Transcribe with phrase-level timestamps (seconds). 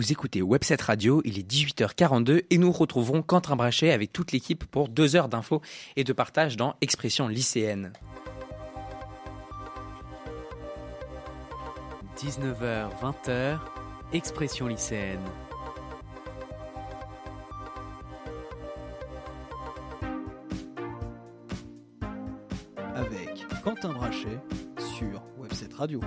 [0.00, 4.64] Vous écoutez Webset Radio, il est 18h42 et nous retrouverons Quentin Brachet avec toute l'équipe
[4.64, 5.60] pour deux heures d'infos
[5.94, 7.92] et de partage dans Expression lycéenne.
[12.16, 13.58] 19h, 20h,
[14.14, 15.20] Expression lycéenne.
[22.94, 24.38] Avec Quentin Brachet
[24.78, 26.00] sur Webset Radio.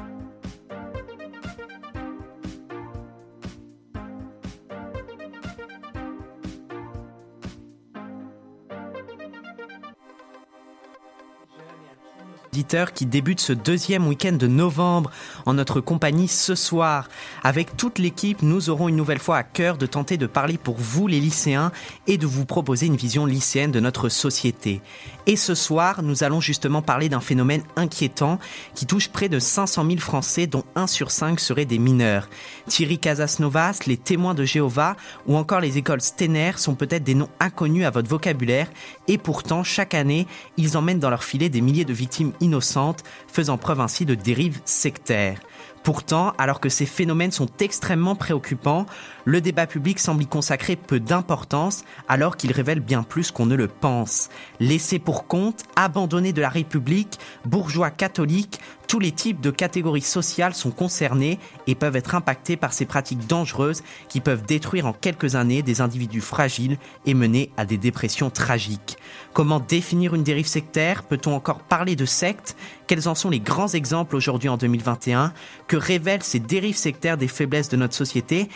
[12.64, 15.12] Qui débute ce deuxième week-end de novembre
[15.46, 17.10] en notre compagnie ce soir.
[17.44, 20.78] Avec toute l'équipe, nous aurons une nouvelle fois à cœur de tenter de parler pour
[20.78, 21.72] vous les lycéens
[22.08, 24.82] et de vous proposer une vision lycéenne de notre société.
[25.26, 28.40] Et ce soir, nous allons justement parler d'un phénomène inquiétant
[28.76, 32.30] qui touche près de 500 000 Français dont 1 sur 5 seraient des mineurs.
[32.68, 34.96] Thierry Casasnovas, les témoins de Jéhovah
[35.28, 38.68] ou encore les écoles Stener sont peut-être des noms inconnus à votre vocabulaire
[39.08, 43.58] et pourtant chaque année, ils emmènent dans leur filet des milliers de victimes innocentes, faisant
[43.58, 45.40] preuve ainsi de dérives sectaires.
[45.84, 48.86] Pourtant, alors que ces phénomènes sont extrêmement préoccupants,
[49.26, 53.56] le débat public semble y consacrer peu d'importance alors qu'il révèle bien plus qu'on ne
[53.56, 54.30] le pense.
[54.60, 60.54] Laissés pour compte, abandonnés de la République, bourgeois catholiques, tous les types de catégories sociales
[60.54, 65.36] sont concernés et peuvent être impactés par ces pratiques dangereuses qui peuvent détruire en quelques
[65.36, 68.98] années des individus fragiles et mener à des dépressions tragiques.
[69.34, 71.04] Comment définir une dérive sectaire?
[71.04, 72.56] Peut-on encore parler de secte
[72.86, 75.34] Quels en sont les grands exemples aujourd'hui en 2021
[75.68, 78.50] Que révèlent ces dérives sectaires des faiblesses de notre société?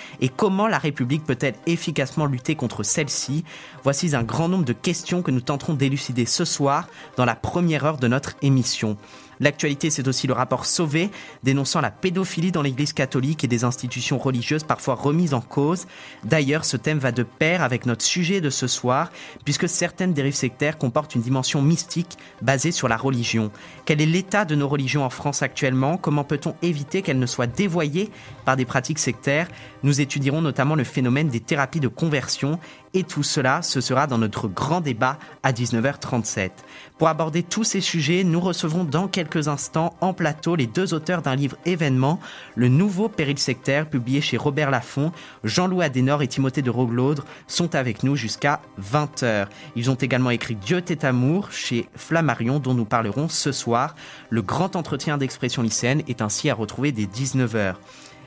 [0.66, 3.44] La République peut-elle efficacement lutter contre celles-ci
[3.84, 7.86] Voici un grand nombre de questions que nous tenterons d'élucider ce soir dans la première
[7.86, 8.98] heure de notre émission.
[9.40, 11.10] L'actualité, c'est aussi le rapport Sauvé,
[11.44, 15.88] dénonçant la pédophilie dans l'Église catholique et des institutions religieuses parfois remises en cause.
[16.24, 19.12] D'ailleurs, ce thème va de pair avec notre sujet de ce soir,
[19.46, 23.52] puisque certaines dérives sectaires comportent une dimension mystique basée sur la religion.
[23.86, 25.98] Quel est l'état de nos religions en France actuellement?
[25.98, 28.10] Comment peut-on éviter qu'elles ne soient dévoyées
[28.45, 29.48] par des pratiques sectaires?
[29.84, 32.60] Nous étudierons notamment le phénomène des thérapies de conversion
[32.98, 36.50] et tout cela, ce sera dans notre grand débat à 19h37.
[36.98, 41.22] Pour aborder tous ces sujets, nous recevrons dans quelques instants en plateau les deux auteurs
[41.22, 42.20] d'un livre événement,
[42.56, 45.12] Le Nouveau Péril Sectaire, publié chez Robert Laffont.
[45.44, 49.46] Jean-Louis Adenor et Timothée de Roglaudre sont avec nous jusqu'à 20h.
[49.76, 53.94] Ils ont également écrit Dieu t'est amour chez Flammarion, dont nous parlerons ce soir.
[54.32, 57.76] Le grand entretien d'expression lycéenne est ainsi à retrouver dès 19h.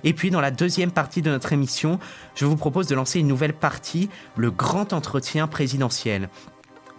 [0.05, 1.99] Et puis dans la deuxième partie de notre émission,
[2.35, 6.29] je vous propose de lancer une nouvelle partie, le grand entretien présidentiel.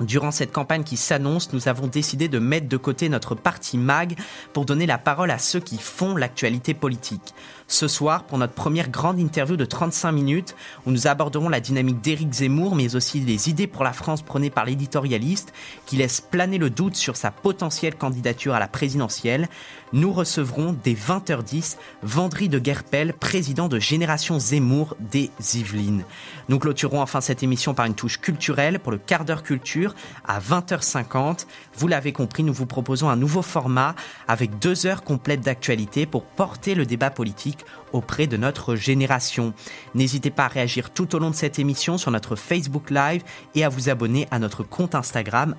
[0.02, 4.18] Durant cette campagne qui s'annonce, nous avons décidé de mettre de côté notre parti MAG
[4.52, 7.34] pour donner la parole à ceux qui font l'actualité politique
[7.72, 12.02] ce soir pour notre première grande interview de 35 minutes où nous aborderons la dynamique
[12.02, 15.54] d'Éric Zemmour mais aussi les idées pour la France prônées par l'éditorialiste
[15.86, 19.48] qui laisse planer le doute sur sa potentielle candidature à la présidentielle.
[19.94, 26.04] Nous recevrons dès 20h10 Vendry de Guerpel, président de Génération Zemmour des Yvelines.
[26.50, 29.91] Nous clôturons enfin cette émission par une touche culturelle pour le quart d'heure culture
[30.28, 31.46] à 20h50.
[31.76, 33.96] Vous l'avez compris, nous vous proposons un nouveau format
[34.28, 39.54] avec deux heures complètes d'actualité pour porter le débat politique auprès de notre génération.
[39.96, 43.24] N'hésitez pas à réagir tout au long de cette émission sur notre Facebook Live
[43.56, 45.56] et à vous abonner à notre compte Instagram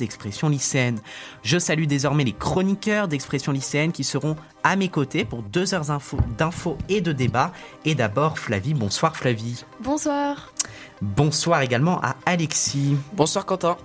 [0.00, 1.00] expression lycéenne.
[1.42, 5.84] Je salue désormais les chroniqueurs d'expression lycéenne qui seront à mes côtés pour deux heures
[6.38, 7.52] d'infos et de débats.
[7.84, 9.64] Et d'abord Flavie, bonsoir Flavie.
[9.80, 10.52] Bonsoir.
[11.02, 12.96] Bonsoir également à Alexis.
[13.12, 13.76] Bonsoir Quentin.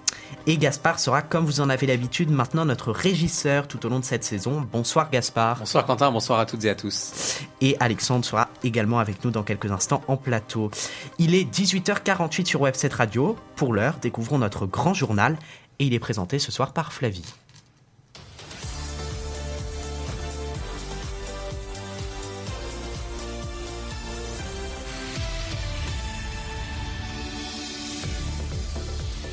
[0.48, 4.06] Et Gaspard sera, comme vous en avez l'habitude, maintenant notre régisseur tout au long de
[4.06, 4.66] cette saison.
[4.72, 5.60] Bonsoir Gaspard.
[5.60, 7.42] Bonsoir Quentin, bonsoir à toutes et à tous.
[7.60, 10.72] Et Alexandre sera également avec nous dans quelques instants en plateau.
[11.20, 13.36] Il est 18h48 sur Webset Radio.
[13.56, 15.38] Pour l'heure, découvrons notre grand journal
[15.80, 17.34] et il est présenté ce soir par Flavie.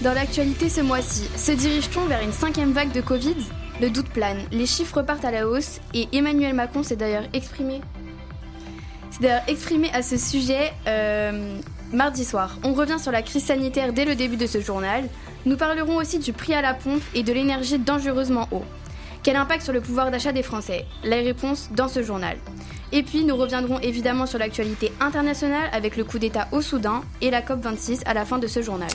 [0.02, 3.34] Dans l'actualité ce mois-ci, se dirige-t-on vers une cinquième vague de Covid?
[3.80, 7.80] Le doute plane, les chiffres partent à la hausse et Emmanuel Macron s'est d'ailleurs exprimé.
[9.10, 11.58] C'est d'ailleurs exprimé à ce sujet euh,
[11.92, 12.58] mardi soir.
[12.62, 15.02] On revient sur la crise sanitaire dès le début de ce journal.
[15.46, 18.64] Nous parlerons aussi du prix à la pompe et de l'énergie dangereusement haut.
[19.28, 22.38] Quel impact sur le pouvoir d'achat des Français Les réponses dans ce journal.
[22.92, 27.30] Et puis nous reviendrons évidemment sur l'actualité internationale avec le coup d'État au Soudan et
[27.30, 28.88] la COP26 à la fin de ce journal.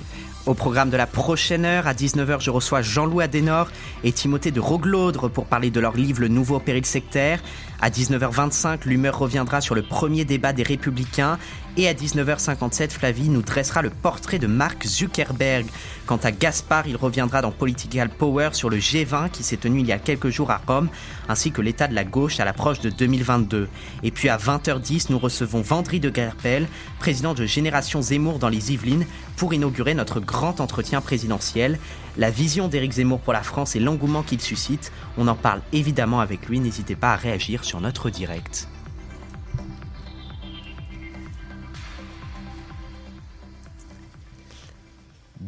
[0.47, 3.69] Au programme de la prochaine heure, à 19h, je reçois Jean-Louis Adenor
[4.03, 7.39] et Timothée de Roglaudre pour parler de leur livre Le Nouveau Péril Sectaire.
[7.79, 11.37] À 19h25, l'humeur reviendra sur le premier débat des Républicains
[11.77, 15.65] et à 19h57, Flavie nous dressera le portrait de Mark Zuckerberg.
[16.05, 19.87] Quant à Gaspard, il reviendra dans Political Power sur le G20 qui s'est tenu il
[19.87, 20.89] y a quelques jours à Rome,
[21.27, 23.67] ainsi que l'état de la gauche à l'approche de 2022.
[24.03, 26.67] Et puis à 20h10, nous recevons Vendry de Gerpel,
[26.99, 29.05] président de Génération Zemmour dans les Yvelines,
[29.35, 31.79] pour inaugurer notre grand entretien présidentiel.
[32.17, 36.19] La vision d'Éric Zemmour pour la France et l'engouement qu'il suscite, on en parle évidemment
[36.19, 38.67] avec lui, n'hésitez pas à réagir sur notre direct.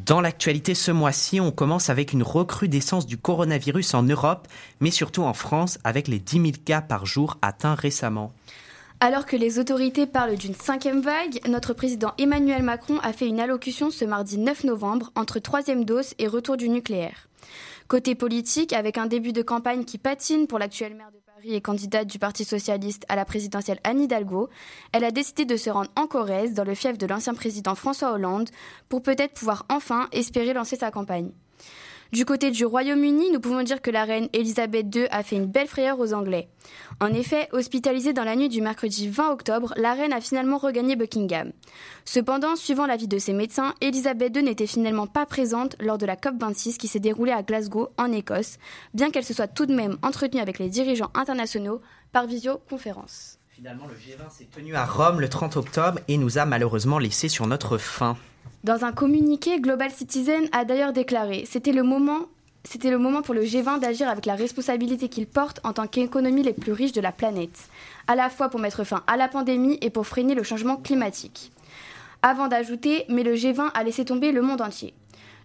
[0.05, 4.47] Dans l'actualité ce mois-ci, on commence avec une recrudescence du coronavirus en Europe,
[4.79, 8.31] mais surtout en France, avec les 10 000 cas par jour atteints récemment.
[8.99, 13.39] Alors que les autorités parlent d'une cinquième vague, notre président Emmanuel Macron a fait une
[13.39, 17.27] allocution ce mardi 9 novembre entre troisième dose et retour du nucléaire.
[17.87, 22.07] Côté politique, avec un début de campagne qui patine pour l'actuelle maire de et candidate
[22.07, 24.49] du Parti socialiste à la présidentielle Anne Hidalgo,
[24.91, 28.13] elle a décidé de se rendre en Corrèze, dans le fief de l'ancien président François
[28.13, 28.49] Hollande,
[28.89, 31.31] pour peut-être pouvoir enfin espérer lancer sa campagne.
[32.15, 35.47] Du côté du Royaume-Uni, nous pouvons dire que la reine Elisabeth II a fait une
[35.47, 36.47] belle frayeur aux Anglais.
[37.01, 40.95] En effet, hospitalisée dans la nuit du mercredi 20 octobre, la reine a finalement regagné
[40.95, 41.51] Buckingham.
[42.05, 46.15] Cependant, suivant l'avis de ses médecins, Elisabeth II n'était finalement pas présente lors de la
[46.15, 48.59] COP26 qui s'est déroulée à Glasgow, en Écosse,
[48.93, 51.81] bien qu'elle se soit tout de même entretenue avec les dirigeants internationaux
[52.13, 53.39] par visioconférence.
[53.49, 57.27] Finalement, le G20 s'est tenu à Rome le 30 octobre et nous a malheureusement laissé
[57.27, 58.15] sur notre faim.
[58.63, 62.21] Dans un communiqué, Global Citizen a d'ailleurs déclaré C'était le moment.
[62.63, 66.41] C'était le moment pour le G20 d'agir avec la responsabilité qu'il porte en tant qu'économie
[66.41, 67.69] les plus riches de la planète,
[68.07, 71.51] à la fois pour mettre fin à la pandémie et pour freiner le changement climatique.
[72.23, 74.95] Avant d'ajouter, mais le G20 a laissé tomber le monde entier.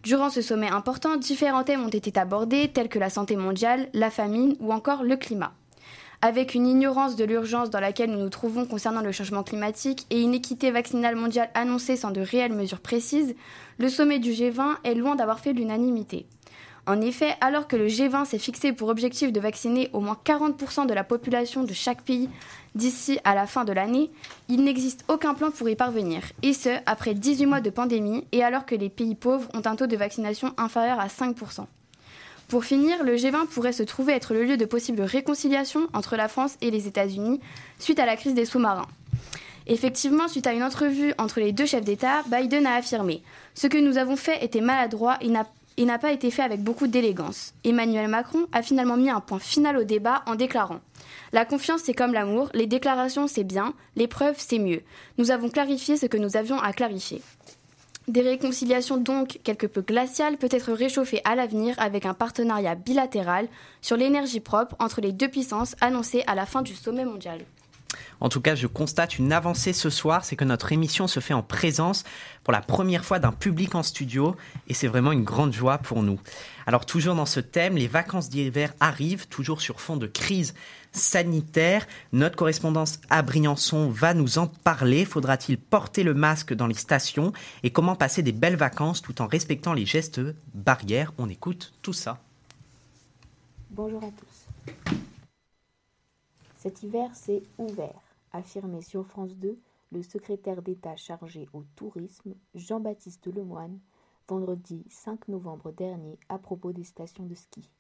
[0.03, 4.11] Durant ce sommet important, différents thèmes ont été abordés, tels que la santé mondiale, la
[4.11, 5.53] famine ou encore le climat.
[6.23, 10.21] Avec une ignorance de l'urgence dans laquelle nous nous trouvons concernant le changement climatique et
[10.21, 13.35] une équité vaccinale mondiale annoncée sans de réelles mesures précises,
[13.79, 16.27] le sommet du G20 est loin d'avoir fait l'unanimité.
[16.87, 20.87] En effet, alors que le G20 s'est fixé pour objectif de vacciner au moins 40%
[20.87, 22.29] de la population de chaque pays
[22.75, 24.11] d'ici à la fin de l'année,
[24.49, 28.45] il n'existe aucun plan pour y parvenir, et ce, après 18 mois de pandémie et
[28.45, 31.65] alors que les pays pauvres ont un taux de vaccination inférieur à 5%.
[32.51, 36.27] Pour finir, le G20 pourrait se trouver être le lieu de possible réconciliation entre la
[36.27, 37.39] France et les États-Unis
[37.79, 38.89] suite à la crise des sous-marins.
[39.69, 43.23] Effectivement, suite à une entrevue entre les deux chefs d'État, Biden a affirmé
[43.55, 45.29] Ce que nous avons fait était maladroit et
[45.85, 47.55] n'a pas été fait avec beaucoup d'élégance.
[47.63, 50.81] Emmanuel Macron a finalement mis un point final au débat en déclarant
[51.33, 54.83] La confiance, c'est comme l'amour, les déclarations, c'est bien, les preuves, c'est mieux.
[55.19, 57.23] Nous avons clarifié ce que nous avions à clarifier.
[58.11, 63.47] Des réconciliations donc quelque peu glaciales peut être réchauffées à l'avenir avec un partenariat bilatéral
[63.83, 67.39] sur l'énergie propre entre les deux puissances annoncé à la fin du sommet mondial.
[68.21, 71.35] En tout cas, je constate une avancée ce soir, c'est que notre émission se fait
[71.35, 72.05] en présence
[72.45, 74.37] pour la première fois d'un public en studio
[74.69, 76.21] et c'est vraiment une grande joie pour nous.
[76.67, 80.55] Alors toujours dans ce thème, les vacances d'hiver arrivent, toujours sur fond de crise
[80.93, 81.87] sanitaire.
[82.13, 85.05] Notre correspondance à Briançon va nous en parler.
[85.05, 87.33] Faudra-t-il porter le masque dans les stations
[87.63, 90.21] et comment passer des belles vacances tout en respectant les gestes
[90.55, 91.13] barrières?
[91.19, 92.19] On écoute tout ça.
[93.71, 94.85] Bonjour à tous.
[96.61, 98.03] Cet hiver, c'est ouvert,
[98.33, 99.59] affirmait sur France 2
[99.93, 103.79] le secrétaire d'État chargé au tourisme, Jean-Baptiste Lemoine,
[104.29, 107.71] vendredi 5 novembre dernier à propos des stations de ski.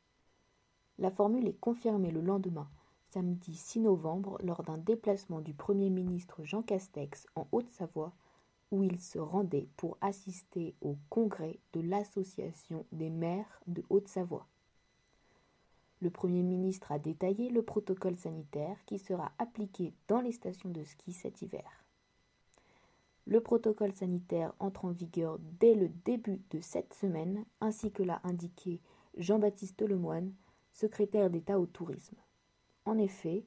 [0.99, 2.71] La formule est confirmée le lendemain,
[3.11, 8.15] samedi 6 novembre, lors d'un déplacement du Premier ministre Jean Castex en Haute-Savoie,
[8.71, 14.47] où il se rendait pour assister au congrès de l'Association des maires de Haute-Savoie.
[16.03, 20.83] Le Premier ministre a détaillé le protocole sanitaire qui sera appliqué dans les stations de
[20.83, 21.85] ski cet hiver.
[23.27, 28.21] Le protocole sanitaire entre en vigueur dès le début de cette semaine, ainsi que l'a
[28.25, 28.81] indiqué
[29.19, 30.33] Jean-Baptiste Lemoine,
[30.73, 32.17] secrétaire d'État au tourisme.
[32.87, 33.45] En effet,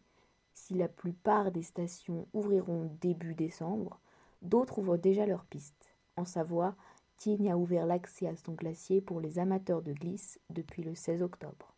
[0.54, 4.00] si la plupart des stations ouvriront début décembre,
[4.44, 5.96] d'autres ouvrent déjà leurs pistes.
[6.18, 6.76] En Savoie,
[7.18, 11.24] Tignes a ouvert l'accès à son glacier pour les amateurs de glisse depuis le 16
[11.24, 11.73] octobre.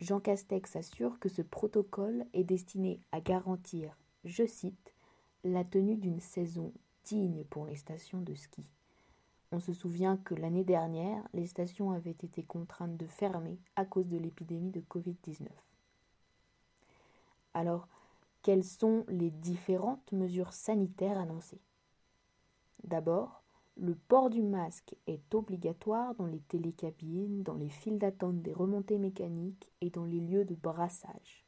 [0.00, 4.94] Jean Castex assure que ce protocole est destiné à garantir, je cite,
[5.44, 6.72] la tenue d'une saison
[7.04, 8.64] digne pour les stations de ski.
[9.52, 14.08] On se souvient que l'année dernière, les stations avaient été contraintes de fermer à cause
[14.08, 15.48] de l'épidémie de Covid-19.
[17.52, 17.88] Alors,
[18.42, 21.60] quelles sont les différentes mesures sanitaires annoncées?
[22.84, 23.39] D'abord,
[23.76, 28.98] le port du masque est obligatoire dans les télécabines, dans les files d'attente des remontées
[28.98, 31.46] mécaniques et dans les lieux de brassage.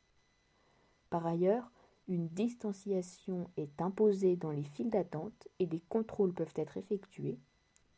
[1.10, 1.70] Par ailleurs,
[2.08, 7.38] une distanciation est imposée dans les files d'attente et des contrôles peuvent être effectués.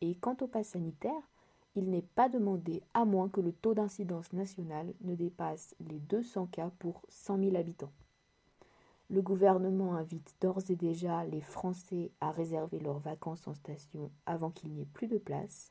[0.01, 1.31] Et quant au pass sanitaire,
[1.77, 6.47] il n'est pas demandé à moins que le taux d'incidence nationale ne dépasse les 200
[6.47, 7.93] cas pour 100 000 habitants.
[9.15, 14.51] Le gouvernement invite d'ores et déjà les Français à réserver leurs vacances en station avant
[14.51, 15.71] qu'il n'y ait plus de place,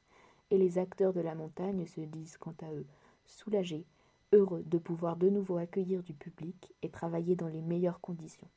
[0.49, 2.85] et les acteurs de la montagne se disent quant à eux
[3.25, 3.85] soulagés,
[4.31, 8.47] heureux de pouvoir de nouveau accueillir du public et travailler dans les meilleures conditions.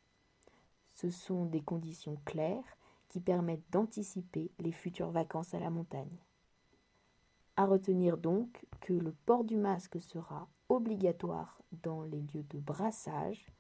[0.91, 2.79] Ce sont des conditions claires
[3.09, 6.21] qui permettent d'anticiper les futures vacances à la montagne.
[7.57, 13.51] À retenir donc que le port du masque sera obligatoire dans les lieux de brassage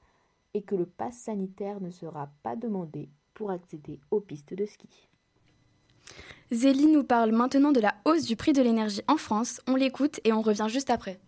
[0.56, 4.88] et que le pass sanitaire ne sera pas demandé pour accéder aux pistes de ski.
[6.50, 9.60] Zélie nous parle maintenant de la hausse du prix de l'énergie en France.
[9.66, 11.20] On l'écoute et on revient juste après.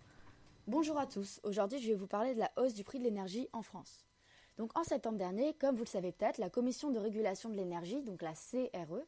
[0.66, 1.40] Bonjour à tous.
[1.42, 4.06] Aujourd'hui, je vais vous parler de la hausse du prix de l'énergie en France.
[4.56, 8.02] Donc en septembre dernier, comme vous le savez peut-être, la Commission de régulation de l'énergie,
[8.02, 9.04] donc la CRE,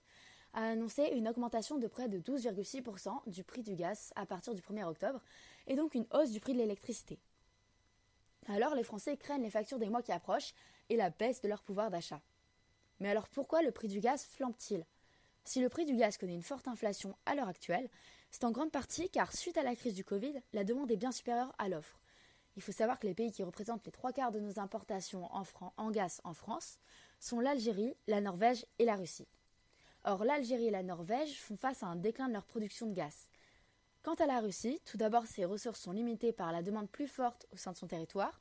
[0.53, 4.61] a annoncé une augmentation de près de 12,6% du prix du gaz à partir du
[4.61, 5.23] 1er octobre
[5.67, 7.19] et donc une hausse du prix de l'électricité.
[8.49, 10.55] Alors les Français craignent les factures des mois qui approchent
[10.89, 12.21] et la baisse de leur pouvoir d'achat.
[12.99, 14.85] Mais alors pourquoi le prix du gaz flambe-t-il?
[15.45, 17.89] Si le prix du gaz connaît une forte inflation à l'heure actuelle,
[18.31, 21.13] c'est en grande partie car suite à la crise du Covid, la demande est bien
[21.13, 21.99] supérieure à l'offre.
[22.57, 25.45] Il faut savoir que les pays qui représentent les trois quarts de nos importations en,
[25.77, 26.79] en gaz en France
[27.21, 29.29] sont l'Algérie, la Norvège et la Russie.
[30.05, 33.30] Or, l'Algérie et la Norvège font face à un déclin de leur production de gaz.
[34.03, 37.47] Quant à la Russie, tout d'abord ses ressources sont limitées par la demande plus forte
[37.53, 38.41] au sein de son territoire,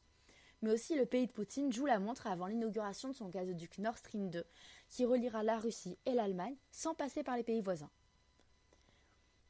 [0.61, 3.97] mais aussi le pays de Poutine joue la montre avant l'inauguration de son gazoduc Nord
[3.97, 4.45] Stream 2,
[4.87, 7.89] qui reliera la Russie et l'Allemagne sans passer par les pays voisins.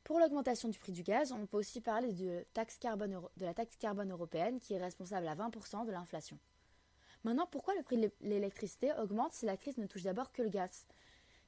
[0.03, 2.43] Pour l'augmentation du prix du gaz, on peut aussi parler de,
[3.37, 6.39] la taxe carbone européenne qui est responsable à 20% de l'inflation.
[7.23, 10.49] Maintenant, pourquoi le prix de l'électricité augmente si la crise ne touche d'abord que le
[10.49, 10.87] gaz?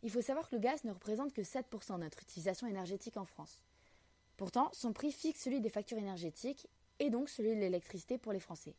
[0.04, 3.26] Il faut savoir que le gaz ne représente que 7% de notre utilisation énergétique en
[3.26, 3.64] France.
[4.42, 6.68] Pourtant, son prix fixe celui des factures énergétiques
[6.98, 8.74] et donc celui de l'électricité pour les Français.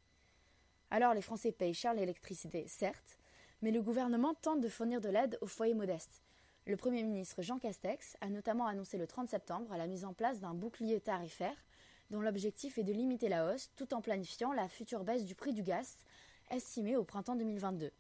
[0.91, 3.17] Alors les Français payent cher l'électricité, certes,
[3.61, 6.21] mais le gouvernement tente de fournir de l'aide aux foyers modestes.
[6.67, 10.41] Le Premier ministre Jean Castex a notamment annoncé le 30 septembre la mise en place
[10.41, 11.65] d'un bouclier tarifaire
[12.11, 15.53] dont l'objectif est de limiter la hausse tout en planifiant la future baisse du prix
[15.53, 15.99] du gaz
[16.51, 17.93] estimée au printemps 2022.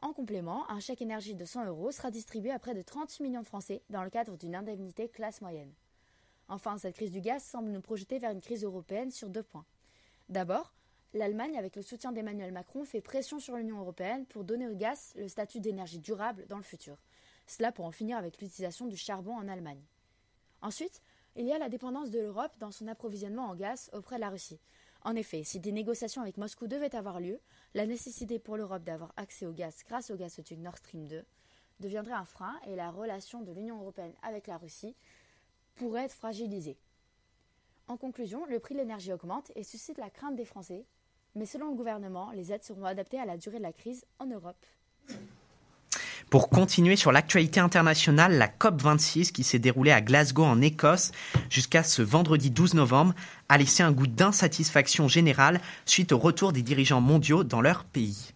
[0.00, 3.42] En complément, un chèque énergie de 100 euros sera distribué à près de 30 millions
[3.42, 5.72] de Français dans le cadre d'une indemnité classe moyenne.
[6.50, 9.64] Enfin, cette crise du gaz semble nous projeter vers une crise européenne sur deux points.
[10.28, 10.74] D'abord,
[11.14, 15.12] l'Allemagne, avec le soutien d'Emmanuel Macron, fait pression sur l'Union européenne pour donner au gaz
[15.14, 16.96] le statut d'énergie durable dans le futur.
[17.46, 19.82] Cela pour en finir avec l'utilisation du charbon en Allemagne.
[20.60, 21.00] Ensuite,
[21.36, 24.30] il y a la dépendance de l'Europe dans son approvisionnement en gaz auprès de la
[24.30, 24.58] Russie.
[25.02, 27.38] En effet, si des négociations avec Moscou devaient avoir lieu,
[27.74, 31.24] la nécessité pour l'Europe d'avoir accès au gaz grâce au gazoduc Nord Stream 2
[31.78, 34.94] deviendrait un frein et la relation de l'Union européenne avec la Russie
[35.76, 36.78] pourrait être fragilisée.
[37.88, 40.84] En conclusion, le prix de l'énergie augmente et suscite la crainte des Français,
[41.34, 44.26] mais selon le gouvernement, les aides seront adaptées à la durée de la crise en
[44.26, 44.64] Europe.
[46.30, 51.10] Pour continuer sur l'actualité internationale, la COP26 qui s'est déroulée à Glasgow en Écosse
[51.48, 53.14] jusqu'à ce vendredi 12 novembre
[53.48, 58.32] a laissé un goût d'insatisfaction générale suite au retour des dirigeants mondiaux dans leur pays.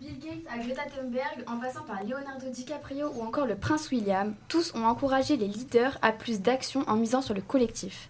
[0.00, 4.34] Bill Gates à Greta Thunberg, en passant par Leonardo DiCaprio ou encore le prince William,
[4.48, 8.08] tous ont encouragé les leaders à plus d'action en misant sur le collectif.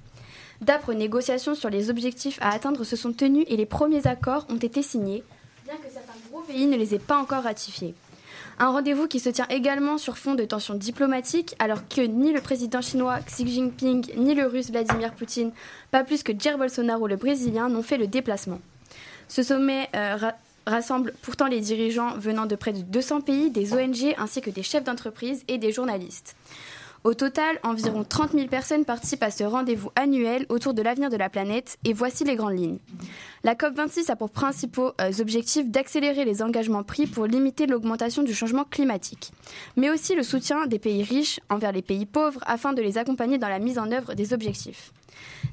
[0.61, 4.57] D'âpres négociations sur les objectifs à atteindre se sont tenues et les premiers accords ont
[4.57, 5.25] été signés,
[5.65, 7.95] bien que certains gros pays ne les aient pas encore ratifiés.
[8.59, 12.41] Un rendez-vous qui se tient également sur fond de tensions diplomatiques, alors que ni le
[12.41, 15.53] président chinois Xi Jinping, ni le russe Vladimir Poutine,
[15.91, 18.61] pas plus que Jair Bolsonaro le brésilien, n'ont fait le déplacement.
[19.29, 20.31] Ce sommet euh,
[20.67, 24.63] rassemble pourtant les dirigeants venant de près de 200 pays, des ONG ainsi que des
[24.63, 26.37] chefs d'entreprise et des journalistes.
[27.05, 31.19] Au total, environ 30 000 personnes participent à ce rendez-vous annuel autour de l'avenir de
[31.19, 32.79] la planète et voici les grandes lignes.
[33.43, 38.33] La COP26 a pour principaux euh, objectifs d'accélérer les engagements pris pour limiter l'augmentation du
[38.33, 39.33] changement climatique,
[39.77, 43.37] mais aussi le soutien des pays riches envers les pays pauvres afin de les accompagner
[43.37, 44.94] dans la mise en œuvre des objectifs.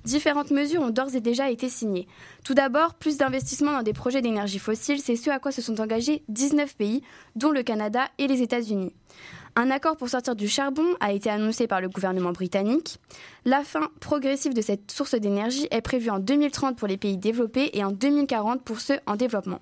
[0.05, 2.07] Différentes mesures ont d'ores et déjà été signées.
[2.43, 5.79] Tout d'abord, plus d'investissements dans des projets d'énergie fossile, c'est ce à quoi se sont
[5.79, 7.01] engagés 19 pays,
[7.35, 8.93] dont le Canada et les États-Unis.
[9.57, 12.99] Un accord pour sortir du charbon a été annoncé par le gouvernement britannique.
[13.43, 17.69] La fin progressive de cette source d'énergie est prévue en 2030 pour les pays développés
[17.73, 19.59] et en 2040 pour ceux en développement.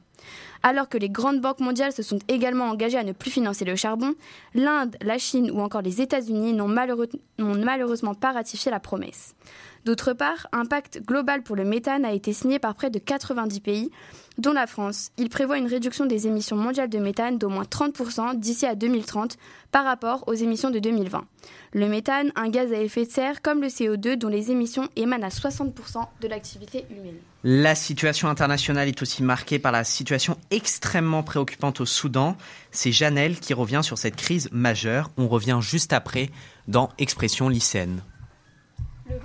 [0.62, 3.76] Alors que les grandes banques mondiales se sont également engagées à ne plus financer le
[3.76, 4.14] charbon,
[4.54, 9.34] l'Inde, la Chine ou encore les États-Unis n'ont malheureusement pas ratifié la promesse.
[9.86, 13.60] D'autre part, un pacte global pour le méthane a été signé par près de 90
[13.62, 13.92] pays,
[14.38, 15.12] dont la France.
[15.18, 19.38] Il prévoit une réduction des émissions mondiales de méthane d'au moins 30% d'ici à 2030
[19.72, 21.26] par rapport aux émissions de 2020.
[21.74, 25.26] Le méthane, un gaz à effet de serre comme le CO2 dont les émissions émanent
[25.26, 27.18] à 60% de l'activité humaine.
[27.44, 32.36] La situation internationale est aussi marquée par la situation extrêmement préoccupante au Soudan.
[32.72, 35.10] C'est Janelle qui revient sur cette crise majeure.
[35.18, 36.30] On revient juste après
[36.68, 38.02] dans Expression lycéenne.
[39.10, 39.18] Le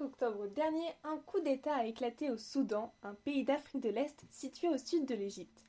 [0.00, 4.24] 25 octobre dernier, un coup d'État a éclaté au Soudan, un pays d'Afrique de l'Est
[4.30, 5.64] situé au sud de l'Égypte.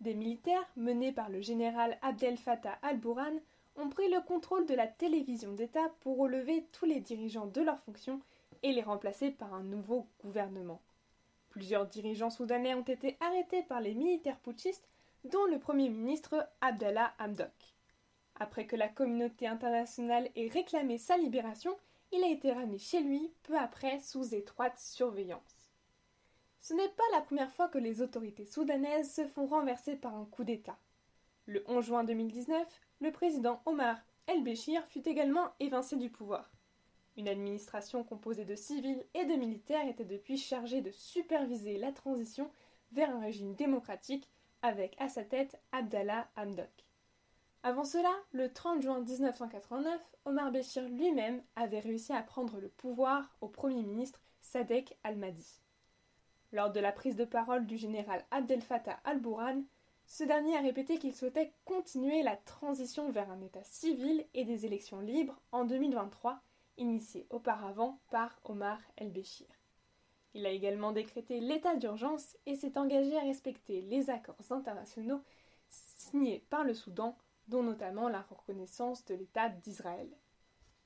[0.00, 3.38] Des militaires, menés par le général Abdel Fattah al-Bourhan,
[3.76, 7.78] ont pris le contrôle de la télévision d'État pour relever tous les dirigeants de leurs
[7.80, 8.20] fonctions
[8.64, 10.80] et les remplacer par un nouveau gouvernement.
[11.50, 14.88] Plusieurs dirigeants soudanais ont été arrêtés par les militaires putschistes,
[15.24, 17.52] dont le Premier ministre Abdallah Hamdok.
[18.40, 21.76] Après que la communauté internationale ait réclamé sa libération,
[22.12, 25.70] il a été ramené chez lui peu après sous étroite surveillance.
[26.60, 30.26] Ce n'est pas la première fois que les autorités soudanaises se font renverser par un
[30.26, 30.78] coup d'État.
[31.46, 32.66] Le 11 juin 2019,
[33.00, 36.50] le président Omar El-Béchir fut également évincé du pouvoir.
[37.16, 42.50] Une administration composée de civils et de militaires était depuis chargée de superviser la transition
[42.92, 44.28] vers un régime démocratique
[44.62, 46.89] avec à sa tête Abdallah Hamdok.
[47.62, 53.36] Avant cela, le 30 juin 1989, Omar Béchir lui-même avait réussi à prendre le pouvoir
[53.42, 55.60] au Premier ministre Sadek al-Mahdi.
[56.52, 59.62] Lors de la prise de parole du général Abdel Fattah al-Bourhan,
[60.06, 64.64] ce dernier a répété qu'il souhaitait continuer la transition vers un État civil et des
[64.64, 66.40] élections libres en 2023,
[66.78, 69.46] initiées auparavant par Omar el-Béchir.
[70.32, 75.20] Il a également décrété l'état d'urgence et s'est engagé à respecter les accords internationaux
[75.68, 77.18] signés par le Soudan
[77.50, 80.08] dont notamment la reconnaissance de l'État d'Israël.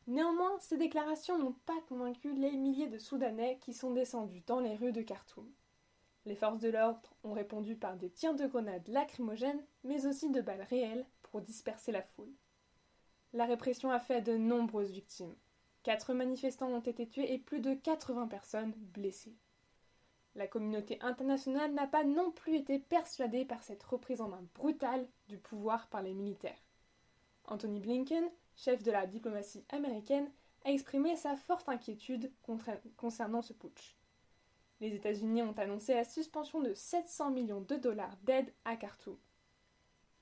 [0.07, 4.75] Néanmoins, ces déclarations n'ont pas convaincu les milliers de Soudanais qui sont descendus dans les
[4.75, 5.49] rues de Khartoum.
[6.27, 10.41] Les forces de l'ordre ont répondu par des tirs de grenades lacrymogènes, mais aussi de
[10.41, 12.33] balles réelles pour disperser la foule.
[13.33, 15.35] La répression a fait de nombreuses victimes.
[15.83, 19.37] Quatre manifestants ont été tués et plus de 80 personnes blessées.
[20.37, 25.07] La communauté internationale n'a pas non plus été persuadée par cette reprise en main brutale
[25.29, 26.63] du pouvoir par les militaires.
[27.45, 30.29] Anthony Blinken, chef de la diplomatie américaine,
[30.65, 32.33] a exprimé sa forte inquiétude
[32.97, 33.97] concernant ce putsch.
[34.81, 39.17] Les États-Unis ont annoncé la suspension de 700 millions de dollars d'aide à Khartoum.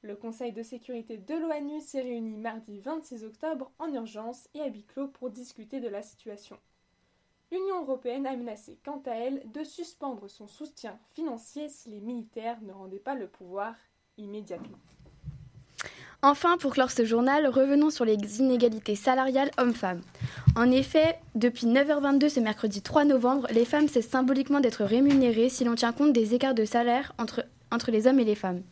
[0.02, 4.66] Le Conseil de sécurité de l'ONU s'est réuni mardi 26 octobre en urgence et à
[4.66, 6.58] huis clos pour discuter de la situation
[7.52, 12.56] l'Union européenne a menacé quant à elle de suspendre son soutien financier si les militaires
[12.62, 13.74] ne rendaient pas le pouvoir
[14.16, 14.78] immédiatement.
[16.22, 20.00] Enfin, pour clore ce journal, revenons sur les inégalités salariales hommes-femmes.
[20.56, 25.64] En effet, depuis 9h22 ce mercredi 3 novembre, les femmes cessent symboliquement d'être rémunérées si
[25.64, 28.62] l'on tient compte des écarts de salaire entre entre les hommes et les femmes.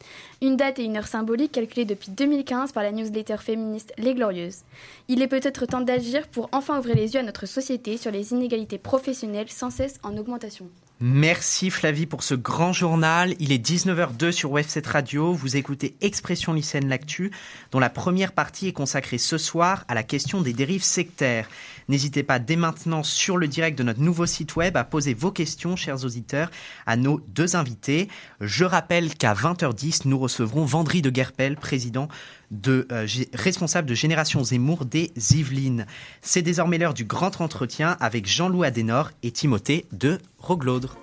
[0.43, 4.63] Une date et une heure symbolique calculée depuis 2015 par la newsletter féministe Les Glorieuses.
[5.09, 8.33] Il est peut-être temps d'agir pour enfin ouvrir les yeux à notre société sur les
[8.33, 10.69] inégalités professionnelles sans cesse en augmentation.
[11.03, 13.35] Merci Flavie pour ce grand journal.
[13.39, 15.33] Il est 19h02 sur Web7 Radio.
[15.33, 17.31] Vous écoutez Expression lycéenne l'actu,
[17.73, 21.49] dont la première partie est consacrée ce soir à la question des dérives sectaires.
[21.90, 25.33] N'hésitez pas dès maintenant sur le direct de notre nouveau site web à poser vos
[25.33, 26.48] questions, chers auditeurs,
[26.87, 28.07] à nos deux invités.
[28.40, 32.07] Je rappelle qu'à 20h10, nous recevrons Vendry de Guerpel, président
[32.53, 35.85] de, euh, responsable de Génération Zemmour des Yvelines.
[36.22, 40.96] C'est désormais l'heure du grand entretien avec Jean-Loup Adenor et Timothée de Roglaudre.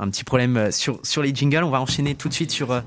[0.00, 2.72] Un petit problème euh, sur, sur les jingles, on va enchaîner tout de suite sur,
[2.72, 2.80] euh,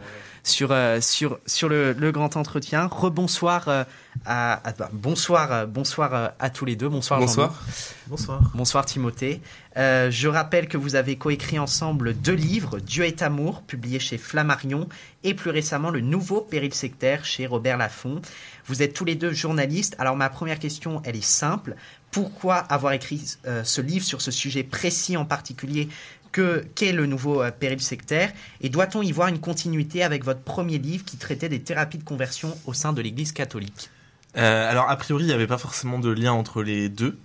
[0.43, 2.87] sur, sur, sur le, le grand entretien.
[2.87, 3.85] Rebonsoir
[4.25, 6.89] à, bah, bonsoir, euh, bonsoir euh, à tous les deux.
[6.89, 7.19] Bonsoir.
[7.19, 7.61] Bonsoir.
[8.07, 8.41] Bonsoir.
[8.53, 9.41] Bonsoir Timothée.
[9.77, 14.17] Euh, je rappelle que vous avez coécrit ensemble deux livres, Dieu est amour, publié chez
[14.17, 14.87] Flammarion,
[15.23, 18.21] et plus récemment le nouveau Péril sectaire chez Robert Laffont.
[18.67, 19.95] Vous êtes tous les deux journalistes.
[19.97, 21.75] Alors ma première question, elle est simple.
[22.11, 23.23] Pourquoi avoir écrit
[23.63, 25.89] ce livre sur ce sujet précis en particulier
[26.33, 30.79] que qu'est le nouveau péril sectaire et doit-on y voir une continuité avec votre premier
[30.79, 33.89] livre qui traitait des thérapies de conversion au sein de l'Église catholique?
[34.35, 37.19] Euh, alors a priori il n'y avait pas forcément de lien entre les deux,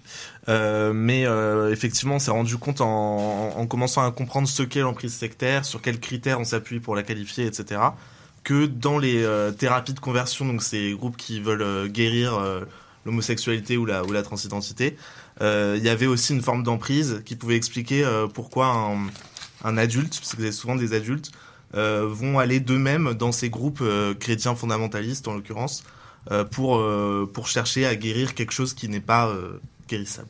[0.49, 4.81] euh, mais euh, effectivement on s'est rendu compte en, en, commençant à comprendre ce qu'est
[4.81, 7.81] l'emprise sectaire, sur quels critères on s'appuie pour la qualifier, etc.
[8.45, 12.39] Que dans les euh, thérapies de conversion, donc ces groupes qui veulent euh, guérir
[13.07, 14.99] l'homosexualité ou la, ou la transidentité,
[15.41, 19.07] il y avait aussi une forme d'emprise qui pouvait expliquer pourquoi un,
[19.65, 21.31] un adulte, parce que c'est souvent des adultes,
[21.75, 25.85] euh, vont aller d'eux-mêmes dans ces groupes euh, chrétiens fondamentalistes en l'occurrence
[26.31, 26.83] euh, pour
[27.33, 29.35] pour chercher à guérir quelque chose qui n'est pas
[29.89, 30.29] guérissable.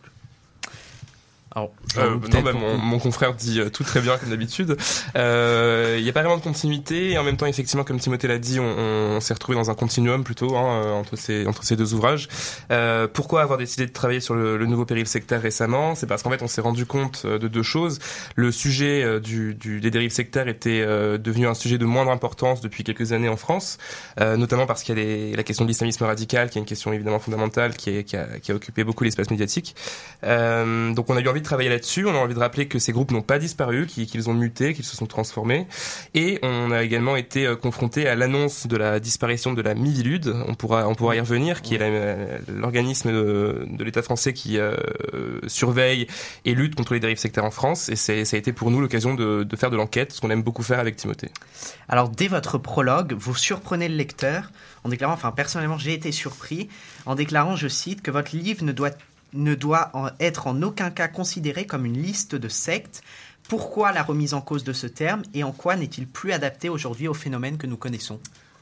[1.55, 4.77] Alors, euh, non, bah, mon, mon, confrère dit euh, tout très bien comme d'habitude.
[5.17, 8.29] Euh, il n'y a pas vraiment de continuité et en même temps, effectivement, comme Timothée
[8.29, 11.65] l'a dit, on, on s'est retrouvé dans un continuum plutôt hein, euh, entre ces entre
[11.65, 12.29] ces deux ouvrages.
[12.71, 15.95] Euh, pourquoi avoir décidé de travailler sur le, le nouveau péril sectaire récemment?
[15.95, 17.99] C'est parce qu'en fait, on s'est rendu compte de deux choses.
[18.37, 20.85] Le sujet du, du, des dérives sectaires était
[21.19, 23.79] devenu un sujet de moindre importance depuis quelques années en France,
[24.21, 26.93] notamment parce qu'il y a des, la question de l'islamisme radical, qui est une question
[26.93, 29.75] évidemment fondamentale, qui, est, qui, a, qui a occupé beaucoup l'espace médiatique.
[30.23, 32.07] donc, on a eu envie de travailler là-dessus.
[32.07, 34.85] On a envie de rappeler que ces groupes n'ont pas disparu, qu'ils ont muté, qu'ils
[34.85, 35.67] se sont transformés.
[36.15, 40.35] Et on a également été euh, confronté à l'annonce de la disparition de la Mivilude.
[40.47, 44.77] On pourra, on pourra y revenir, qui est l'organisme de, de l'État français qui euh,
[45.47, 46.07] surveille
[46.45, 47.89] et lutte contre les dérives sectaires en France.
[47.89, 50.43] Et ça a été pour nous l'occasion de, de faire de l'enquête, ce qu'on aime
[50.43, 51.31] beaucoup faire avec Timothée.
[51.89, 54.51] Alors, dès votre prologue, vous surprenez le lecteur
[54.85, 56.69] en déclarant, enfin personnellement j'ai été surpris,
[57.07, 58.91] en déclarant, je cite, que votre livre ne doit
[59.33, 63.03] ne doit être en aucun cas considéré comme une liste de sectes.
[63.49, 67.09] Pourquoi la remise en cause de ce terme et en quoi n'est-il plus adapté aujourd'hui
[67.09, 68.21] aux phénomènes que nous connaissons?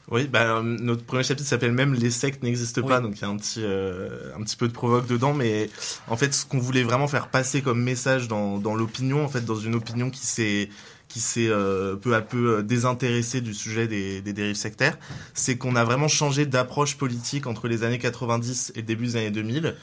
[0.09, 3.27] Oui, bah, notre premier chapitre s'appelle même Les sectes n'existent pas, donc il y a
[3.27, 5.69] un petit, euh, un petit peu de provoque dedans, mais
[6.07, 9.43] en fait, ce qu'on voulait vraiment faire passer comme message dans, dans l'opinion, en fait,
[9.43, 10.69] dans une opinion qui s'est
[11.09, 14.97] qui s'est euh, peu à peu euh, désintéressé du sujet des, des dérives sectaires,
[15.33, 19.15] c'est qu'on a vraiment changé d'approche politique entre les années 90 et le début des
[19.15, 19.75] années 2000.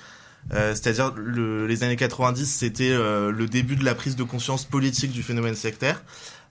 [0.53, 5.11] Euh, c'est-à-dire les années 90, c'était euh, le début de la prise de conscience politique
[5.11, 6.03] du phénomène sectaire,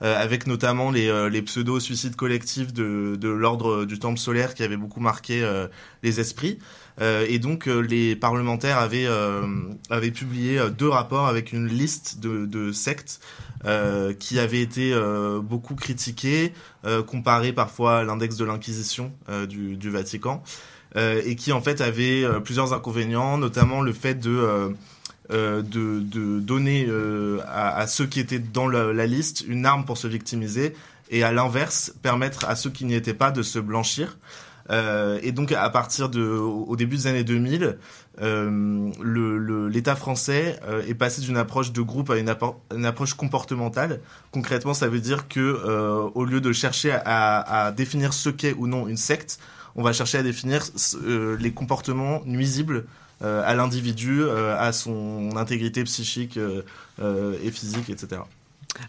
[0.01, 4.77] euh, avec notamment les, les pseudo-suicides collectifs de, de l'ordre du temple solaire qui avaient
[4.77, 5.47] beaucoup marqué
[6.01, 6.59] les esprits.
[7.01, 9.07] et donc les parlementaires avaient,
[9.89, 13.21] avaient publié deux rapports avec une liste de, de sectes
[14.19, 14.93] qui avaient été
[15.41, 16.53] beaucoup critiquées,
[17.07, 19.13] comparées parfois à l'index de l'Inquisition
[19.47, 20.43] du, du Vatican.
[20.95, 24.75] Euh, et qui en fait avait euh, plusieurs inconvénients, notamment le fait de
[25.31, 26.87] euh, de, de, donner
[27.47, 30.75] à, ceux qui étaient dans la, liste une arme pour se victimiser
[31.09, 34.17] et à l'inverse permettre à ceux qui n'y étaient pas de se blanchir.
[34.69, 37.77] Et donc à partir de au, début des années 2000,
[38.21, 44.01] euh, l'État français est passé d'une approche de groupe à une, approche comportementale.
[44.31, 48.87] Concrètement, ça veut dire que au lieu de chercher à définir ce qu'est ou non
[48.87, 49.39] une secte,
[49.75, 50.63] on va chercher à définir
[50.95, 52.85] euh, les comportements nuisibles
[53.21, 58.21] euh, à l'individu, euh, à son intégrité psychique et physique, etc.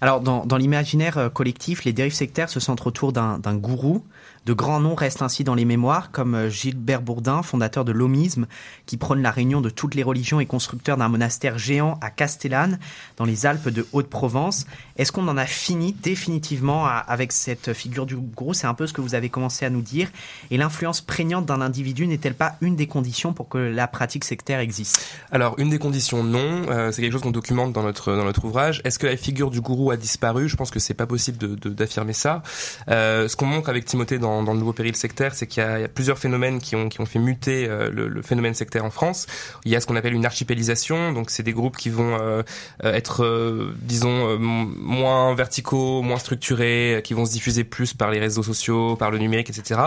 [0.01, 4.05] Alors, dans, dans l'imaginaire collectif, les dérives sectaires se centrent autour d'un gourou,
[4.47, 8.47] de grands noms restent ainsi dans les mémoires, comme euh, Gilbert Bourdin, fondateur de l'Omisme,
[8.87, 12.79] qui prône la réunion de toutes les religions et constructeur d'un monastère géant à Castellane,
[13.17, 14.67] dans les Alpes de Haute-Provence.
[14.97, 18.93] Est-ce qu'on en a fini définitivement avec cette figure du gourou C'est un peu ce
[18.93, 20.09] que vous avez commencé à nous dire.
[20.51, 24.61] Et l'influence prégnante d'un individu n'est-elle pas une des conditions pour que la pratique sectaire
[24.61, 25.07] existe?
[25.33, 26.63] Alors, une des conditions, non.
[26.69, 28.81] Euh, c'est quelque chose qu'on documente dans notre dans notre ouvrage.
[28.85, 30.49] Est-ce que la figure du gourou a disparu?
[30.49, 32.43] Je pense que c'est pas possible d'affirmer ça.
[32.89, 35.66] Euh, ce qu'on montre avec Timothée dans dans, le nouveau péril sectaire, c'est qu'il y,
[35.66, 39.27] a plusieurs phénomènes qui ont, qui ont fait muter euh, le, phénomène sectaire en France.
[39.64, 42.42] Il y a ce qu'on appelle une archipélisation, donc c'est des groupes qui vont euh,
[42.85, 48.42] euh, être, disons, moins verticaux, moins structurés, qui vont se diffuser plus par les réseaux
[48.42, 49.81] sociaux, par le numérique, etc.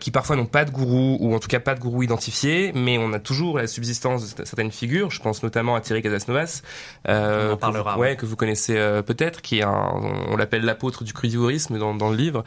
[0.00, 2.98] qui parfois n'ont pas de gourou ou en tout cas pas de gourou identifié, mais
[2.98, 5.10] on a toujours la subsistance de certaines figures.
[5.10, 6.62] Je pense notamment à Thierry Casasnovas,
[7.06, 8.74] on en parlera, que, ouais, que vous connaissez
[9.06, 9.92] peut-être, qui est un,
[10.28, 12.44] on, l'appelle l'apôtre du crudivorisme dans, dans le livre.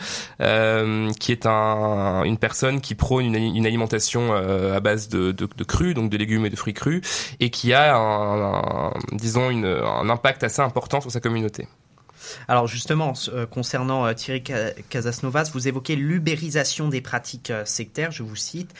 [0.97, 5.33] Euh, qui est un, une personne qui prône une, alimentation euh, à base de,
[5.63, 7.01] crus, donc de légumes et de fruits crus,
[7.39, 11.67] et qui a, un, disons, un impact assez important sur sa communauté.
[12.47, 14.43] Alors justement, euh, concernant Thierry
[14.89, 18.73] Casasnovas, vous évoquez l'ubérisation des pratiques sectaires, je vous cite.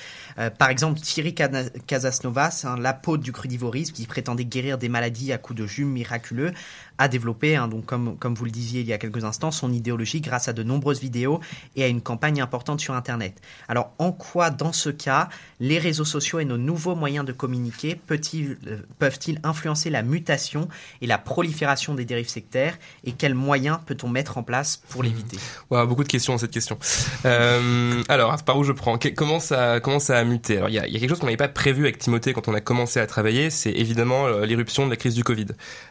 [0.58, 5.60] par exemple, Thierry Casasnovas, hein, l'apôtre du crudivorisme, qui prétendait guérir des maladies à coups
[5.60, 6.52] de jus miraculeux,
[6.98, 9.72] a développé, hein, donc comme, comme vous le disiez il y a quelques instants, son
[9.72, 11.40] idéologie grâce à de nombreuses vidéos
[11.76, 13.42] et à une campagne importante sur Internet.
[13.68, 15.30] Alors en quoi, dans ce cas,
[15.60, 20.68] les réseaux sociaux et nos nouveaux moyens de communiquer peuvent-ils influencer la mutation
[21.02, 25.06] et la prolifération des dérives sectaires et quels moyens peut-on mettre en place pour mmh.
[25.06, 25.38] l'éviter?
[25.70, 26.78] Beaucoup de questions cette question.
[27.26, 30.58] Euh, alors, par où je prends comment ça, comment ça a muté?
[30.58, 32.48] Alors, il y a, y a, quelque chose qu'on n'avait pas prévu avec Timothée quand
[32.48, 35.48] on a commencé à travailler, c'est évidemment euh, l'éruption de la crise du Covid.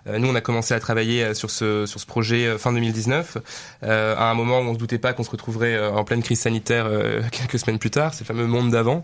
[0.06, 2.72] Euh, nous, on a commencé à travailler euh, sur ce, sur ce projet euh, fin
[2.72, 3.38] 2019,
[3.82, 6.40] euh, à un moment où on se doutait pas qu'on se retrouverait en pleine crise
[6.40, 6.88] sanitaire
[7.30, 9.02] quelques semaines plus tard, c'est le fameux monde d'avant.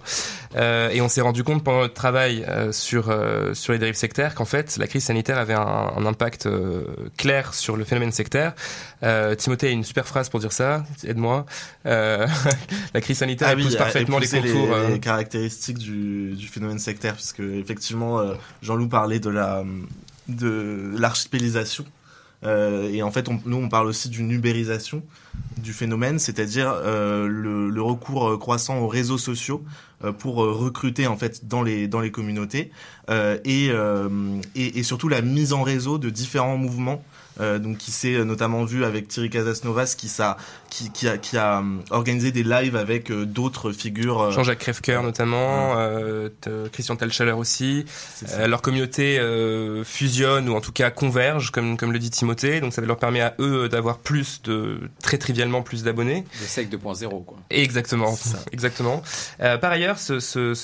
[0.56, 3.14] et on s'est rendu compte pendant notre travail sur,
[3.54, 6.48] sur les dérives sectaires qu'en fait, la crise sanitaire avait un, un impact
[7.16, 8.54] clair sur le phénomène sectaire.
[9.38, 10.84] Timothée a une super phrase pour dire ça.
[11.06, 11.46] Aide-moi.
[11.84, 14.76] la crise sanitaire ah épouse parfaitement les contours.
[14.88, 18.20] Les, caractéristiques du, du, phénomène sectaire, puisque effectivement,
[18.62, 19.64] Jean-Loup parlait de la
[20.28, 21.84] de l'archipélisation
[22.44, 25.02] euh, et en fait, nous, on parle aussi d'une ubérisation
[25.58, 29.64] du phénomène, c'est-à-dire euh, le, recours croissant aux réseaux sociaux
[30.04, 32.70] euh, pour recruter en fait dans les dans les communautés
[33.44, 33.70] et,
[34.54, 37.04] et, surtout la mise en réseau de différents mouvements
[37.40, 40.10] euh, donc qui s'est notamment vu avec Thierry Casasnovas qui,
[40.68, 44.30] qui, qui, a, qui a euh, organisé des lives avec euh, d'autres figures.
[44.30, 45.76] Jean-Jacques Crèvecoeur notamment,
[46.72, 47.84] Christian Talchaler aussi.
[48.46, 49.20] leur communauté
[49.84, 52.60] fusionne ou en tout cas converge, comme, comme le dit Timothée.
[52.60, 56.24] Donc ça leur permet à eux d'avoir plus de, très trivialement plus d'abonnés.
[56.40, 57.38] Le SEC 2.0 quoi.
[57.50, 58.16] Exactement,
[58.52, 59.02] exactement.
[59.38, 60.54] par ailleurs, ce, ce,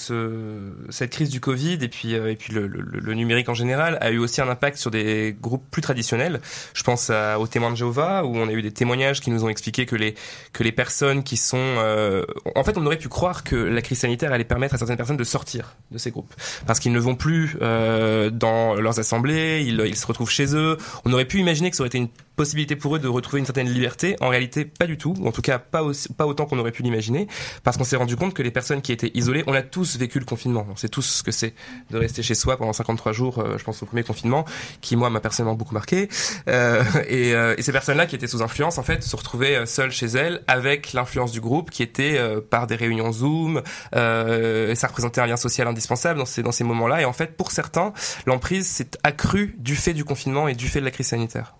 [0.90, 4.10] cette crise du Covid et puis, et puis le, le, le numérique en général a
[4.10, 6.40] eu aussi un impact sur des groupes plus traditionnels.
[6.74, 9.48] Je pense aux témoins de Jéhovah, où on a eu des témoignages qui nous ont
[9.48, 10.14] expliqué que les,
[10.52, 11.56] que les personnes qui sont...
[11.58, 14.96] Euh, en fait, on aurait pu croire que la crise sanitaire allait permettre à certaines
[14.96, 16.32] personnes de sortir de ces groupes.
[16.66, 20.76] Parce qu'ils ne vont plus euh, dans leurs assemblées, ils, ils se retrouvent chez eux.
[21.04, 23.44] On aurait pu imaginer que ça aurait été une possibilité pour eux de retrouver une
[23.44, 24.16] certaine liberté.
[24.20, 26.72] En réalité, pas du tout, ou en tout cas pas, aussi, pas autant qu'on aurait
[26.72, 27.28] pu l'imaginer,
[27.64, 30.18] parce qu'on s'est rendu compte que les personnes qui étaient isolées, on a tous vécu
[30.18, 30.66] le confinement.
[30.70, 31.54] On sait tous ce que c'est
[31.90, 34.44] de rester chez soi pendant 53 jours, euh, je pense au premier confinement,
[34.80, 36.08] qui moi m'a personnellement beaucoup marqué.
[36.48, 39.66] Euh, et, euh, et, ces personnes-là qui étaient sous influence, en fait, se retrouvaient euh,
[39.66, 42.18] seules chez elles avec l'influence du groupe qui était
[42.50, 43.62] par des réunions Zoom.
[43.92, 47.02] et ça représentait un lien social indispensable dans ces, dans ces moments-là.
[47.02, 47.92] Et en fait, pour certains,
[48.26, 51.54] l'emprise s'est accrue du fait du confinement et du fait de la crise sanitaire.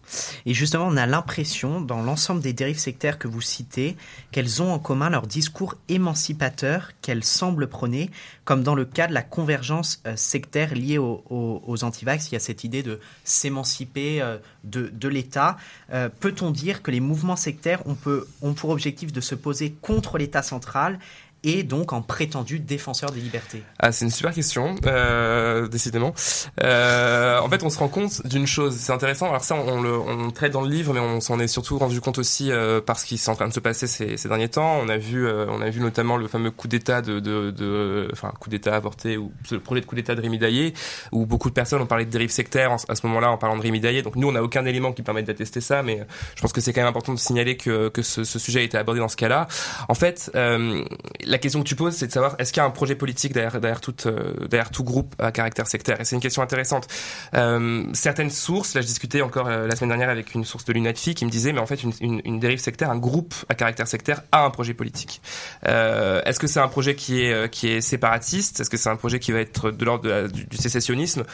[0.69, 3.97] Justement, on a l'impression, dans l'ensemble des dérives sectaires que vous citez,
[4.33, 8.11] qu'elles ont en commun leur discours émancipateur qu'elles semblent prôner,
[8.45, 12.29] comme dans le cas de la convergence euh, sectaire liée aux, antivax.
[12.29, 15.57] Il y a cette idée de s'émanciper euh, de, l'État.
[15.95, 20.43] Euh, peut-on dire que les mouvements sectaires ont pour objectif de se poser contre l'État
[20.43, 20.99] central
[21.45, 26.15] et donc en prétendu défenseur des libertés Ah, c'est une super question, euh, décidément.
[26.63, 29.29] Euh, en fait, on se rend compte d'une chose, c'est intéressant.
[29.29, 32.19] Alors ça, on, le traite dans le livre, mais on s'en est surtout rendu compte
[32.19, 34.79] aussi euh, parce qu'il s'est en train de se passer ces, ces derniers temps.
[34.83, 38.09] On a vu, euh, on a vu notamment le fameux coup d'État de, de, de,
[38.13, 40.75] enfin coup d'État avorté ou le projet de coup d'État de Rémi Daillé,
[41.13, 43.63] où beaucoup de personnes ont parlé de dérive sectaire à ce moment-là en parlant de
[43.63, 44.03] Rémi Daillé.
[44.03, 46.73] Donc nous, on n'a aucun élément qui permette d'attester ça, mais je pense que c'est
[46.73, 49.17] quand même important de signaler que, que ce, ce, sujet a été abordé dans ce
[49.17, 49.47] cas-là.
[49.89, 50.85] En fait, euh,
[51.29, 53.33] la question que tu poses, c'est de savoir est-ce qu'il y a un projet politique
[53.33, 53.61] derrière,
[54.07, 56.01] euh, tout groupe à caractère sectaire?
[56.01, 56.89] Et c'est une question intéressante.
[57.35, 60.73] Euh, certaines sources, là je discutais encore euh, la semaine dernière avec une source de
[60.73, 64.23] l'UNATFI qui me disait, mais en fait une, dérive sectaire, un groupe à caractère sectaire
[64.33, 65.21] a un projet politique.
[65.65, 68.61] Est-ce que c'est un projet qui est, séparatiste?
[68.61, 71.25] Est-ce que c'est un projet qui va être de l'ordre du sécessionnisme?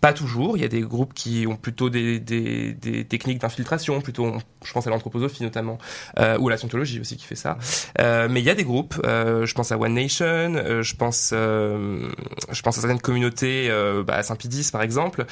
[0.00, 0.56] Pas toujours.
[0.56, 4.32] Il y a des groupes qui ont plutôt des, des, techniques d'infiltration, plutôt,
[4.64, 5.78] je pense à l'anthroposophie notamment,
[6.18, 7.58] euh, ou à la scientologie aussi qui fait ça.
[8.00, 9.00] Euh, mais il y a des groupes.
[9.04, 10.26] Euh, je pense à One Nation.
[10.26, 13.70] Euh, je pense, je pense à certaines communautés,
[14.06, 15.26] bah, à Saint-Pédis par exemple,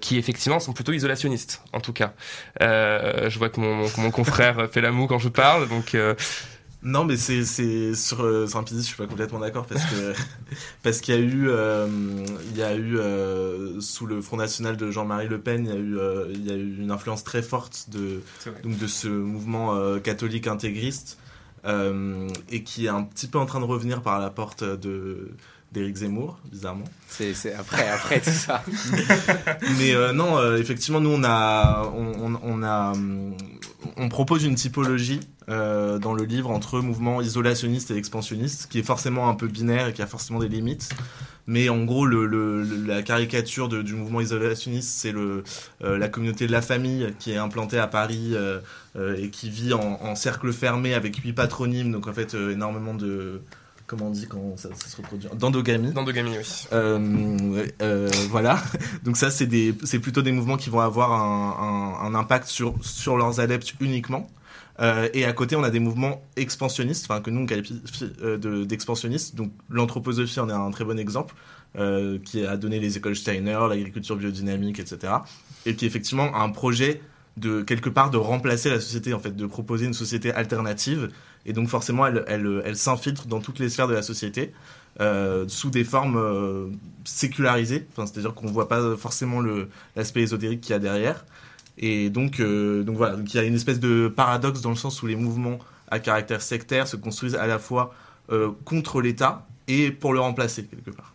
[0.00, 1.62] qui effectivement sont plutôt isolationnistes.
[1.72, 2.12] En tout cas,
[2.60, 5.96] je vois que mon, mon confrère fait la moue quand je parle, donc.
[6.82, 10.14] Non, mais c'est c'est sur euh, Saint-Pédis, je suis pas complètement d'accord parce que
[10.82, 11.86] parce qu'il y a eu euh,
[12.52, 15.72] il y a eu euh, sous le Front National de Jean-Marie Le Pen, il y
[15.72, 15.98] a eu
[16.32, 18.22] il y a eu une influence très forte de
[18.62, 21.18] donc de ce mouvement catholique intégriste
[21.66, 25.32] et qui est un petit peu en train de revenir par la porte de
[25.72, 26.84] d'Éric Zemmour, bizarrement.
[27.08, 28.64] C'est après, après tout ça.
[29.78, 32.92] Mais euh, non, euh, effectivement, nous on a, on, on, a,
[33.96, 38.84] on propose une typologie euh, dans le livre entre mouvement isolationniste et expansionniste, qui est
[38.84, 40.88] forcément un peu binaire et qui a forcément des limites.
[41.46, 45.42] Mais en gros, le, le, la caricature de, du mouvement isolationniste, c'est le
[45.80, 48.34] la communauté de la famille qui est implantée à Paris
[48.96, 53.40] et qui vit en, en, cercle fermé avec huit patronymes, donc en fait énormément de
[53.90, 55.92] comment on dit quand ça, ça se reproduit D'endogamie.
[55.92, 56.44] D'endogamie, oui.
[56.72, 58.62] Euh, euh, voilà.
[59.04, 62.46] Donc ça, c'est des, c'est plutôt des mouvements qui vont avoir un, un, un impact
[62.46, 64.28] sur sur leurs adeptes uniquement.
[64.80, 67.82] Euh, et à côté, on a des mouvements expansionnistes, enfin que nous on qualifie
[68.22, 69.34] euh, d'expansionnistes.
[69.34, 71.34] Donc l'anthroposophie en est un très bon exemple,
[71.76, 75.14] euh, qui a donné les écoles Steiner, l'agriculture biodynamique, etc.
[75.66, 77.02] Et qui effectivement a un projet
[77.36, 81.10] de quelque part de remplacer la société, en fait, de proposer une société alternative
[81.46, 84.52] et donc forcément elle, elle, elle s'infiltre dans toutes les sphères de la société
[85.00, 86.66] euh, sous des formes euh,
[87.04, 89.40] sécularisées, enfin, c'est-à-dire qu'on voit pas forcément
[89.96, 91.24] l'aspect ésotérique qu'il y a derrière.
[91.78, 94.76] Et donc, euh, donc voilà, donc il y a une espèce de paradoxe dans le
[94.76, 95.58] sens où les mouvements
[95.90, 97.94] à caractère sectaire se construisent à la fois
[98.64, 101.12] contre l'État et pour le remplacer quelque part.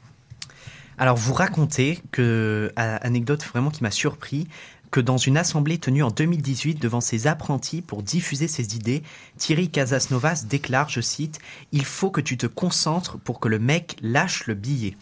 [0.97, 4.49] Alors vous racontez que, anecdote vraiment qui m'a surpris,
[4.95, 9.03] que dans une assemblée tenue en 2018 devant ses apprentis pour diffuser ses idées,
[9.37, 11.39] Thierry Casasnovas déclare, je cite,
[11.73, 14.95] Il faut que tu te concentres pour que le mec lâche le billet.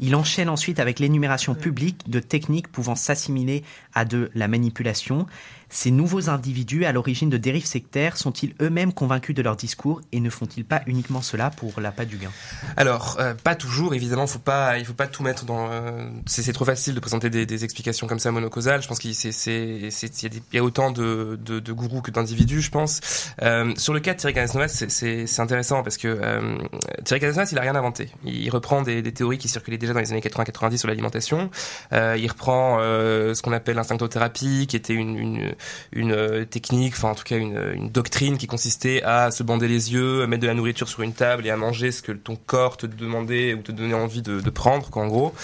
[0.00, 5.26] Il enchaîne ensuite avec l'énumération publique de techniques pouvant s'assimiler à de la manipulation.
[5.68, 10.20] Ces nouveaux individus à l'origine de dérives sectaires sont-ils eux-mêmes convaincus de leur discours et
[10.20, 12.30] ne font-ils pas uniquement cela pour l'appât du gain?
[12.76, 15.68] Alors, euh, pas toujours, évidemment, faut pas, il faut pas tout mettre dans.
[15.70, 18.82] Euh, c'est trop facile de présenter des, des, explications comme ça monocausales.
[18.82, 23.00] Je pense qu'il y, y, a autant de, de, de gourous que d'individus, je pense.
[23.42, 26.58] Euh, sur le cas de Thierry Casasnovas, c'est intéressant parce que euh,
[27.04, 28.10] Thierry Casasnovas, il a rien inventé.
[28.24, 31.50] Il reprend des, des, théories qui circulaient déjà dans les années 80-90 sur l'alimentation.
[31.92, 35.53] Euh, il reprend ce qu'on appelle l'instinctothérapie, qui était une, une
[35.92, 39.92] une euh, technique, enfin en tout cas une, doctrine qui consistait à se bander les
[39.92, 42.36] yeux, à mettre de la nourriture sur une table et à manger ce que ton
[42.36, 45.34] corps te demandait ou te donnait envie de, de prendre, quoi, en gros.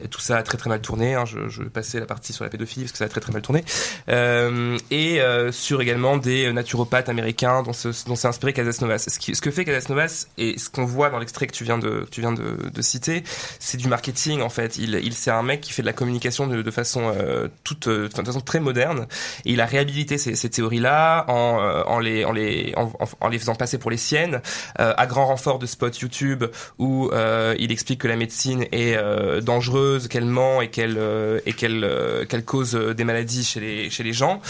[0.00, 1.14] Et tout ça a très très mal tourné.
[1.14, 1.24] Hein.
[1.24, 3.32] Je, je vais passer la partie sur la pédophilie parce que ça a très très
[3.32, 3.64] mal tourné.
[4.08, 7.72] Euh, et euh, sur également des naturopathes américains dont,
[8.06, 8.98] dont s'est inspiré Casasnovas.
[9.08, 11.78] Ce, qui, ce que fait Casasnovas et ce qu'on voit dans l'extrait que tu viens
[11.78, 13.24] de, tu viens de, de citer,
[13.58, 14.78] c'est du marketing en fait.
[14.78, 17.88] Il, il c'est un mec qui fait de la communication de, de façon euh, toute,
[17.88, 19.06] de façon très moderne.
[19.44, 23.28] Et il a réhabilité ces, ces théories-là en, euh, en les, en les, en, en,
[23.28, 24.40] les faisant passer pour les siennes,
[24.78, 26.44] euh, à grand renfort de spots YouTube
[26.78, 27.10] où
[27.58, 28.96] il explique que la médecine est
[29.42, 33.60] dangereuse qu'elle ment et qu'elle euh, et qu'elle euh, qu'elle cause euh, des maladies chez
[33.60, 34.40] les chez les gens.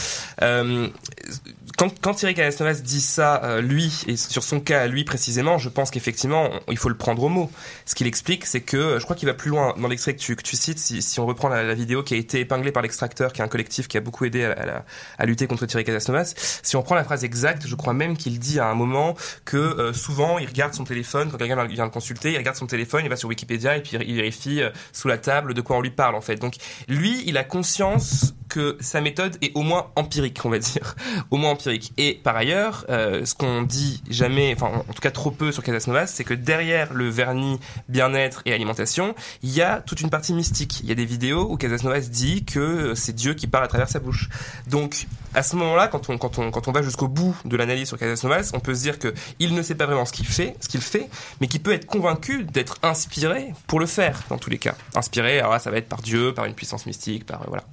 [1.77, 5.91] Quand, quand Thierry Casasnovas dit ça, lui, et sur son cas, lui précisément, je pense
[5.91, 7.51] qu'effectivement, il faut le prendre au mot.
[7.87, 10.37] Ce qu'il explique, c'est que, je crois qu'il va plus loin dans l'extrait que tu,
[10.37, 13.33] que tu cites, si, si on reprend la, vidéo qui a été épinglée par l'Extracteur,
[13.33, 14.85] qui est un collectif qui a beaucoup aidé à,
[15.19, 18.39] à, lutter contre Thierry Casasnovas, si on prend la phrase exacte, je crois même qu'il
[18.39, 22.33] dit à un moment que souvent, il regarde son téléphone, quand quelqu'un vient le consulter,
[22.33, 24.61] il regarde son téléphone, il va sur Wikipédia et puis il vérifie
[24.93, 26.37] sous la de quoi on lui parle en fait.
[26.37, 26.55] Donc
[26.89, 30.97] lui, il a conscience que sa méthode est au moins empirique, on va dire,
[31.31, 31.51] au moins
[31.97, 35.63] Et par ailleurs, euh, ce qu'on dit jamais, enfin en tout cas trop peu sur
[35.63, 40.33] Casasnovas, c'est que derrière le vernis bien-être et alimentation, il y a toute une partie
[40.33, 40.81] mystique.
[40.81, 43.89] Il y a des vidéos où Casasnovas dit que c'est Dieu qui parle à travers
[43.89, 44.29] sa bouche.
[44.69, 47.89] Donc à ce moment-là, quand on, quand on, quand on va jusqu'au bout de l'analyse
[47.89, 50.57] sur Casasnovas, on peut se dire que il ne sait pas vraiment ce qu'il fait,
[50.61, 51.09] ce fait,
[51.41, 54.75] mais qu'il peut être convaincu d'être inspiré pour le faire dans tous les cas.
[54.95, 57.65] Inspiré, alors là, ça va être par Dieu, par une puissance mystique, par voilà.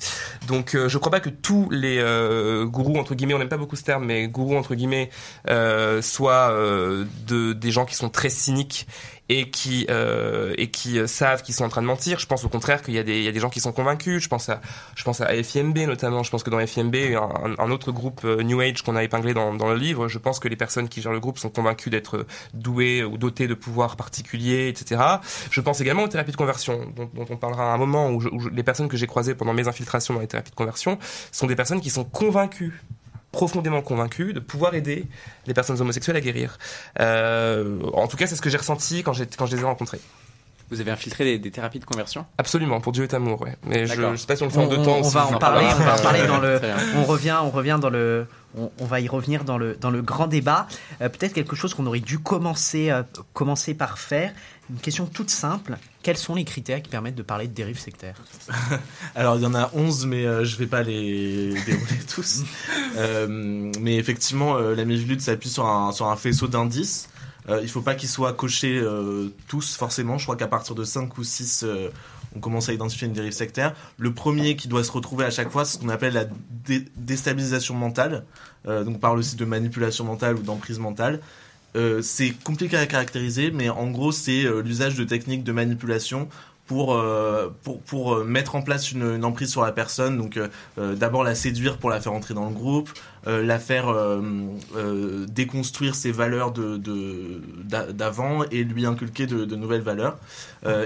[0.47, 3.49] Donc donc euh, je crois pas que tous les euh, gourous entre guillemets, on n'aime
[3.49, 5.09] pas beaucoup ce terme, mais gourous entre guillemets,
[5.49, 6.53] euh, soient
[7.27, 8.87] de, des gens qui sont très cyniques
[9.29, 12.19] et qui euh, et qui euh, savent qu'ils sont en train de mentir.
[12.19, 13.71] Je pense au contraire qu'il y a des il y a des gens qui sont
[13.71, 14.21] convaincus.
[14.21, 14.61] Je pense à
[14.95, 16.23] je pense à FIMB notamment.
[16.23, 16.95] Je pense que dans FIMB,
[17.57, 20.47] un, autre groupe euh, New Age qu'on a épinglé dans, le livre, je pense que
[20.47, 24.67] les personnes qui gèrent le groupe sont convaincues d'être douées ou dotées de pouvoirs particuliers,
[24.67, 25.01] etc.
[25.49, 28.63] Je pense également aux thérapies de conversion dont, on parlera à un moment où les
[28.63, 30.99] personnes que j'ai croisées pendant mes infiltrations dans les thérapies de conversion
[31.31, 32.73] sont des personnes qui sont convaincues
[33.35, 35.05] profondément convaincu de pouvoir aider
[35.45, 36.57] les personnes homosexuelles à guérir.
[37.01, 39.99] Euh, en tout cas, c'est ce que j'ai ressenti quand, quand je les ai rencontrés.
[40.71, 42.25] Vous avez infiltré des, thérapies de conversion?
[42.39, 43.55] Absolument, pour Dieu est amour, ouais.
[43.67, 44.97] Mais je, ne sais pas si on le fait en deux temps.
[44.97, 46.59] On, va en parler, on va en parler dans le.
[46.95, 48.25] On revient, on revient dans le.
[48.57, 50.65] On, va y revenir dans le dans le grand débat.
[51.01, 54.31] Euh, peut-être quelque chose qu'on aurait dû commencer euh, commencer par faire.
[54.69, 55.77] Une question toute simple.
[56.01, 58.15] Quels sont les critères qui permettent de parler de dérive sectaire
[59.15, 62.43] Alors, il y en a 11, mais euh, je ne vais pas les dérouler tous.
[62.97, 63.27] Euh,
[63.81, 67.09] mais effectivement, euh, la Mivilude s'appuie sur un, sur un faisceau d'indices.
[67.49, 68.81] il ne faut pas qu'ils soient cochés
[69.49, 70.17] tous, forcément.
[70.17, 71.65] Je crois qu'à partir de 5 ou 6,
[72.33, 73.75] on commence à identifier une dérive sectaire.
[73.97, 76.25] Le premier qui doit se retrouver à chaque fois, c'est ce qu'on appelle la
[76.95, 78.23] déstabilisation mentale.
[78.65, 81.19] donc, on parle aussi de manipulation mentale ou d'emprise mentale.
[81.75, 86.29] Euh, c'est compliqué à caractériser, mais en gros, c'est euh, l'usage de techniques de manipulation
[86.67, 90.17] pour, euh, pour, pour mettre en place une, emprise sur la personne.
[90.17, 90.39] Donc,
[90.77, 92.89] d'abord la séduire pour la faire entrer dans le groupe,
[93.27, 93.93] la faire
[95.27, 96.81] déconstruire ses valeurs de,
[97.91, 100.17] d'avant et lui inculquer de, de nouvelles valeurs.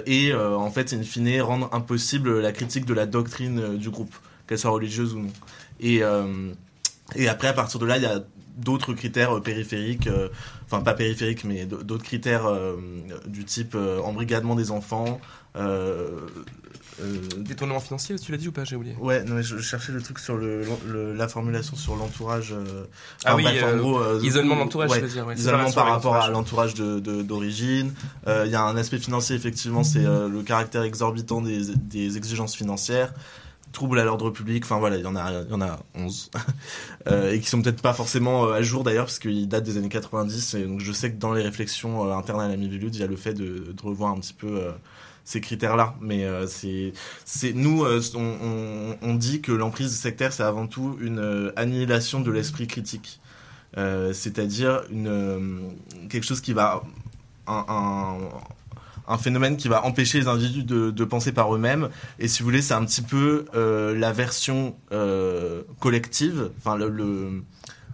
[0.05, 4.13] et en fait, in fine, rendre impossible la critique de la doctrine du groupe,
[4.47, 5.31] qu'elle soit religieuse ou non.
[5.79, 6.01] Et,
[7.15, 8.21] et après, à partir de là, il y a
[8.59, 10.09] d'autres critères périphériques
[10.71, 12.75] enfin pas périphériques, mais d'autres critères euh,
[13.25, 15.19] du type euh, embrigadement des enfants.
[15.55, 16.19] Euh,
[17.37, 18.93] Détournement financier, tu l'as dit ou pas J'ai oublié.
[18.99, 20.65] Ouais, non, mais je, cherchais le truc sur le,
[21.15, 22.53] la formulation sur l'entourage.
[23.23, 25.25] ah oui, en gros, isolement de l'entourage, je veux dire.
[25.33, 27.93] isolement par rapport à l'entourage d'origine.
[28.27, 33.13] Il y a un aspect financier, effectivement, c'est le caractère exorbitant des, des exigences financières.
[33.71, 34.63] Troubles à l'ordre public.
[34.65, 36.31] Enfin voilà, il y en a, il y en a 11
[37.31, 40.53] et qui sont peut-être pas forcément à jour d'ailleurs parce qu'ils datent des années 90.
[40.55, 43.07] Et donc je sais que dans les réflexions internes à la Mivilude, il y a
[43.07, 44.61] le fait de, revoir un petit peu
[45.23, 45.95] ces critères-là.
[46.01, 46.93] Mais c'est,
[47.25, 53.19] c'est nous, on, dit que l'emprise sectaire, c'est avant tout une annihilation de l'esprit critique.
[53.75, 55.71] c'est-à-dire une
[56.09, 56.83] quelque chose qui va
[57.47, 58.17] un
[59.17, 61.89] phénomène qui va empêcher les individus de, penser par eux-mêmes.
[62.19, 67.43] Et si vous voulez, c'est un petit peu euh, la version euh, collective, enfin le,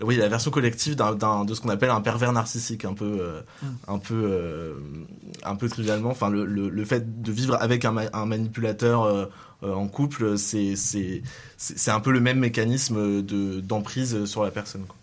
[0.01, 3.67] oui, la version collective de ce qu'on appelle un pervers narcissique, un peu, euh, mm.
[3.87, 4.75] un peu,
[5.43, 6.09] un peu trivialement.
[6.09, 9.29] Enfin, le, le, fait de vivre avec un, un manipulateur
[9.61, 11.23] en couple, c'est, c'est,
[11.57, 14.83] c'est un peu le même mécanisme de, d'emprise sur la personne.
[14.85, 14.97] Quoi.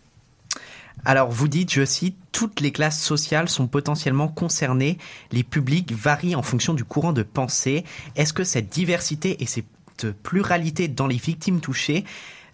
[1.04, 4.98] Alors vous dites, je cite, toutes les classes sociales sont potentiellement concernées,
[5.32, 7.84] les publics varient en fonction du courant de pensée.
[8.16, 12.04] Est-ce que cette diversité et cette pluralité dans les victimes touchées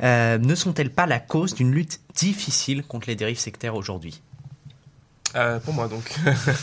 [0.02, 4.22] euh, ne sont-elles pas la cause d'une lutte difficile contre les dérives sectaires aujourd'hui?
[5.36, 6.14] Euh, pour moi donc.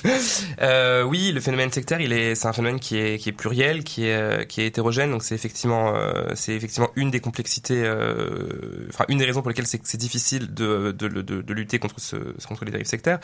[0.61, 3.83] euh, oui, le phénomène sectaire, il est, c'est un phénomène qui est, qui est pluriel,
[3.83, 5.11] qui est, euh, qui est hétérogène.
[5.11, 9.49] Donc c'est effectivement, euh, c'est effectivement une des complexités, euh, enfin une des raisons pour
[9.49, 12.15] lesquelles c'est, difficile de, de, de, de, lutter contre ce,
[12.47, 13.19] contre les dérives sectaires.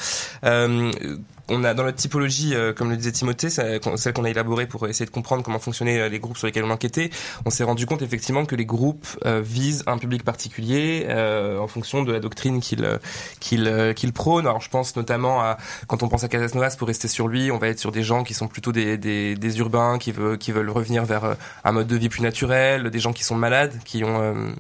[1.52, 5.06] On a dans notre typologie, comme le disait Timothée, celle qu'on a élaborée pour essayer
[5.06, 7.10] de comprendre comment fonctionnaient les groupes sur lesquels on enquêtait,
[7.46, 12.12] on s'est rendu compte effectivement que les groupes visent un public particulier en fonction de
[12.12, 13.00] la doctrine qu'ils
[13.40, 14.48] qu'ils qu'ils prônent.
[14.48, 15.56] Alors je pense notamment
[15.88, 18.24] quand on pense à Casasnovas, pour rester sur lui, on va être sur des gens
[18.24, 21.34] qui sont plutôt des, des, des urbains, qui, veulent, qui veulent revenir vers euh,
[21.64, 24.52] un mode de vie plus naturel, des gens qui sont malades, qui ont euh,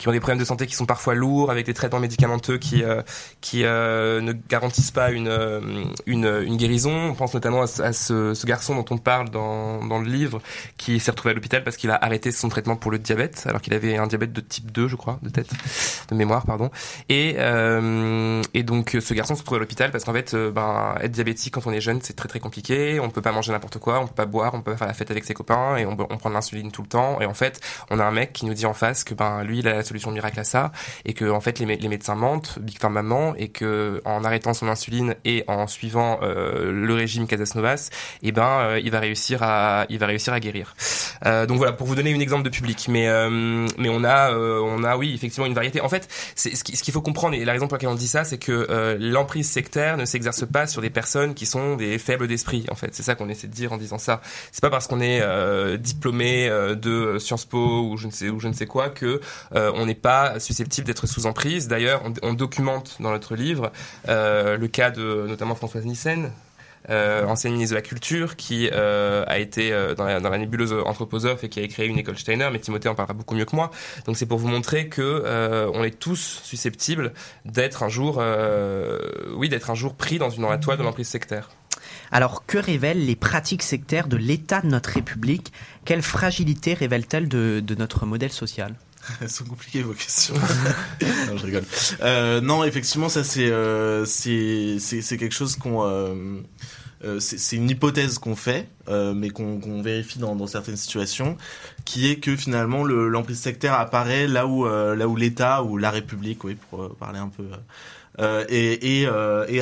[0.00, 2.82] qui ont des problèmes de santé qui sont parfois lourds, avec des traitements médicamenteux qui
[2.82, 3.02] euh,
[3.42, 5.60] qui euh, ne garantissent pas une, euh,
[6.06, 7.10] une, une guérison.
[7.10, 10.40] On pense notamment à, ce, ce, garçon dont on parle dans, dans le livre,
[10.78, 13.60] qui s'est retrouvé à l'hôpital parce qu'il a arrêté son traitement pour le diabète, alors
[13.60, 15.50] qu'il avait un diabète de type 2, je crois, de tête,
[16.08, 16.70] de mémoire, pardon.
[17.10, 17.36] Et,
[18.54, 21.66] et donc ce garçon se retrouve à l'hôpital parce qu'en fait, ben, être diabétique quand
[21.66, 23.00] on est jeune, c'est très très compliqué.
[23.00, 24.94] On peut pas manger n'importe quoi, on peut pas boire, on peut pas faire la
[24.94, 27.20] fête avec ses copains et on, on prend de l'insuline tout le temps.
[27.20, 29.58] Et en fait, on a un mec qui nous dit en face que ben lui,
[29.58, 30.72] il a la solution miracle à ça
[31.04, 34.54] et que en fait les, les médecins mentent, Big Pharma ment et que en arrêtant
[34.54, 37.90] son insuline et en suivant euh, le régime Casasnovas,
[38.22, 40.74] et eh ben euh, il va réussir à il va réussir à guérir.
[41.26, 43.08] Euh, donc voilà pour vous donner un exemple de public, mais
[43.78, 45.80] mais on a on a oui effectivement une variété.
[45.80, 48.24] En fait, c'est ce qu'il faut comprendre et la raison pour laquelle on dit ça,
[48.24, 52.66] c'est que l'emprise sectaire ne s'exerce pas sur des personnes qui sont des faibles d'esprit.
[52.70, 54.20] En fait, c'est ça qu'on essaie de dire en disant ça.
[54.52, 55.22] C'est pas parce qu'on est
[55.78, 59.20] diplômé de Sciences Po ou je ne sais ou je ne sais quoi que
[59.52, 61.68] on n'est pas susceptible d'être sous emprise.
[61.68, 63.72] D'ailleurs, on, documente dans notre livre
[64.08, 66.30] euh, le cas de notamment Françoise Nissen,
[66.88, 71.48] euh, ancienne ministre de la Culture, qui euh, a été dans, la, nébuleuse anthroposophe et
[71.48, 73.70] qui a créé une école Steiner, mais Timothée en parlera beaucoup mieux que moi.
[74.06, 77.12] Donc c'est pour vous montrer que on est tous susceptibles
[77.44, 78.22] d'être un jour,
[79.36, 81.50] oui, d'être un jour pris dans une toile de l'emprise sectaire.
[82.12, 85.52] Alors que révèlent les pratiques sectaires de l'État de notre République?
[85.84, 88.74] Quelle fragilité révèlent-elles de notre modèle social?
[89.20, 90.34] elles sont compliquées vos questions.
[91.28, 91.64] non, je rigole.
[92.02, 98.18] Euh, non, effectivement, ça c'est euh, c'est c'est quelque chose qu'on euh, c'est une hypothèse
[98.18, 101.38] qu'on fait, mais qu'on vérifie dans, dans, certaines situations,
[101.86, 106.44] qui est que finalement l'emprise sectaire apparaît là où là où l'État ou la République,
[106.44, 107.44] oui, pour parler un peu,
[108.50, 109.06] est,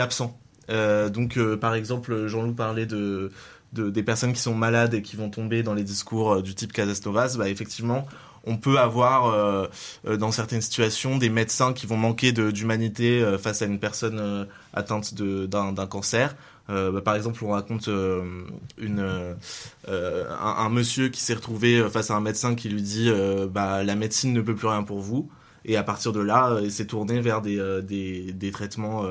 [0.01, 0.37] absent.
[0.69, 3.31] donc, par exemple, Jean-Loup parlait de,
[3.73, 6.73] de, des personnes qui sont malades et qui vont tomber dans les discours du type
[6.73, 7.37] Casastovas.
[7.39, 8.09] Bah, effectivement,
[8.45, 9.66] on peut avoir euh,
[10.07, 14.47] euh, dans certaines situations des médecins qui vont manquer d'humanité euh, face à une personne
[14.72, 16.36] atteinte d'un cancer.
[16.68, 18.28] Bah, par exemple, on raconte un,
[20.68, 23.11] monsieur qui s'est retrouvé face à un médecin qui lui dit
[23.51, 25.30] bah, la médecine ne peut plus rien pour vous.
[25.64, 29.07] Et à partir de là, il s'est tourné vers des, des traitements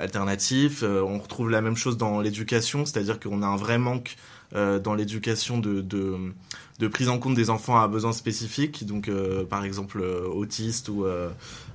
[0.00, 0.84] alternatifs.
[0.84, 4.16] on retrouve la même chose dans l'éducation, c'est-à-dire qu'on a un vrai manque
[4.52, 6.32] dans l'éducation de, de,
[6.80, 10.88] de prise en compte des enfants à besoins spécifiques, donc euh, par exemple euh, autistes
[10.88, 11.28] ou, euh,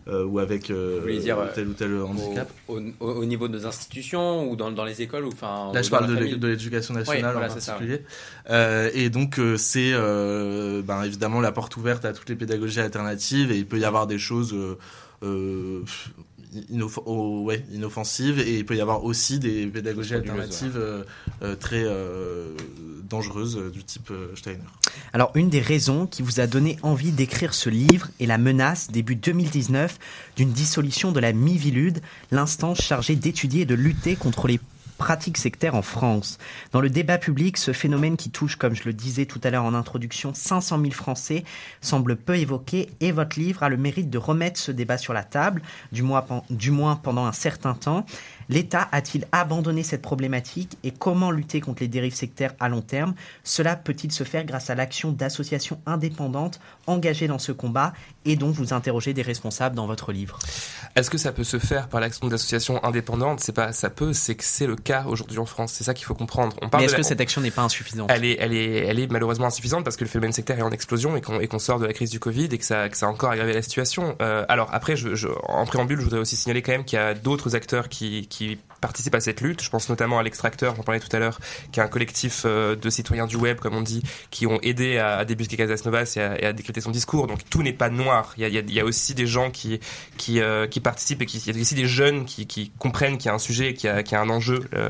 [0.07, 0.71] ou avec
[1.53, 2.51] tel ou tel handicap.
[2.67, 5.71] Au, niveau de nos institutions ou dans, dans les écoles ou enfin.
[5.73, 8.01] Là, je parle de l'éducation nationale en particulier.
[8.93, 13.67] et donc c'est ben, évidemment la porte ouverte à toutes les pédagogies alternatives et il
[13.67, 14.55] peut y avoir des choses
[17.05, 21.03] ouais, inoffensives et il peut y avoir aussi des pédagogies alternatives euh,
[21.41, 22.55] euh, très euh,
[23.09, 24.63] dangereuses du type Steiner.
[25.13, 28.89] Alors une des raisons qui vous a donné envie d'écrire ce livre est la menace
[28.91, 29.97] début 2019
[30.35, 31.99] d'une dissolution de la Mivilude,
[32.31, 34.59] l'instance chargée d'étudier et de lutter contre les
[34.97, 36.37] pratiques sectaires en France.
[36.71, 39.63] Dans le débat public, ce phénomène qui touche, comme je le disais tout à l'heure
[39.63, 41.43] en introduction, 500 000 Français
[41.81, 45.23] semble peu évoqué et votre livre a le mérite de remettre ce débat sur la
[45.23, 48.05] table, du moins, du moins pendant un certain temps.
[48.49, 53.15] L'État a-t-il abandonné cette problématique et comment lutter contre les dérives sectaires à long terme?
[53.43, 57.93] Cela peut-il se faire grâce à l'action d'associations indépendantes engagées dans ce combat
[58.25, 60.39] et dont vous interrogez des responsables dans votre livre?
[60.95, 63.39] Est-ce que ça peut se faire par l'action d'associations indépendantes?
[63.39, 65.73] C'est pas ça peut, c'est que c'est le cas aujourd'hui en France.
[65.73, 66.55] C'est ça qu'il faut comprendre.
[66.61, 68.09] On parle Mais est-ce que cette action n'est pas insuffisante?
[68.11, 70.71] Elle est, elle, est, elle est malheureusement insuffisante parce que le phénomène sectaire est en
[70.71, 73.09] explosion et qu'on sort de la crise du Covid et que ça, que ça a
[73.09, 74.15] encore aggravé la situation.
[74.21, 77.01] Euh, alors après, je, je, en préambule, je voudrais aussi signaler quand même qu'il y
[77.01, 79.63] a d'autres acteurs qui, qui qui participent à cette lutte.
[79.63, 81.39] Je pense notamment à l'extracteur, j'en parlais tout à l'heure,
[81.71, 84.99] qui est un collectif euh, de citoyens du web, comme on dit, qui ont aidé
[84.99, 87.25] à, à débusquer Casas Novas et à, et à, décrypter son discours.
[87.25, 88.33] Donc tout n'est pas noir.
[88.37, 89.79] Il y a, il y a, aussi des gens qui
[90.17, 93.17] qui, euh, qui participent et qui, il y a aussi des jeunes qui, qui comprennent
[93.17, 94.89] qu'il y a un sujet, qu'il y a, qu'il y a un enjeu euh,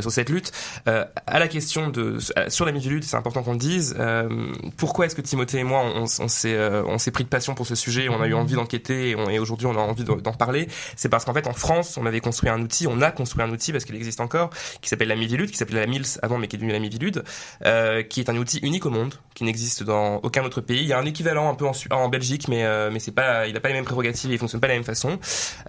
[0.00, 0.50] sur cette lutte.
[0.88, 2.18] Euh, à la question de
[2.48, 3.94] sur la lutte, c'est important qu'on le dise.
[3.98, 4.28] Euh,
[4.76, 7.66] pourquoi est-ce que Timothée et moi on, on s'est on s'est pris de passion pour
[7.66, 10.68] ce sujet, on a eu envie d'enquêter et, et aujourd'hui on a envie d'en parler?
[10.96, 13.50] C'est parce qu'en fait en France on avait construit un outil, on a construit un
[13.50, 16.48] outil parce qu'il existe encore, qui s'appelle la Mivilude, qui s'appelait la Mills avant, mais
[16.48, 17.24] qui est devenu la Mivilude,
[17.64, 20.80] euh, qui est un outil unique au monde, qui n'existe dans aucun autre pays.
[20.80, 23.60] Il y a un équivalent un peu en, Belgique, mais euh, mais pas, il n'a
[23.60, 25.18] pas les mêmes prérogatives, et il fonctionne pas de la même façon.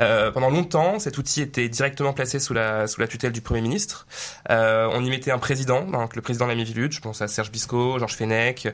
[0.02, 3.62] Euh, pendant longtemps, cet outil était directement placé sous la sous la tutelle du Premier
[3.62, 4.08] ministre.
[4.50, 7.52] On y mettait un président, donc le président de la Mivilude, je pense à Serge
[7.52, 8.68] Bisco, Georges Fenech,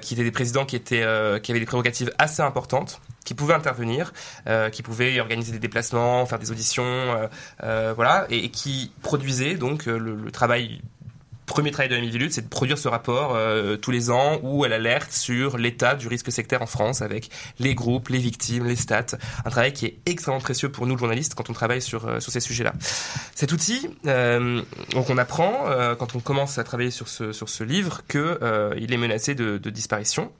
[0.00, 1.04] qui étaient des présidents qui étaient
[1.42, 4.14] qui avaient des prérogatives assez importantes qui pouvaient intervenir,
[4.46, 7.26] euh, qui pouvaient organiser des déplacements, faire des auditions, euh,
[7.62, 10.80] euh, voilà, et, qui produisaient donc le, le travail
[11.44, 13.38] premier travail de la Mivilude, c'est de produire ce rapport
[13.80, 17.74] tous les ans où elle alerte sur l'état du risque sectaire en France avec les
[17.74, 19.16] groupes, les victimes, les stats.
[19.46, 22.40] Un travail qui est extrêmement précieux pour nous, journalistes, quand on travaille sur, sur ces
[22.40, 22.74] sujets-là.
[23.34, 25.64] Cet outil, donc on apprend,
[25.98, 30.30] quand on commence à travailler sur ce, sur ce livre, qu'il est menacé de disparition.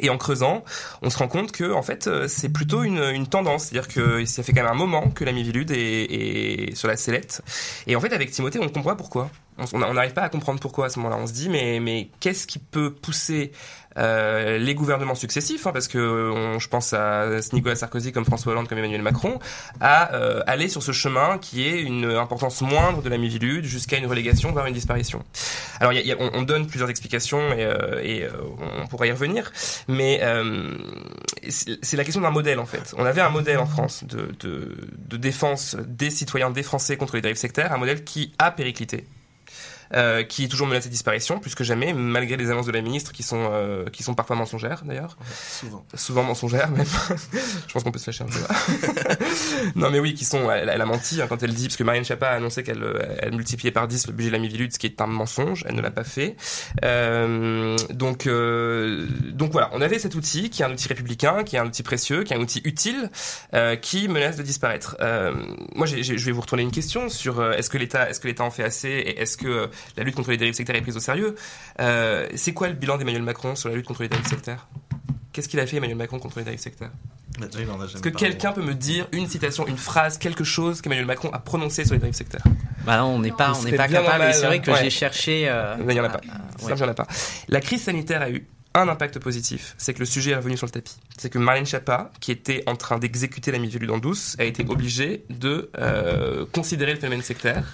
[0.00, 0.64] Et en creusant,
[1.02, 4.44] on se rend compte que en fait c'est plutôt une, une tendance, c'est-à-dire que ça
[4.44, 7.42] fait quand même un moment que la Mivilude est, est sur la sellette.
[7.88, 9.28] Et en fait avec Timothée, on comprend pourquoi
[9.72, 11.20] on n'arrive pas à comprendre pourquoi à ce moment-là.
[11.20, 13.52] On se dit, mais, mais qu'est-ce qui peut pousser
[13.98, 18.52] euh, les gouvernements successifs, hein, parce que on, je pense à Nicolas Sarkozy comme François
[18.52, 19.38] Hollande comme Emmanuel Macron,
[19.80, 23.98] à euh, aller sur ce chemin qui est une importance moindre de la Mivilude jusqu'à
[23.98, 25.22] une relégation, voire une disparition.
[25.80, 28.30] Alors y a, y a, on, on, donne plusieurs explications et, euh, et euh,
[28.80, 29.52] on pourra y revenir,
[29.86, 30.76] mais euh,
[31.48, 32.94] c'est la question d'un modèle en fait.
[32.96, 37.16] On avait un modèle en France de, de, de défense des citoyens, des Français contre
[37.16, 39.06] les dérives sectaires, un modèle qui a périclité
[39.94, 42.80] euh, qui est toujours menacé de disparition, plus que jamais, malgré les annonces de la
[42.80, 45.16] ministre qui sont, euh, qui sont parfois mensongères d'ailleurs.
[45.48, 45.84] Souvent.
[45.94, 46.86] Souvent mensongères même.
[47.66, 49.16] Je pense qu'on peut se lâcher un peu là.
[49.74, 51.84] non mais oui, qui sont, elle, elle a menti hein, quand elle dit, parce que
[51.84, 52.84] Marine Chapa a annoncé qu'elle
[53.20, 55.74] elle multipliait par 10 le budget de la Mivilude, ce qui est un mensonge, elle
[55.74, 56.36] ne l'a pas fait.
[56.84, 61.56] Euh, donc, euh, donc voilà, on avait cet outil qui est un outil républicain, qui
[61.56, 63.10] est un outil précieux, qui est un outil utile,
[63.54, 64.96] euh, qui menace de disparaître.
[65.74, 68.50] moi, je vais vous retourner une question sur est-ce que l'État, est-ce que l'État en
[68.50, 71.34] fait assez, et est-ce que la lutte contre les dérives sectaires est prise au sérieux.
[71.80, 74.66] Euh, c'est quoi le bilan d'Emmanuel Macron sur la lutte contre les dérives sectaires?
[75.32, 76.90] Qu'est-ce qu'il a fait Emmanuel Macron contre les dérives sectaires?
[77.40, 81.38] Est-ce que quelqu'un peut me dire une citation, une phrase, quelque chose qu'Emmanuel Macron a
[81.38, 82.42] prononcé sur les dérives sectaires?
[82.84, 84.32] Bah non, on n'est pas, on n'est pas capable.
[84.34, 84.78] C'est vrai que ouais.
[84.82, 85.48] j'ai cherché.
[85.48, 86.20] Euh, il n'y en a pas.
[86.62, 86.82] Euh, ouais.
[86.82, 87.06] en a pas.
[87.48, 90.66] La crise sanitaire a eu un impact positif, c'est que le sujet est revenu sur
[90.66, 90.96] le tapis.
[91.16, 94.64] C'est que Marlène Schiappa, qui était en train d'exécuter la Mivilude en douce, a été
[94.68, 97.64] obligée de euh, considérer le phénomène sectaire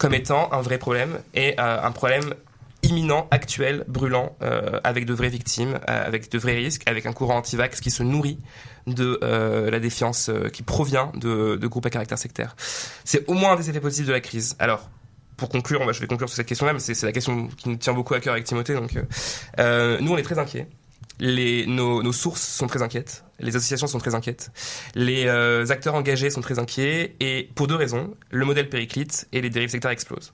[0.00, 2.34] comme étant un vrai problème et euh, un problème
[2.82, 7.12] imminent, actuel, brûlant, euh, avec de vraies victimes, euh, avec de vrais risques, avec un
[7.12, 8.38] courant anti-vax qui se nourrit
[8.86, 9.20] de
[9.70, 12.56] la défiance qui provient de, de, groupes à caractère sectaire.
[13.04, 14.56] C'est au moins un des effets positifs de la crise.
[14.58, 14.88] Alors,
[15.36, 17.92] pour conclure, je vais conclure sur cette question-là, mais c'est la question qui nous tient
[17.92, 18.74] beaucoup à cœur avec Timothée.
[18.74, 20.66] Donc, nous, on est très inquiets.
[21.20, 24.50] Les, nos, nos, sources sont très inquiètes, les associations sont très inquiètes,
[24.94, 29.42] les euh, acteurs engagés sont très inquiets, et pour deux raisons, le modèle périclite et
[29.42, 30.32] les dérives sectaires explosent.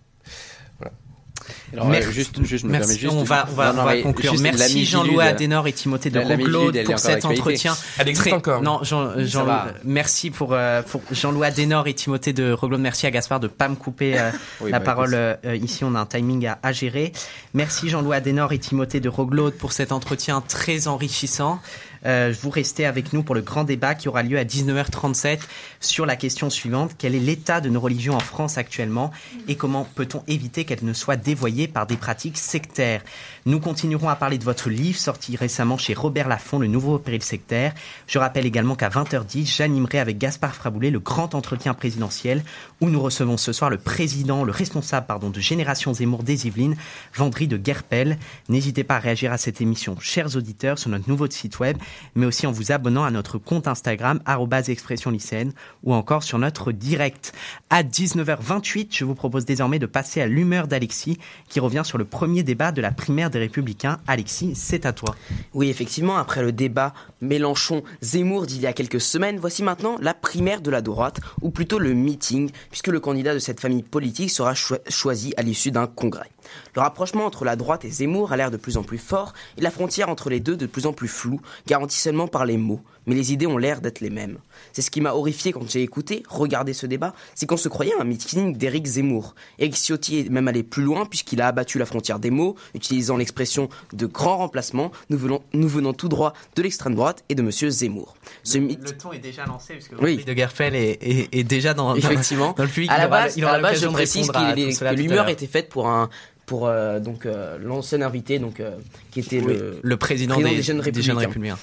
[1.72, 2.99] Alors, merci, juste, juste, me merci.
[2.99, 4.34] Juste on va, on va, non, on va conclure.
[4.40, 7.76] Merci Jean-Louis Adenor et Timothée de Roglot pour cet entretien.
[7.99, 8.36] Elle existe Très...
[8.36, 8.62] encore.
[8.62, 9.47] Non, Jean, Jean
[9.84, 12.78] merci pour, euh, pour Jean-Louis Adenor et Timothée de Roglot.
[12.78, 14.30] Merci à Gaspard de pas me couper euh,
[14.61, 15.84] oui, la bah, parole euh, ici.
[15.84, 17.12] On a un timing à, à gérer.
[17.55, 21.61] Merci Jean-Louis Adenor et Timothée de Roglot pour cet entretien très enrichissant.
[22.07, 25.40] Euh, vous restez avec nous pour le grand débat qui aura lieu à 19h37
[25.80, 26.92] sur la question suivante.
[26.98, 29.11] Quel est l'état de nos religions en France actuellement
[29.48, 33.02] et comment peut-on éviter qu'elles ne soient dévoyées par des pratiques sectaires?
[33.44, 37.22] Nous continuerons à parler de votre livre sorti récemment chez Robert Laffont, Le nouveau péril
[37.22, 37.72] sectaire.
[38.07, 42.42] Je rappelle également qu'à 20h10, j'animerai avec Gaspard Fraboulet le grand entretien présidentiel
[42.81, 46.77] où nous recevons ce soir le président, le responsable pardon, de Génération Zemmour des Yvelines,
[47.14, 48.18] Vendry de Guerpel.
[48.49, 51.77] N'hésitez pas à réagir à cette émission, chers auditeurs, sur notre nouveau site web,
[52.14, 54.20] mais aussi en vous abonnant à notre compte Instagram,
[54.68, 55.53] expression lycéenne,
[55.83, 57.33] ou encore sur notre direct.
[57.70, 61.18] À 19h28, je vous propose désormais de passer à l'humeur d'Alexis,
[61.49, 63.99] qui revient sur le premier débat de la primaire des Républicains.
[64.07, 65.14] Alexis, c'est à toi.
[65.55, 70.61] Oui, effectivement, après le débat Mélenchon-Zemmour d'il y a quelques semaines, voici maintenant la primaire
[70.61, 74.55] de la droite, ou plutôt le meeting, puisque le candidat de cette famille politique sera
[74.55, 76.31] choisi à l'issue d'un congrès.
[76.77, 79.62] Le rapprochement entre la droite et Zemmour a l'air de plus en plus fort et
[79.62, 82.83] la frontière entre les deux de plus en plus floue, garantie seulement par les mots,
[83.07, 84.37] mais les idées ont l'air d'être les mêmes.
[84.74, 87.95] C'est ce qui m'a horrifié quand j'ai écouté, regardé ce débat, c'est qu'on se croyait
[87.99, 89.35] à un meeting d'Éric Zemmour.
[89.59, 93.16] Éric Ciotti est même allé plus loin puisqu'il a abattu la frontière des mots, utilisant
[93.16, 98.16] l'expression de grand remplacement, nous venons, tout droit de l'extrême droite et de Monsieur Zemmour.
[98.45, 100.22] Ce le, ton est déjà lancé puisque oui.
[100.22, 102.53] de Gerfel est, déjà dans, Effectivement.
[102.55, 102.91] dans, le public.
[102.91, 106.11] À la base, à la base je précise que l'humeur était faite pour un
[106.47, 108.73] pour euh, donc euh, l'ancien invité donc euh,
[109.11, 111.57] qui était le, le président, des, jeunes républicains.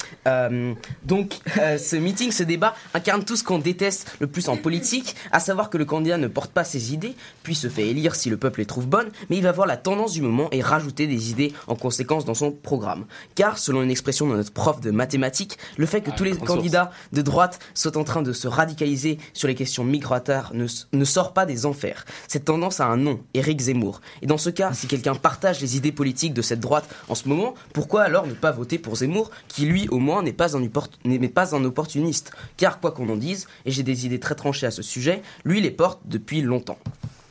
[1.06, 5.40] donc ce meeting, ce débat incarne tout ce qu'on déteste le plus en politique, à
[5.40, 8.38] savoir que le candidat ne porte pas ses idées, puis se fait élire si le
[8.38, 11.32] peuple les trouve bonnes, mais il va voir la tendance du moment et rajouter des
[11.32, 13.06] idées en conséquence dans son programme.
[13.36, 16.36] Car selon une expression de notre prof de mathématiques, le fait que ah, tous les
[16.36, 21.06] candidats de droite soient en train de se radicaliser sur les questions migratoires ne, ne
[21.06, 22.06] sort pas des enfers.
[22.28, 24.02] Cette tendance a un nom, Éric Zemmour.
[24.22, 27.28] Et dans ce cas, si quelqu'un partage les idées politiques de cette droite en ce
[27.28, 31.64] moment, pourquoi alors ne pas voter pour Zemmour, qui lui au moins n'est pas, un
[31.66, 32.32] opportuniste?
[32.58, 35.62] Car quoi qu'on en dise, et j'ai des idées très tranchées à ce sujet, lui
[35.62, 36.78] les porte depuis longtemps.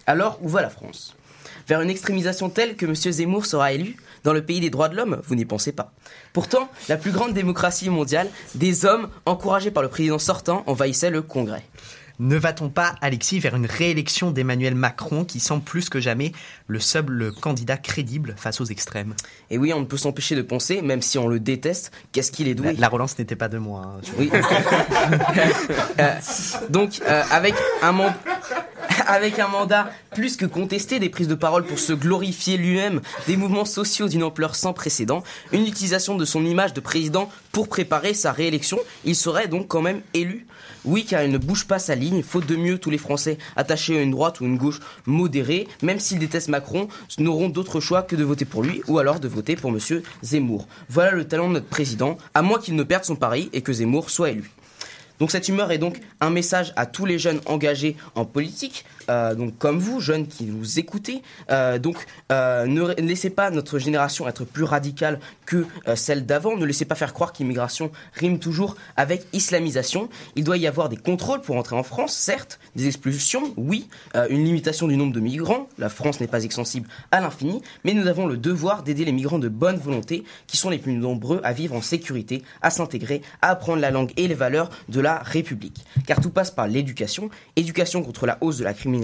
[0.09, 1.15] Alors où va la France?
[1.69, 2.97] Vers une extrémisation telle que M.
[2.97, 5.21] Zemmour sera élu dans le pays des droits de l'homme?
[5.25, 5.93] Vous n'y pensez pas.
[6.33, 11.23] Pourtant, la plus grande démocratie mondiale, des hommes encouragés par le président sortant envahissaient le
[11.23, 11.63] Congrès.
[12.19, 16.33] Ne va-t-on pas, Alexis, vers une réélection d'Emmanuel Macron qui semble plus que jamais
[16.67, 19.15] le seul candidat crédible face aux extrêmes?
[19.51, 22.49] Et oui, on ne peut s'empêcher de penser, même si on le déteste, qu'est-ce qu'il
[22.49, 22.75] est doué?
[22.79, 23.83] La, relance n'était pas de moi.
[23.87, 24.31] Hein, oui.
[25.99, 26.15] Euh,
[26.71, 27.93] donc, euh, avec un
[29.07, 33.37] avec un mandat plus que contesté, des prises de parole pour se glorifier lui-même, des
[33.37, 38.15] mouvements sociaux d'une ampleur sans précédent, une utilisation de son image de président pour préparer
[38.15, 40.47] sa réélection, il serait donc quand même élu.
[40.85, 43.99] Oui, car il ne bouge pas sa ligne, faute de mieux, tous les Français attachés
[43.99, 46.89] à une droite ou une gauche modérée, même s'ils détestent Macron,
[47.19, 50.67] n'auront d'autre choix que de voter pour lui ou alors de voter pour Monsieur Zemmour.
[50.89, 53.73] Voilà le talent de notre président, à moins qu'il ne perde son pari et que
[53.73, 54.51] Zemmour soit élu.
[55.19, 59.35] Donc cette humeur est donc un message à tous les jeunes engagés en politique, euh,
[59.35, 61.23] donc comme vous, jeunes qui vous écoutez.
[61.51, 66.57] Euh, donc euh, ne laissez pas notre génération être plus radicale que celle d'avant.
[66.57, 70.09] Ne laissez pas faire croire qu'immigration rime toujours avec islamisation.
[70.37, 73.89] Il doit y avoir des contrôles pour entrer en France, certes, des expulsions, oui,
[74.31, 75.69] une limitation du nombre de migrants.
[75.79, 79.39] La France n'est pas extensible à l'infini, mais nous avons le devoir d'aider les migrants
[79.39, 83.51] de bonne volonté, qui sont les plus nombreux à vivre en sécurité, à s'intégrer, à
[83.51, 85.85] apprendre la langue et les valeurs de la République.
[86.07, 89.02] Car tout passe par l'éducation, éducation contre la hausse de la criminalité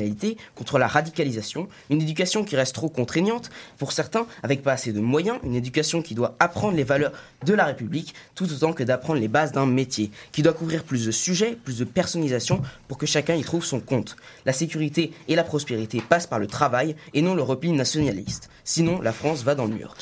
[0.55, 5.01] contre la radicalisation, une éducation qui reste trop contraignante pour certains, avec pas assez de
[5.01, 7.12] moyens, une éducation qui doit apprendre les valeurs
[7.44, 11.07] de la République, tout autant que d'apprendre les bases d'un métier, qui doit couvrir plus
[11.07, 14.16] de sujets, plus de personnalisation, pour que chacun y trouve son compte.
[14.49, 18.49] La sécurité et la prospérité passent par le travail et non le repli nationaliste.
[18.64, 19.94] Sinon, la France va dans le mur.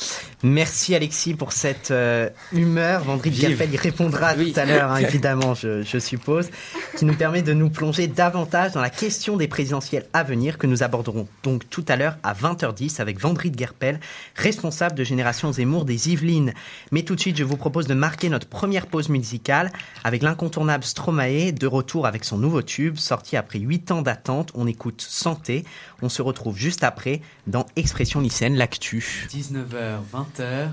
[0.45, 3.03] Merci Alexis pour cette euh, humeur.
[3.03, 6.49] Vendry Gaffel y répondra tout à l'heure, hein, évidemment, je, je, suppose,
[6.97, 9.81] qui nous permet de nous plonger davantage dans la question des présidents
[10.13, 13.99] à venir que nous aborderons donc tout à l'heure à 20h10 avec Vendry de Guerpel,
[14.37, 16.55] responsable de Génération Zemmour des Yvelines.
[16.93, 19.73] Mais tout de suite, je vous propose de marquer notre première pause musicale
[20.05, 24.36] avec l'incontournable Stromae de retour avec son nouveau tube sorti après 8 ans d'attente.
[24.55, 25.65] On écoute Santé.
[26.03, 29.27] On se retrouve juste après dans Expression lycéenne, l'actu.
[29.31, 30.71] 19h, 20h.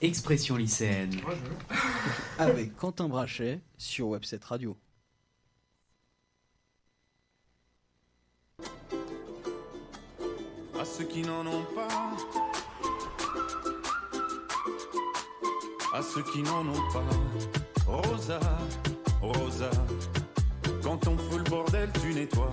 [0.00, 1.20] Expression lycéenne.
[2.38, 4.76] Avec Quentin Brachet sur Webset Radio.
[10.84, 11.88] à ceux qui n'en ont pas,
[15.94, 17.02] à ceux qui n'en ont pas.
[17.86, 18.40] Rosa,
[19.22, 19.70] Rosa,
[20.82, 22.52] quand on fout le bordel, tu nettoies.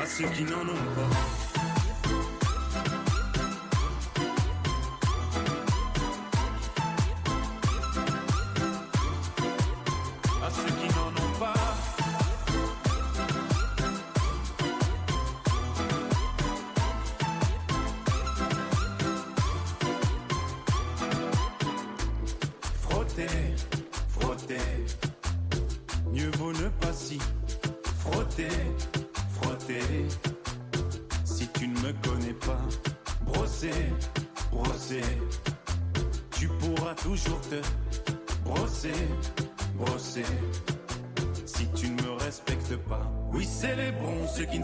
[0.00, 1.49] À ceux qui n'en ont.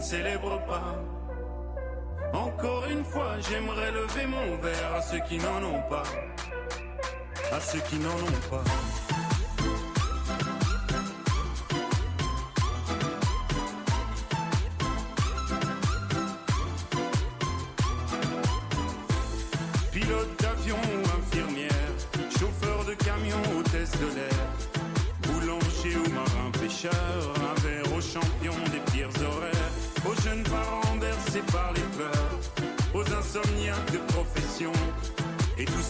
[0.07, 0.95] Célèbrent pas.
[2.33, 6.09] Encore une fois, j'aimerais lever mon verre à ceux qui n'en ont pas.
[7.51, 8.63] À ceux qui n'en ont pas.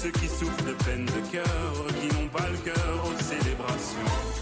[0.01, 4.36] Ceux qui souffrent de peine de cœur, qui n'ont pas le cœur aux célébrations.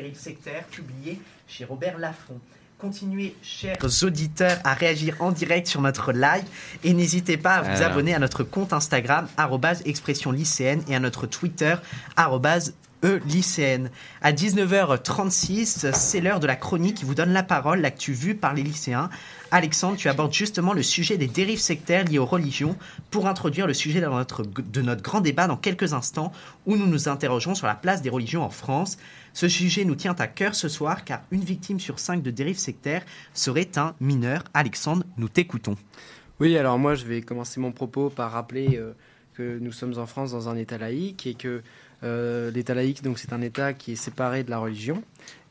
[0.00, 2.40] Péril sectaire, publié chez Robert Laffont.
[2.78, 6.44] Continuez, chers auditeurs, à réagir en direct sur notre live
[6.82, 7.88] et n'hésitez pas à vous Voilà.
[7.88, 11.74] abonner à notre compte Instagram, arrobase expression lycéenne, et à notre Twitter,
[12.16, 12.72] arrobase
[13.04, 13.90] e-lycéenne.
[14.22, 18.54] À 19h36, c'est l'heure de la chronique qui vous donne la parole, l'actu vue par
[18.54, 19.10] les lycéens.
[19.50, 22.76] Alexandre, tu abordes justement le sujet des dérives sectaires liées aux religions
[23.10, 26.32] pour introduire le sujet de notre, de notre grand débat dans quelques instants
[26.64, 28.96] où nous nous interrogeons sur la place des religions en France.
[29.32, 32.58] Ce sujet nous tient à cœur ce soir car une victime sur cinq de dérives
[32.58, 33.04] sectaires
[33.34, 34.44] serait un mineur.
[34.54, 35.76] Alexandre, nous t'écoutons.
[36.40, 38.92] Oui, alors moi je vais commencer mon propos par rappeler euh,
[39.34, 41.62] que nous sommes en France dans un État laïque et que
[42.02, 45.02] euh, l'État laïque, donc c'est un État qui est séparé de la religion.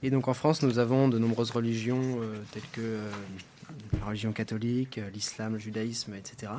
[0.02, 3.00] Et donc en France, nous avons de nombreuses religions euh, telles que
[4.00, 6.52] la religion catholique, l'islam, le judaïsme, etc.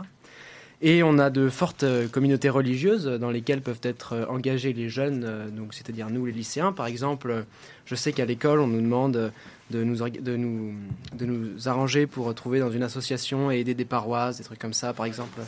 [0.83, 4.89] Et on a de fortes euh, communautés religieuses dans lesquelles peuvent être euh, engagés les
[4.89, 6.73] jeunes, euh, donc c'est-à-dire nous les lycéens.
[6.73, 7.45] Par exemple,
[7.85, 9.31] je sais qu'à l'école, on nous demande
[9.71, 10.75] de nous, de, nous,
[11.13, 14.73] de nous arranger pour trouver dans une association et aider des paroisses, des trucs comme
[14.73, 15.41] ça, par exemple.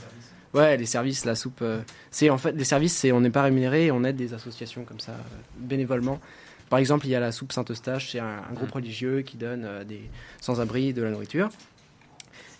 [0.53, 1.64] Ouais, les services, la soupe.
[2.11, 4.85] c'est en fait les services, c'est on n'est pas rémunéré et on aide des associations
[4.85, 5.12] comme ça
[5.57, 6.20] bénévolement.
[6.68, 9.66] Par exemple, il y a la soupe Saint-Eustache, c'est un, un groupe religieux qui donne
[9.89, 10.11] des
[10.43, 11.49] sans-abri de la nourriture.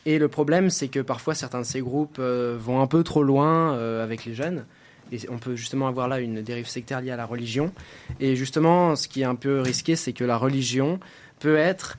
[0.05, 3.23] Et le problème, c'est que parfois certains de ces groupes euh, vont un peu trop
[3.23, 4.65] loin euh, avec les jeunes.
[5.13, 7.73] Et on peut justement avoir là une dérive sectaire liée à la religion.
[8.19, 10.99] Et justement, ce qui est un peu risqué, c'est que la religion
[11.39, 11.99] peut être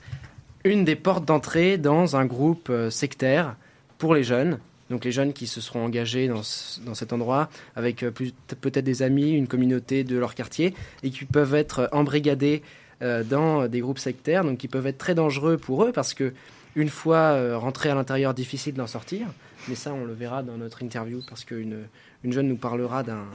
[0.64, 3.56] une des portes d'entrée dans un groupe euh, sectaire
[3.98, 4.58] pour les jeunes.
[4.90, 8.04] Donc les jeunes qui se seront engagés dans, ce- dans cet endroit avec
[8.60, 12.62] peut-être des amis, une communauté de leur quartier et qui peuvent être embrigadés
[13.00, 16.32] dans des groupes sectaires, donc qui peuvent être très dangereux pour eux parce que
[16.76, 19.26] une fois euh, rentrés à l'intérieur, difficile d'en sortir.
[19.68, 21.78] Mais ça, on le verra dans notre interview parce qu'une
[22.22, 23.26] une jeune nous parlera d'un-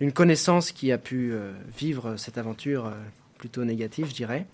[0.00, 2.90] d'une connaissance qui a pu euh, vivre cette aventure euh,
[3.38, 4.46] plutôt négative, je dirais.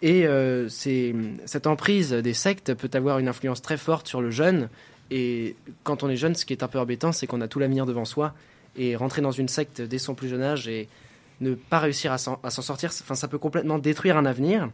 [0.00, 0.26] Et
[0.68, 4.68] cette emprise des sectes peut avoir une influence très forte sur le jeune.
[5.10, 7.58] Et quand on est jeune, ce qui est un peu embêtant, c'est qu'on a tout
[7.58, 8.32] l'avenir devant soi.
[8.76, 10.86] Et rentrer dans une secte dès son plus jeune âge est
[11.40, 12.92] ne pas réussir à s'en sortir.
[12.92, 14.70] Ça peut complètement détruire un avenir.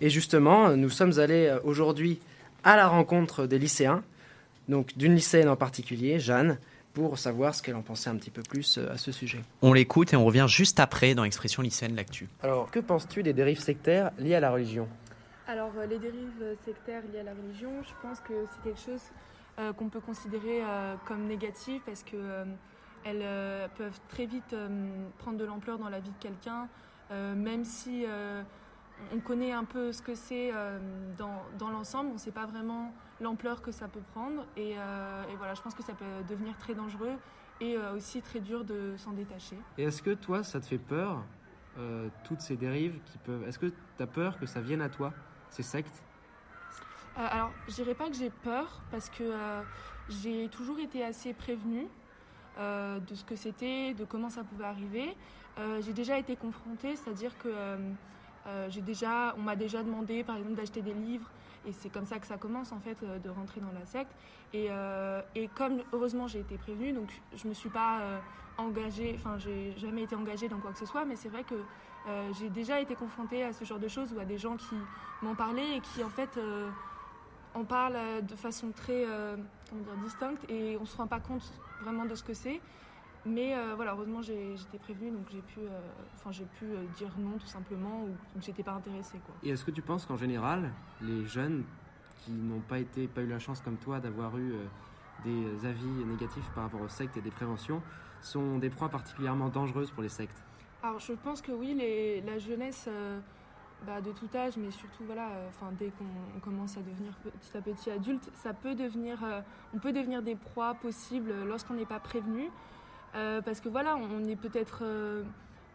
[0.00, 2.20] Et justement, nous sommes allés aujourd'hui
[2.64, 4.02] à la rencontre des lycéens,
[4.68, 6.58] donc d'une lycéenne en particulier, Jeanne,
[6.94, 9.40] pour savoir ce qu'elle en pensait un petit peu plus à ce sujet.
[9.62, 12.28] On l'écoute et on revient juste après dans Expression lycéenne l'actu.
[12.42, 14.88] Alors, que penses-tu des dérives sectaires liées à la religion?
[15.46, 19.00] Alors, les dérives sectaires liées à la religion, je pense que c'est quelque chose
[19.58, 22.44] euh, qu'on peut considérer euh, comme négatives parce que euh,
[23.04, 24.54] elles peuvent très vite
[25.18, 26.68] prendre de l'ampleur dans la vie de quelqu'un,
[27.10, 28.04] même si
[29.14, 30.52] on connaît un peu ce que c'est
[31.16, 34.44] dans, dans l'ensemble, on ne sait pas vraiment l'ampleur que ça peut prendre.
[34.56, 37.16] Et, et, voilà, je pense que ça peut devenir très dangereux
[37.60, 39.56] et aussi très dur de s'en détacher.
[39.78, 41.24] Et est-ce que toi, ça te fait peur,
[42.24, 43.46] toutes ces dérives qui peuvent...
[43.48, 45.12] Est-ce que tu as peur que ça vienne à toi,
[45.48, 46.02] ces sectes?
[47.18, 49.62] Euh, alors, je dirais pas que j'ai peur parce que euh,
[50.08, 51.88] j'ai toujours été assez prévenue
[52.58, 55.16] euh, de ce que c'était, de comment ça pouvait arriver.
[55.80, 57.48] j'ai déjà été confrontée, c'est-à-dire que
[58.68, 61.28] j'ai déjà, on m'a déjà demandé, par exemple, d'acheter des livres,
[61.66, 64.12] et c'est comme ça que ça commence en fait, de rentrer dans la secte.
[64.54, 64.68] Et,
[65.34, 68.00] et comme heureusement j'ai été prévenue, donc je me suis pas
[68.56, 71.56] engagée, enfin j'ai jamais été engagée dans quoi que ce soit, mais c'est vrai que
[72.38, 74.76] j'ai déjà été confrontée à ce genre de choses ou à des gens qui
[75.20, 76.38] m'ont parlé et qui en fait
[77.54, 79.36] on parle euh, de façon très euh,
[80.04, 81.42] distincte et on ne se rend pas compte
[81.82, 82.60] vraiment de ce que c'est.
[83.26, 85.60] Mais euh, voilà, heureusement j'étais prévenue, donc j'ai pu,
[86.16, 86.66] enfin j'ai pu
[86.96, 89.18] dire non tout simplement, ou j'étais pas intéressée.
[89.26, 89.34] Quoi.
[89.42, 90.70] Et est-ce que tu penses qu'en général,
[91.02, 91.64] les jeunes
[92.20, 94.54] qui n'ont pas, été, pas eu la chance comme toi d'avoir eu
[95.24, 97.82] des avis négatifs par rapport aux sectes et des préventions,
[98.22, 100.42] sont des proies particulièrement dangereuses pour les sectes?
[100.82, 102.88] Alors je pense que oui, les, la jeunesse
[103.86, 107.56] bah, de tout âge, mais surtout voilà, euh, enfin dès qu'on commence à devenir petit
[107.56, 109.40] à petit adulte, ça peut devenir, euh,
[109.72, 112.50] on peut devenir des proies possibles lorsqu'on n'est pas prévenu,
[113.14, 114.84] euh, parce que voilà, on est peut-être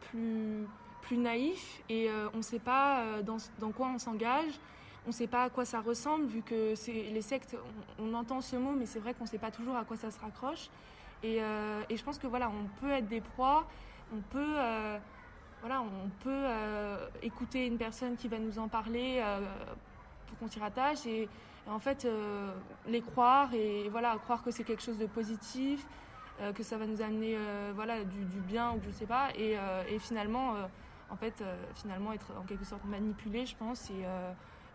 [0.09, 0.67] plus
[1.01, 4.53] plus naïf et on ne sait pas dans, quoi on s'engage,
[5.05, 7.57] on ne sait pas à quoi ça ressemble vu que les sectes,
[7.99, 10.11] on, entend ce mot, mais c'est vrai qu'on ne sait pas toujours à quoi ça
[10.11, 10.69] se raccroche.
[11.21, 11.39] Et,
[11.89, 13.65] et, je pense que voilà, on peut être des proies,
[14.13, 14.55] on peut
[15.63, 19.39] voilà, on peut euh, écouter une personne qui va nous en parler euh,
[20.27, 21.29] pour qu'on s'y rattache et,
[21.69, 22.51] en fait euh,
[22.85, 25.85] les croire et voilà croire que c'est quelque chose de positif,
[26.55, 27.37] que ça va nous amener
[27.75, 29.55] voilà du, bien ou je sais pas et,
[29.99, 30.55] finalement
[31.09, 31.43] en fait
[31.75, 34.03] finalement être en quelque sorte manipulé je pense et,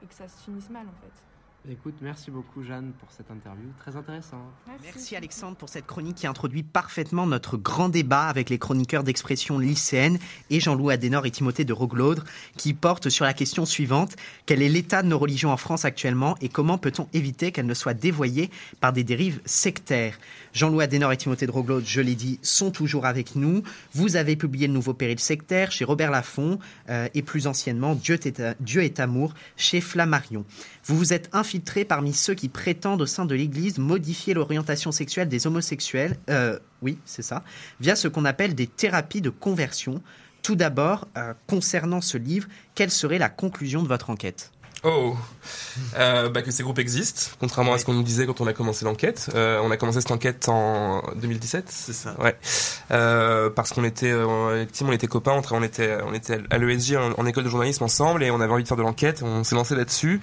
[0.03, 1.28] et que ça se finisse mal en fait.
[1.67, 4.41] Écoute, merci beaucoup Jeanne pour cette interview, très intéressant.
[4.83, 5.17] Merci.
[5.17, 10.19] Alexandre pour cette chronique qui introduit parfaitement notre grand débat avec les chroniqueurs d'expression lycéenne
[10.51, 12.25] et Jean-Louis Adenor et Timothée de Roglaudre
[12.57, 14.15] qui portent sur la question suivante
[14.47, 17.75] quel est l'état de nos religions en France actuellement et comment peut-on éviter qu'elles ne
[17.75, 18.51] soient dévoyées
[18.81, 20.19] par des dérives sectaires?
[20.55, 23.63] Jean-Louis Adenor et Timothée de Roglaudre, je l'ai dit, sont toujours avec nous.
[23.95, 28.19] Vous avez publié le nouveau Péril sectaire chez Robert Laffont euh, et plus anciennement Dieu
[28.25, 30.47] est, Dieu est amour chez Flammarion.
[30.89, 35.29] Vous vous êtes infiltré parmi ceux qui prétendent au sein de l'Église modifier l'orientation sexuelle
[35.29, 37.45] des homosexuels, euh, oui, c'est ça,
[37.79, 40.03] via ce qu'on appelle des thérapies de conversion.
[40.43, 44.51] Tout d'abord, euh, concernant ce livre, quelle serait la conclusion de votre enquête?
[44.85, 45.17] Oh,
[45.99, 48.53] euh, bah que ces groupes existent, contrairement à ce qu'on nous disait quand on a
[48.53, 49.29] commencé l'enquête.
[49.35, 51.65] Euh, on a commencé cette enquête en 2017.
[51.69, 52.15] C'est ça.
[52.21, 52.37] Ouais.
[52.93, 56.95] Euh, parce qu'on était, euh, on était copains, on, on était, on était à l'ESJ
[57.17, 59.23] en, école de journalisme ensemble et on avait envie de faire de l'enquête.
[59.25, 60.21] On s'est lancé là-dessus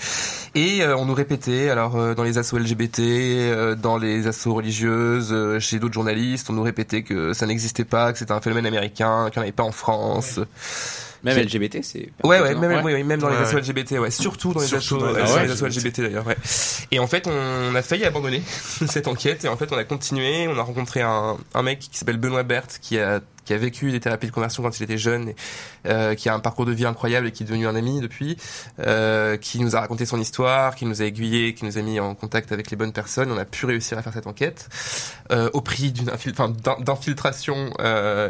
[0.56, 5.80] et euh, on nous répétait, alors dans les assos LGBT, dans les assos religieuses, chez
[5.80, 9.39] d'autres journalistes, on nous répétait que ça n'existait pas, que c'était un phénomène américain, qu'il
[9.39, 10.39] n'y en avait pas en France.
[11.26, 12.09] Même LGBT, c'est.
[12.23, 13.03] Ouais, ouais, même, ouais.
[13.03, 16.38] même dans les assos LGBT, ouais, surtout dans les assos, LGBT d'ailleurs, ouais.
[16.91, 18.43] Et en fait, on a failli abandonner
[18.88, 20.47] cette enquête et en fait, on a continué.
[20.47, 23.91] On a rencontré un, un mec qui s'appelle Benoît Berthe qui a qui a vécu
[23.91, 25.35] des thérapies de conversion quand il était jeune, et,
[25.87, 28.37] euh, qui a un parcours de vie incroyable et qui est devenu un ami depuis,
[28.79, 31.99] euh, qui nous a raconté son histoire, qui nous a aiguillé, qui nous a mis
[31.99, 33.31] en contact avec les bonnes personnes.
[33.31, 34.67] On a pu réussir à faire cette enquête
[35.31, 36.11] euh, au prix d'une
[36.79, 37.71] d'infiltration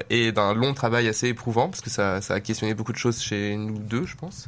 [0.09, 3.22] et d'un long travail assez éprouvant parce que ça, ça a questionné beaucoup de choses
[3.22, 4.47] chez nous deux, je pense.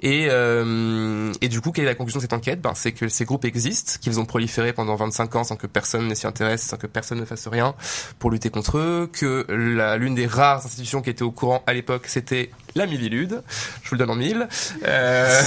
[0.00, 2.60] Et, euh, et du coup, quelle est la conclusion de cette enquête?
[2.60, 6.06] Ben, C'est que ces groupes existent, qu'ils ont proliféré pendant 25 ans sans que personne
[6.08, 7.74] ne s'y intéresse, sans que personne ne fasse rien
[8.18, 11.72] pour lutter contre eux, que la l'une des rares institutions qui était au courant à
[11.72, 13.42] l'époque, c'était la Mivilude.
[13.82, 14.48] Je vous le donne en mille.
[14.84, 15.42] Euh,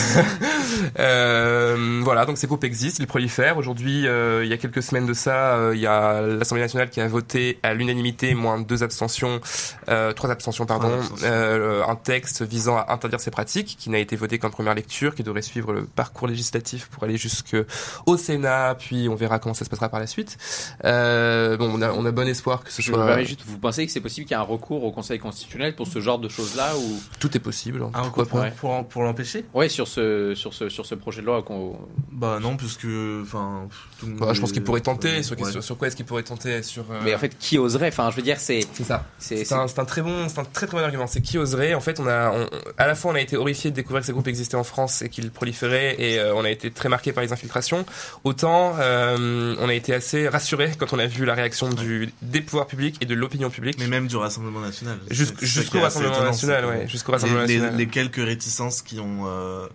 [0.99, 3.57] euh, voilà, donc ces groupes existent, ils prolifèrent.
[3.57, 6.89] Aujourd'hui, euh, il y a quelques semaines de ça, euh, il y a l'Assemblée nationale
[6.89, 9.41] qui a voté à l'unanimité, moins deux abstentions,
[9.89, 14.39] euh, trois abstentions, pardon, un texte visant à interdire ces pratiques, qui n'a été voté
[14.39, 19.15] qu'en première lecture, qui devrait suivre le parcours législatif pour aller jusqu'au Sénat, puis on
[19.15, 20.37] verra comment ça se passera par la suite.
[20.83, 23.23] bon, on a, on a bon espoir que ce soit.
[23.23, 25.87] Juste, vous pensez que c'est possible qu'il y ait un recours au Conseil constitutionnel pour
[25.87, 29.45] ce genre de choses-là ou tout est possible Un recours pour, pour, pour l'empêcher?
[29.53, 31.77] Oui, sur ce, sur, ce, sur ce projet de loi qu'on.
[32.11, 32.87] Bah non, puisque.
[33.21, 33.67] Enfin.
[34.03, 35.23] Bah, je pense qu'il pourrait tenter.
[35.23, 37.89] Sur, sur, sur, quoi est-ce qu'il pourrait tenter sur, euh, Mais en fait, qui oserait?
[37.89, 38.65] Enfin, je veux dire, c'est.
[38.73, 39.05] C'est ça.
[39.17, 41.07] C'est un, un, très bon, c'est un très très bon argument.
[41.07, 41.73] C'est qui oserait?
[41.73, 44.07] En fait, on a, on, à la fois, on a été horrifié de découvrir que
[44.07, 47.11] ces groupes existaient en France et qu'ils proliféraient, et euh, on a été très marqué
[47.11, 47.85] par les infiltrations.
[48.23, 52.41] Autant, euh, on a été assez rassuré quand on a vu la réaction du, des
[52.41, 53.77] pouvoirs publics et de l'opinion publique.
[53.79, 54.99] Mais même du Rassemblement national.
[55.09, 56.87] Jusqu'au Rassemblement national, ouais.
[56.87, 57.77] Jusqu'au Rassemblement les, national.
[57.77, 59.27] Les, quelques réticences qui ont.
[59.27, 59.67] Euh,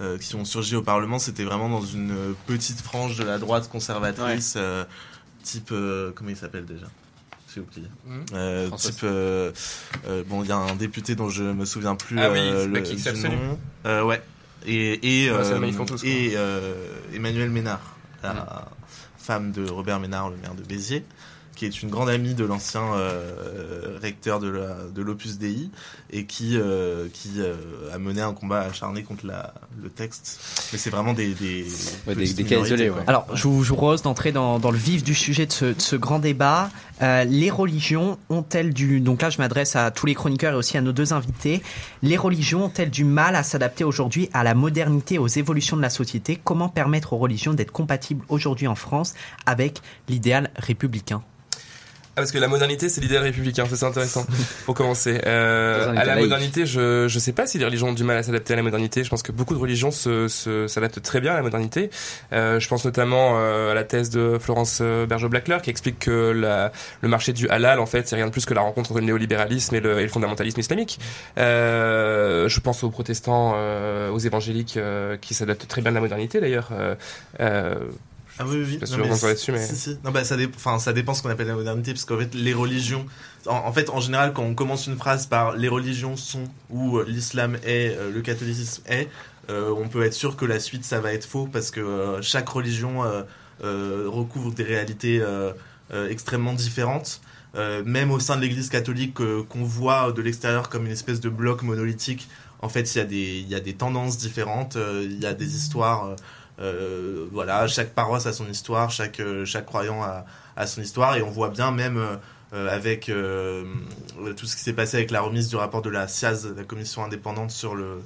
[0.00, 3.68] euh, qui ont surgi au Parlement, c'était vraiment dans une petite frange de la droite
[3.68, 4.62] conservatrice, ouais.
[4.62, 4.84] euh,
[5.42, 6.86] type euh, comment il s'appelle déjà?
[7.54, 7.86] J'ai oublié.
[8.06, 8.74] Mmh.
[8.76, 9.04] type
[10.28, 12.96] bon, il y a un député dont je me souviens plus ah oui, le qui
[12.96, 14.06] du nom.
[14.06, 14.22] ouais.
[14.64, 15.30] Et et,
[15.86, 16.38] tous, et
[17.14, 18.64] Emmanuel Ménard, la mmh.
[19.18, 21.04] femme de Robert Ménard, le maire de Béziers
[21.62, 25.70] qui est une grande amie de l'ancien euh, recteur de, la, de l'Opus Dei
[26.10, 27.54] et qui, euh, qui euh,
[27.94, 30.40] a mené un combat acharné contre la, le texte.
[30.72, 31.64] Mais c'est vraiment des, des,
[32.08, 32.90] ouais, des, des cas isolés.
[32.90, 33.02] Ouais.
[33.06, 35.66] Alors, je vous, je vous propose d'entrer dans, dans le vif du sujet de ce,
[35.66, 36.70] de ce grand débat.
[37.00, 38.98] Euh, les religions ont-elles du...
[38.98, 41.62] Donc là, je m'adresse à tous les chroniqueurs et aussi à nos deux invités.
[42.02, 45.90] Les religions ont-elles du mal à s'adapter aujourd'hui à la modernité, aux évolutions de la
[45.90, 46.40] société?
[46.42, 49.14] Comment permettre aux religions d'être compatibles aujourd'hui en France
[49.46, 51.22] avec l'idéal républicain?
[52.14, 54.26] Ah, parce que la modernité, c'est l'idéal républicain, c'est intéressant.
[54.66, 58.04] Pour commencer, euh, à la modernité, je je sais pas si les religions ont du
[58.04, 59.02] mal à s'adapter à la modernité.
[59.02, 60.28] Je pense que beaucoup de religions se
[60.68, 61.90] s'adaptent très bien à la modernité.
[62.32, 66.32] Euh, je pense notamment euh, à la thèse de Florence euh, Bergeau-Blackler qui explique que
[66.32, 69.00] la, le marché du halal, en fait, c'est rien de plus que la rencontre entre
[69.00, 70.98] le néolibéralisme et le, et le fondamentalisme islamique.
[71.38, 74.78] Euh, je pense aux protestants, euh, aux évangéliques
[75.20, 76.70] qui s'adaptent très bien à la modernité, d'ailleurs.
[78.38, 78.78] Ah oui, oui.
[78.80, 79.66] Je sais pas non, si là-dessus, mais...
[79.66, 79.98] Si, si.
[80.04, 80.48] Non, bah, ça, dé...
[80.54, 83.06] enfin, ça dépend ce qu'on appelle la modernité, parce qu'en fait, les religions...
[83.46, 86.98] En, en, fait, en général, quand on commence une phrase par «les religions sont» ou
[86.98, 89.08] euh, «l'islam est euh, »,«le catholicisme est
[89.50, 92.22] euh, on peut être sûr que la suite, ça va être faux, parce que euh,
[92.22, 95.22] chaque religion euh, recouvre des réalités
[96.08, 97.20] extrêmement différentes.
[97.84, 101.62] même au sein de l'Église catholique, qu'on voit de l'extérieur comme une espèce de bloc
[101.62, 102.28] monolithique,
[102.60, 105.34] en fait, il y, a des, il y a des tendances différentes, il y a
[105.34, 106.16] des histoires...
[106.62, 111.30] Euh, voilà, chaque paroisse a son histoire, chaque, euh, croyant a, son histoire, et on
[111.30, 111.98] voit bien même
[112.52, 116.54] euh, avec tout ce qui s'est passé avec la remise du rapport de la CIAZ,
[116.56, 118.02] la commission indépendante sur le,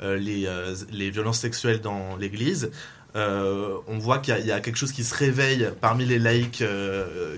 [0.00, 2.70] les, violences sexuelles dans l'Église.
[3.14, 6.64] on voit qu'il y, a quelque chose qui se réveille parmi les laïcs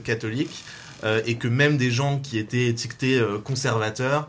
[0.05, 0.64] catholiques,
[1.27, 4.29] et que même des gens qui étaient étiquetés conservateurs,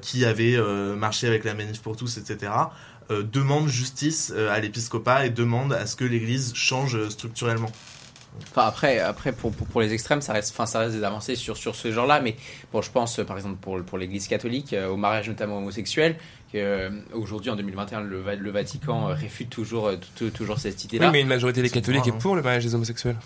[0.00, 0.58] qui avaient
[0.96, 2.52] marché avec la manif pour tous, etc.,
[3.10, 7.70] euh, demande justice euh, à l'épiscopat et demande à ce que l'Église change euh, structurellement.
[8.50, 11.36] Enfin, après, après pour, pour, pour, les extrêmes, ça reste, enfin, ça reste des avancées
[11.36, 12.20] sur, sur ce genre-là.
[12.20, 12.36] Mais
[12.72, 16.16] bon, je pense, par exemple, pour, pour l'Église catholique, au mariage notamment homosexuel,
[16.50, 19.90] qu'aujourd'hui, en 2021, le, le Vatican réfute toujours,
[20.34, 21.06] toujours cette idée-là.
[21.06, 23.16] Oui, mais une majorité des catholiques est pour le mariage des homosexuels,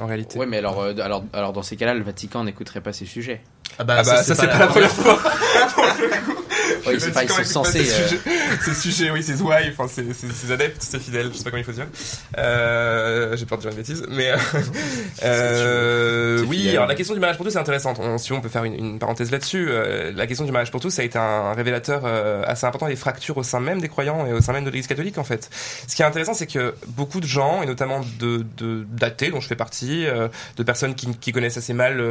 [0.00, 0.36] en réalité.
[0.36, 3.42] Oui, mais alors, alors, alors dans ces cas-là, le Vatican n'écouterait pas ces sujets.
[3.78, 5.18] Ah bah, ah bah ça, c'est pas, pas, la première fois.
[6.86, 7.84] oui, c'est pas, ils sont censés.
[7.84, 11.64] Ces sujets, oui, ces ouailles, enfin, ces adeptes, ces fidèles, je sais pas comment il
[11.64, 11.86] faut dire.
[12.38, 14.32] Euh, J'ai peur de dire une bêtise, mais
[15.24, 16.70] euh, oui.
[16.70, 17.98] Alors la question du mariage pour tous, c'est intéressante.
[18.00, 20.80] On, si on peut faire une, une parenthèse là-dessus, euh, la question du mariage pour
[20.80, 23.88] tous, ça a été un révélateur euh, assez important des fractures au sein même des
[23.88, 25.50] croyants et au sein même de l'Église catholique, en fait.
[25.86, 28.44] Ce qui est intéressant, c'est que beaucoup de gens, et notamment de
[28.90, 32.02] d'athées, dont je fais partie, euh, de personnes qui, qui connaissent assez mal,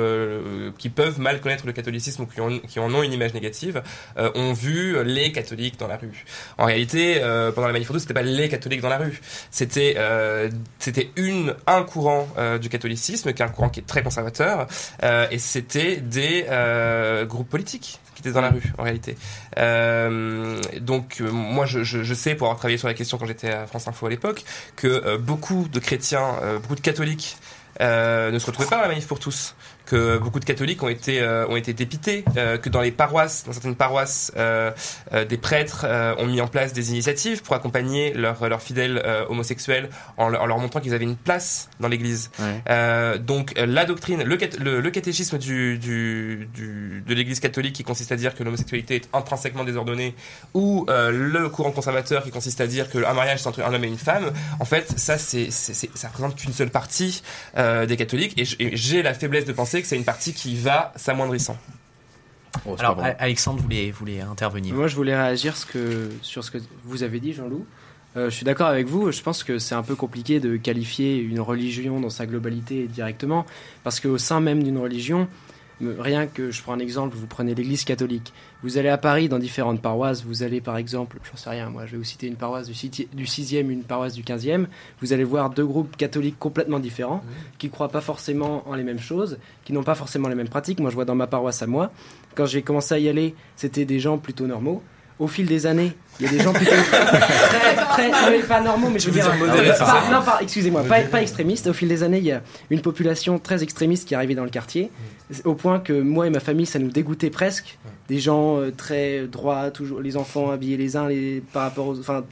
[0.78, 3.82] qui peuvent mal connaître le catholicisme ou qui, ont, qui en ont une image négative,
[4.18, 6.26] euh, ont vu les catholiques dans la rue.
[6.58, 9.20] En réalité, euh, pendant la manif pour c'était pas les catholiques dans la rue,
[9.52, 11.12] c'était euh, c'était
[11.68, 14.68] un courant euh, du catholicisme, qui est un courant qui est très conservateur,
[15.04, 19.18] euh, et c'était des euh, groupes politiques qui étaient dans la rue en réalité.
[20.80, 24.06] donc moi je, sais pour avoir travaillé sur la question quand j'étais à France Info
[24.06, 24.44] à l'époque
[24.78, 27.36] que beaucoup de chrétiens, beaucoup de catholiques
[27.82, 29.54] ne se retrouvaient pas dans la manif pour tous
[29.86, 33.44] que beaucoup de catholiques ont été euh, ont été dépités, euh, que dans les paroisses,
[33.46, 34.72] dans certaines paroisses, euh,
[35.14, 39.04] euh des prêtres euh, ont mis en place des initiatives pour accompagner leurs leurs fidèles
[39.30, 42.32] homosexuels en, en, leur montrant qu'ils avaient une place dans l'Église.
[42.40, 43.20] Ouais.
[43.20, 48.12] donc la doctrine, le, le, le catéchisme du, du, du de l'Église catholique qui consiste
[48.12, 50.16] à dire que l'homosexualité est intrinsèquement désordonnée,
[50.54, 53.84] ou le courant conservateur qui consiste à dire que un mariage c'est entre un homme
[53.84, 57.22] et une femme, en fait ça c'est ça représente qu'une seule partie
[57.56, 61.58] des catholiques et j'ai la faiblesse de penser que c'est une partie qui va s'amoindrissant.
[62.66, 64.74] Oh, Alors, Alexandre voulait, voulait intervenir.
[64.74, 67.66] Moi, je voulais réagir ce que, sur ce que vous avez dit, Jean-Loup.
[68.18, 69.12] Euh, je suis d'accord avec vous.
[69.12, 73.46] Je pense que c'est un peu compliqué de qualifier une religion dans sa globalité directement,
[73.84, 75.28] parce qu'au sein même d'une religion,
[75.82, 78.32] Rien que, je prends un exemple, vous prenez l'église catholique.
[78.64, 81.86] Vous allez à Paris dans différentes paroisses, vous allez par exemple, j'en sais rien, moi
[81.86, 84.68] je vais vous citer une paroisse du 6e, une paroisse du 15e,
[85.02, 87.24] vous allez voir deux groupes catholiques complètement différents,
[87.58, 90.48] qui ne croient pas forcément en les mêmes choses, qui n'ont pas forcément les mêmes
[90.48, 90.80] pratiques.
[90.80, 91.92] Moi je vois dans ma paroisse à moi,
[92.36, 94.82] quand j'ai commencé à y aller, c'était des gens plutôt normaux.
[95.18, 99.00] Au fil des années, il y a des gens plutôt très, très, pas normaux, mais
[99.00, 99.32] je veux dire,
[100.12, 101.68] non, excusez-moi, pas, pas extrémistes.
[101.68, 104.44] Au fil des années, il y a une population très extrémiste qui est arrivée dans
[104.44, 104.92] le quartier,
[105.44, 107.78] au point que moi et ma famille, ça nous dégoûtait presque.
[108.08, 112.00] Des gens euh, très droits, toujours les enfants habillés les uns les, par rapport aux,
[112.00, 112.24] enfin,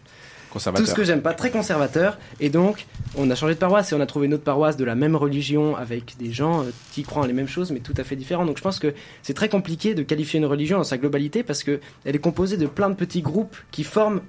[0.54, 2.18] tout ce que j'aime pas, très conservateur.
[2.40, 2.86] Et donc,
[3.18, 5.16] on a changé de paroisse et on a trouvé une autre paroisse de la même
[5.16, 8.16] religion avec des gens euh, qui croient en les mêmes choses mais tout à fait
[8.16, 8.46] différents.
[8.46, 11.64] Donc je pense que c'est très compliqué de qualifier une religion dans sa globalité parce
[11.64, 14.22] qu'elle est composée de plein de petits groupes qui forment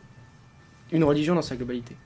[0.92, 1.96] une religion dans sa globalité.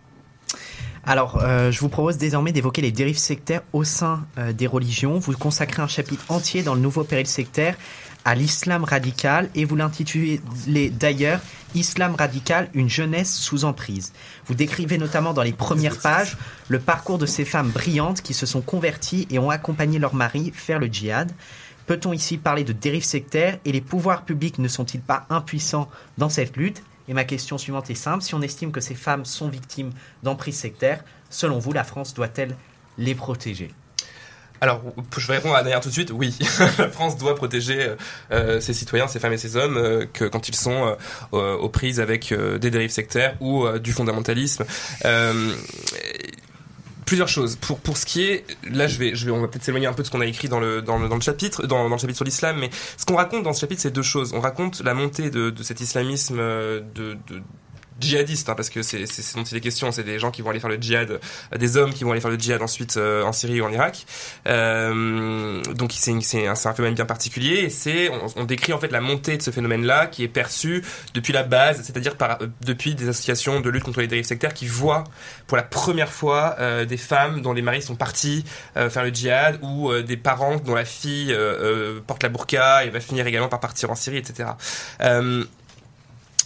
[1.05, 5.19] Alors, euh, je vous propose désormais d'évoquer les dérives sectaires au sein euh, des religions.
[5.19, 7.77] Vous consacrez un chapitre entier dans le nouveau péril sectaire
[8.25, 10.41] à l'islam radical et vous l'intitulez
[10.91, 11.41] d'ailleurs
[11.75, 14.13] Islam radical, une jeunesse sous emprise.
[14.47, 16.37] Vous décrivez notamment dans les premières pages
[16.69, 20.51] le parcours de ces femmes brillantes qui se sont converties et ont accompagné leur mari
[20.55, 21.31] faire le djihad.
[21.87, 26.29] Peut-on ici parler de dérives sectaires et les pouvoirs publics ne sont-ils pas impuissants dans
[26.29, 26.83] cette lutte?
[27.09, 29.93] Et ma question suivante est simple, si on estime que ces femmes sont victimes
[30.23, 32.55] d'emprise sectaire, selon vous, la France doit-elle
[32.99, 33.71] les protéger?
[34.61, 34.83] Alors,
[35.17, 36.11] je vais répondre à la tout de suite.
[36.13, 36.37] Oui,
[36.79, 37.97] la France doit protéger euh,
[38.33, 40.97] euh, ses citoyens, ses femmes et ses hommes euh, que quand ils sont
[41.33, 44.65] aux prises avec des dérives sectaires ou du fondamentalisme
[47.05, 47.57] plusieurs choses.
[47.57, 49.95] Pour pour ce qui est, là, je vais, je vais, on va peut-être s'éloigner un
[49.95, 51.95] peu de ce qu'on a écrit dans le dans le, dans le chapitre, dans, dans
[51.95, 54.35] le chapitre sur l'islam, mais ce qu'on raconte dans ce chapitre, c'est deux choses.
[54.35, 57.43] On raconte la montée de, de cet islamisme de, de
[58.01, 60.51] djihadistes, hein, parce que c'est ce dont il est question, c'est des gens qui vont
[60.51, 63.23] aller faire le djihad, euh, des hommes qui vont aller faire le djihad ensuite euh,
[63.23, 64.07] en Syrie ou en Irak.
[64.47, 68.91] Euh, donc c'est un, un, phénomène bien particulier, et c'est on, on, décrit en fait
[68.91, 70.85] la montée de ce phénomène-là qui est perçu
[71.15, 74.67] depuis la base, c'est-à-dire par depuis des associations de lutte contre les dérives sectaires qui
[74.67, 75.05] voient
[75.47, 78.45] pour la première fois des femmes dont les maris sont partis
[78.75, 81.37] faire le djihad ou des parents dont la fille
[82.07, 84.47] porte la burqa et va finir également par partir en Syrie, etc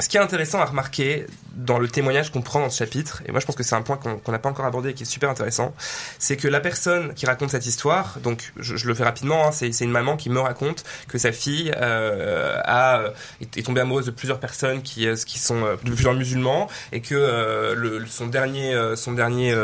[0.02, 3.30] ce qui est intéressant à remarquer dans le témoignage qu'on prend dans ce chapitre, et
[3.30, 5.06] moi je pense que c'est un point qu'on n'a pas encore abordé et qui est
[5.06, 5.74] super intéressant,
[6.18, 9.68] c'est que la personne qui raconte cette histoire, donc je, le fais rapidement, hein, c'est
[9.80, 13.02] une maman qui me raconte que sa fille euh, a,
[13.40, 18.04] est, tombée amoureuse de plusieurs personnes qui, euh, sont euh, de plusieurs musulmans et que
[18.08, 19.54] son dernier, son dernier,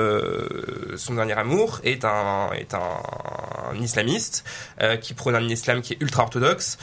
[0.96, 3.00] son dernier amour est un, est un,
[3.80, 4.44] islamiste
[5.00, 6.78] qui prône un islam qui est ultra orthodoxe,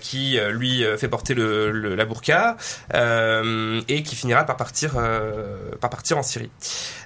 [0.00, 2.51] qui lui fait porter la burqa
[2.92, 6.50] et qui finira par partir, euh, par partir en Syrie.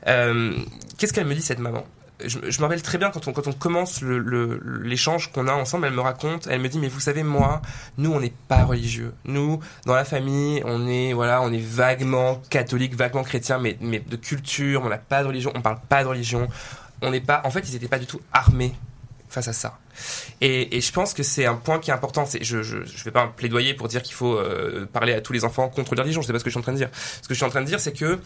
[0.07, 0.57] Euh,
[0.99, 1.85] qu'est-ce qu'elle me dit cette maman?
[2.25, 5.93] Je, me rappelle très bien quand on, quand on commence l'échange qu'on a ensemble, elle
[5.93, 7.61] me raconte, elle me dit mais vous savez moi,
[7.99, 9.13] nous on n'est pas religieux.
[9.27, 14.01] Nous dans la famille, on est voilà, on est vaguement catholique, vaguement chrétien, mais, mais
[14.01, 16.49] de culture, on n'a pas de religion, on parle pas de religion.
[17.03, 18.75] On n'est pas, en fait, ils n'étaient pas du tout armés
[19.29, 19.79] face à ça.
[20.41, 22.25] Et, je pense que c'est un point qui est important.
[22.41, 25.69] Je ne vais pas plaidoyer pour dire qu'il faut euh, parler à tous les enfants
[25.69, 26.23] contre la religion.
[26.23, 26.91] Je sais pas ce que je suis en train de dire.
[26.93, 28.19] Ce que je suis en train de dire, c'est que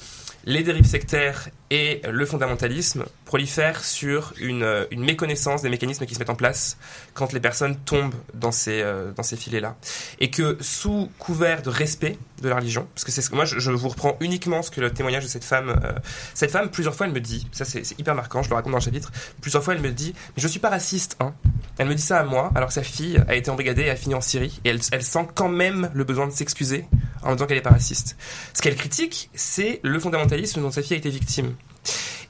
[0.44, 6.18] les dérives sectaires et le fondamentalisme prolifèrent sur une, une, méconnaissance des mécanismes qui se
[6.18, 6.78] mettent en place
[7.14, 9.76] quand les personnes tombent dans ces, euh, dans ces filets-là.
[10.18, 13.44] Et que sous couvert de respect de la religion, parce que c'est ce que moi
[13.44, 15.92] je, vous reprends uniquement ce que le témoignage de cette femme, euh,
[16.34, 18.78] cette femme plusieurs fois elle me dit, ça c'est hyper marquant, je le raconte dans
[18.78, 19.12] le chapitre,
[19.42, 21.34] plusieurs fois elle me dit, mais je suis pas raciste, hein.
[21.78, 23.96] Elle me dit ça à moi, alors que sa fille a été embrigadée et a
[23.96, 26.84] fini en Syrie, et elle, sent quand même le besoin de s'excuser
[27.22, 28.16] en disant qu'elle est pas raciste.
[28.54, 31.54] Ce qu'elle critique, c'est le fondamentalisme dont sa fille a été victime.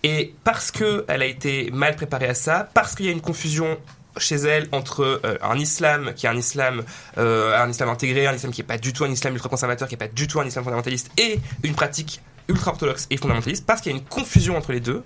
[0.03, 3.79] Et parce qu'elle a été mal préparée à ça, parce qu'il y a une confusion
[4.17, 6.83] chez elle entre euh, un islam qui est un islam
[7.19, 9.89] euh, un islam intégré, un islam qui est pas du tout un islam ultra conservateur,
[9.89, 13.65] qui est pas du tout un islam fondamentaliste, et une pratique ultra orthodoxe et fondamentaliste,
[13.67, 15.05] parce qu'il y a une confusion entre les deux,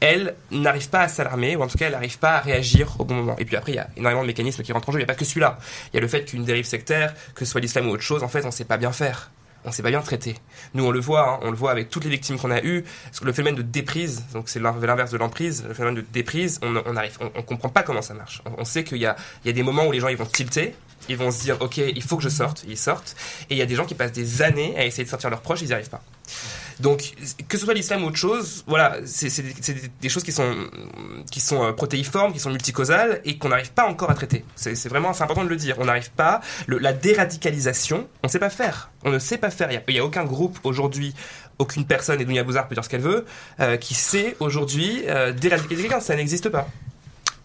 [0.00, 3.04] elle n'arrive pas à s'alarmer, ou en tout cas elle n'arrive pas à réagir au
[3.04, 3.36] bon moment.
[3.38, 5.04] Et puis après, il y a énormément de mécanismes qui rentrent en jeu, il n'y
[5.04, 5.58] a pas que celui-là.
[5.92, 8.22] Il y a le fait qu'une dérive sectaire, que ce soit l'islam ou autre chose,
[8.22, 9.30] en fait, on ne sait pas bien faire
[9.64, 10.34] on sait pas bien traiter.
[10.74, 12.84] Nous, on le voit, hein, on le voit avec toutes les victimes qu'on a eues.
[13.22, 16.96] Le phénomène de déprise, donc c'est l'inverse de l'emprise, le phénomène de déprise, on, on
[16.96, 18.42] arrive, on, comprend pas comment ça marche.
[18.58, 19.16] On, sait qu'il y y a
[19.52, 20.74] des moments où les gens ils vont tilter,
[21.08, 23.16] ils vont se dire, ok, il faut que je sorte, ils sortent,
[23.50, 25.42] et il y a des gens qui passent des années à essayer de sortir leurs
[25.42, 26.02] proches, ils n'y arrivent pas.
[26.80, 27.14] Donc,
[27.48, 29.30] que ce soit l'islam ou autre chose, voilà, c'est
[30.00, 30.52] des choses qui sont,
[31.30, 34.44] qui sont euh, protéiformes, qui sont multicausales et qu'on n'arrive pas encore à traiter.
[34.56, 35.76] C'est vraiment, important de le dire.
[35.78, 38.90] On n'arrive pas, la déradicalisation, on ne sait pas faire.
[39.04, 39.70] On ne sait pas faire.
[39.70, 41.14] Il n'y a, aucun groupe aujourd'hui
[41.58, 43.24] aucune personne, et Dounia Bouzard peut dire ce qu'elle veut,
[43.60, 46.00] euh, qui sait aujourd'hui euh, déradicaliser quelqu'un.
[46.00, 46.66] Ça n'existe pas.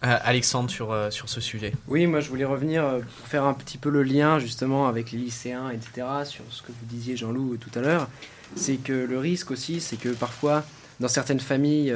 [0.02, 1.72] Alexandre, sur, sur ce sujet.
[1.86, 2.82] Oui, moi je voulais revenir
[3.18, 6.68] pour faire un petit peu le lien justement avec les lycéens, etc., sur ce que
[6.68, 8.08] vous disiez Jean-Loup tout à l'heure.
[8.56, 10.64] C'est que le risque aussi, c'est que parfois,
[11.00, 11.94] dans certaines familles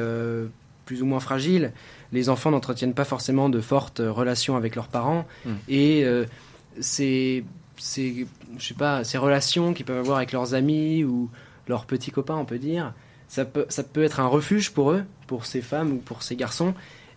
[0.85, 1.73] plus ou moins fragiles,
[2.13, 5.27] les enfants n'entretiennent pas forcément de fortes relations avec leurs parents.
[5.47, 5.55] Hmm.
[5.69, 6.07] Et
[6.81, 7.43] c'est
[7.77, 8.27] ces,
[8.59, 11.31] je sais pas, ces relations qu'ils peuvent avoir avec leurs amis ou
[11.69, 12.93] leurs petits copains, on peut dire,
[13.29, 16.37] ça peut, ça peut être un refuge pour eux, pour ces femmes ou pour ces
[16.37, 16.75] garçons,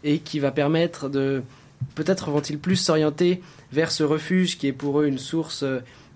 [0.08, 1.44] et qui va permettre de...
[1.94, 5.64] Peut-être vont-ils plus s'orienter vers ce refuge qui est pour eux une source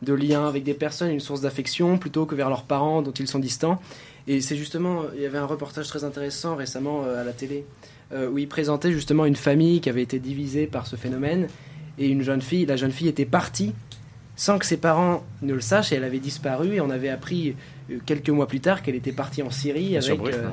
[0.02, 3.28] de lien avec des personnes, une source d'affection, plutôt que vers leurs parents dont ils
[3.28, 3.80] sont distants.
[4.28, 7.66] Et c'est justement, il y avait un reportage très intéressant récemment euh, à la télé,
[8.14, 11.48] euh, où il présentait justement une famille qui avait été divisée par ce phénomène,
[11.98, 13.74] et une jeune fille, la jeune fille était partie
[14.36, 17.56] sans que ses parents ne le sachent, et elle avait disparu, et on avait appris
[17.92, 20.20] euh, quelques mois plus tard qu'elle était partie en Syrie avec...
[20.20, 20.50] Euh,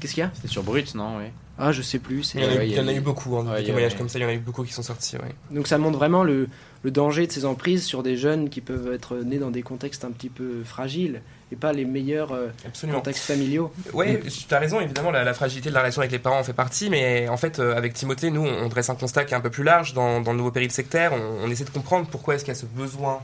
[0.00, 0.30] qu'est-ce qu'il y a?
[0.34, 1.26] C'était sur Brut, non oui.
[1.58, 2.34] Ah, je sais plus.
[2.34, 4.18] Il y, en a, il y en a eu beaucoup, hein, des témoignages comme ça,
[4.18, 5.16] il y en a eu beaucoup qui sont sortis.
[5.50, 6.48] Donc ça montre vraiment le,
[6.82, 10.04] le, danger de ces emprises sur des jeunes qui peuvent être nés dans des contextes
[10.04, 11.22] un petit peu fragiles
[11.52, 12.48] et pas les meilleurs euh,
[12.92, 13.72] contextes familiaux.
[13.92, 14.18] Oui,
[14.48, 16.90] tu as raison, évidemment, la, fragilité de la relation avec les parents en fait partie,
[16.90, 19.64] mais en fait, avec Timothée, nous, on, dresse un constat qui est un peu plus
[19.64, 21.12] large dans, dans le nouveau péril sectaire.
[21.12, 23.20] On, on essaie de comprendre pourquoi est-ce qu'il y a ce besoin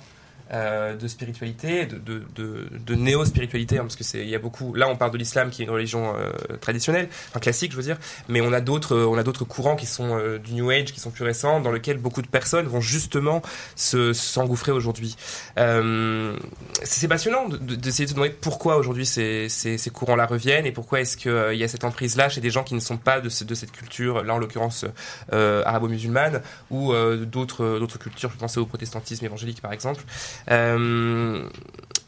[0.52, 4.40] euh, de spiritualité, de, de, de, de néo-spiritualité, hein, parce que c'est il y a
[4.40, 4.74] beaucoup.
[4.74, 7.84] Là, on parle de l'islam qui est une religion euh, traditionnelle, enfin classique, je veux
[7.84, 7.98] dire,
[8.28, 10.98] mais on a d'autres, on a d'autres courants qui sont euh, du New Age, qui
[10.98, 13.42] sont plus récents, dans lesquels beaucoup de personnes vont justement
[13.76, 15.14] se s'engouffrer aujourd'hui.
[15.56, 21.00] c'est passionnant d'essayer de, se demander pourquoi aujourd'hui ces, ces, ces courants-là reviennent et pourquoi
[21.00, 23.54] est-ce qu'il y a cette emprise-là chez des gens qui ne sont pas de, de
[23.54, 24.84] cette culture, là en l'occurrence
[25.30, 28.30] arabo-musulmane ou d'autres d'autres cultures.
[28.32, 30.02] Je pensais au protestantisme évangélique par exemple.
[30.50, 31.42] Euh,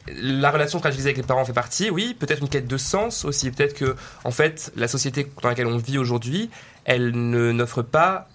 [0.09, 2.17] la relation fragilisée avec les parents fait partie, oui.
[2.19, 3.51] Peut-être une quête de sens aussi.
[3.51, 6.51] Peut-être que, en fait, la société dans laquelle on vit aujourd'hui,
[6.85, 8.29] elle n'offre pas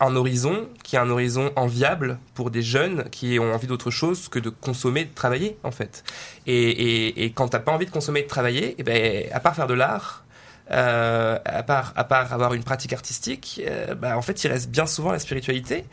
[0.00, 4.28] un horizon qui est un horizon enviable pour des jeunes qui ont envie d'autre chose
[4.28, 6.02] que de consommer, de travailler, en fait.
[6.46, 9.54] Et, et, et quand t'as pas envie de consommer, de travailler, eh ben, à part
[9.54, 10.24] faire de l'art,
[10.72, 14.70] euh, à, part, à part avoir une pratique artistique, euh, bah, en fait, il reste
[14.70, 15.84] bien souvent la spiritualité.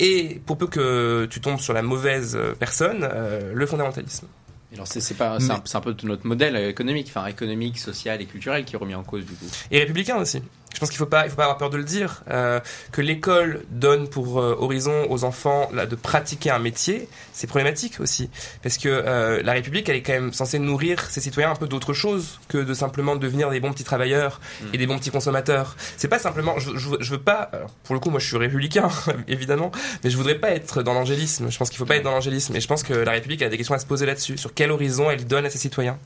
[0.00, 4.26] Et pour peu que tu tombes sur la mauvaise personne, euh, le fondamentalisme.
[4.72, 8.76] Alors c'est pas c'est un, peu notre modèle économique, enfin économique, social et culturel qui
[8.76, 9.46] est remis en cause du coup.
[9.70, 10.42] Et républicain aussi.
[10.74, 12.60] Je pense qu'il faut pas, il faut pas avoir peur de le dire, euh,
[12.92, 18.00] que l'école donne pour euh, horizon aux enfants là, de pratiquer un métier, c'est problématique
[18.00, 18.30] aussi,
[18.62, 21.66] parce que euh, la République, elle est quand même censée nourrir ses citoyens un peu
[21.66, 24.66] d'autre chose que de simplement devenir des bons petits travailleurs mm.
[24.72, 25.76] et des bons petits consommateurs.
[25.96, 27.50] C'est pas simplement, je, je, je, veux pas,
[27.84, 28.88] pour le coup, moi je suis républicain
[29.28, 29.72] évidemment,
[30.04, 31.50] mais je voudrais pas être dans l'angélisme.
[31.50, 33.48] Je pense qu'il faut pas être dans l'angélisme, et je pense que la République a
[33.48, 35.98] des questions à se poser là-dessus, sur quel horizon elle donne à ses citoyens.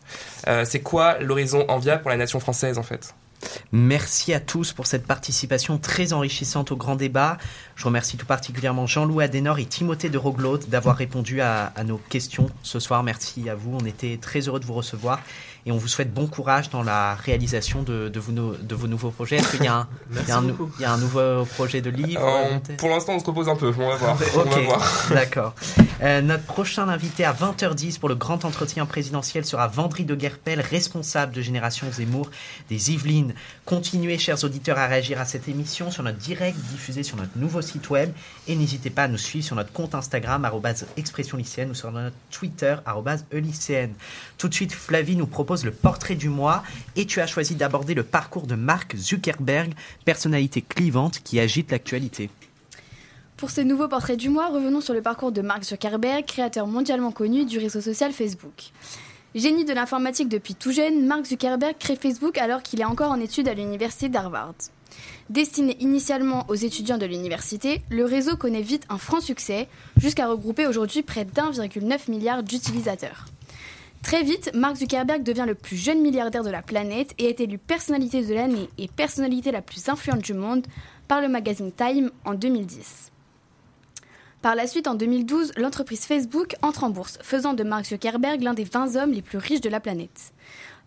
[0.65, 3.15] c'est quoi l'horizon enviable pour la nation française en fait?
[3.73, 7.39] Merci à tous pour cette participation très enrichissante au grand débat.
[7.77, 12.49] Je remercie tout particulièrement Jean-Louis Adenor et Timothée de Roglaude d'avoir répondu à, nos questions
[12.63, 13.03] ce soir.
[13.03, 13.77] Merci à vous.
[13.81, 15.21] On était très heureux de vous recevoir
[15.67, 19.11] et on vous souhaite bon courage dans la réalisation de, de, vos, de vos, nouveaux
[19.11, 19.37] projets.
[19.37, 19.89] Est-ce qu'il y, a un,
[20.79, 23.73] y, y a nouveau projet de livre euh, Pour l'instant, on se repose un peu.
[23.79, 25.09] On va voir.
[25.11, 25.55] D'accord.
[26.03, 30.61] Euh, notre prochain invité à 20h10 pour le grand entretien présidentiel sera Vendry de Guerpel,
[30.61, 32.31] responsable de Génération Zemmour
[32.69, 33.35] des Yvelines.
[33.65, 37.63] Continuez, chers auditeurs, à réagir à cette émission sur notre direct diffusé sur notre nouveau
[37.63, 38.13] site web
[38.49, 40.45] et n'hésitez pas à nous suivre sur notre compte Instagram
[40.97, 42.77] expression lycéenne ou sur notre Twitter
[43.33, 43.95] lycéenne.
[44.39, 46.65] Tout de suite, Flavie nous propose le portrait du mois
[46.97, 49.75] et tu as choisi d'aborder le parcours de Mark Zuckerberg,
[50.05, 52.31] personnalité clivante qui agite l'actualité.
[53.37, 57.13] Pour ce nouveau portrait du mois, revenons sur le parcours de Mark Zuckerberg, créateur mondialement
[57.13, 58.73] connu du réseau social Facebook.
[59.35, 63.21] Génie de l'informatique depuis tout jeune, Mark Zuckerberg crée Facebook alors qu'il est encore en
[63.21, 64.55] études à l'université d'Harvard.
[65.29, 70.67] Destiné initialement aux étudiants de l'université, le réseau connaît vite un franc succès, jusqu'à regrouper
[70.67, 73.27] aujourd'hui près d'1,9 milliard d'utilisateurs.
[74.05, 77.57] Très vite, Mark Zuckerberg devient le plus jeune milliardaire de la planète et est élu
[77.57, 80.67] personnalité de l'année et personnalité la plus influente du monde
[81.09, 83.11] par le magazine Time en 2010.
[84.43, 88.53] Par la suite, en 2012, l'entreprise Facebook entre en bourse, faisant de Mark Zuckerberg l'un
[88.53, 90.35] des 20 hommes les plus riches de la planète.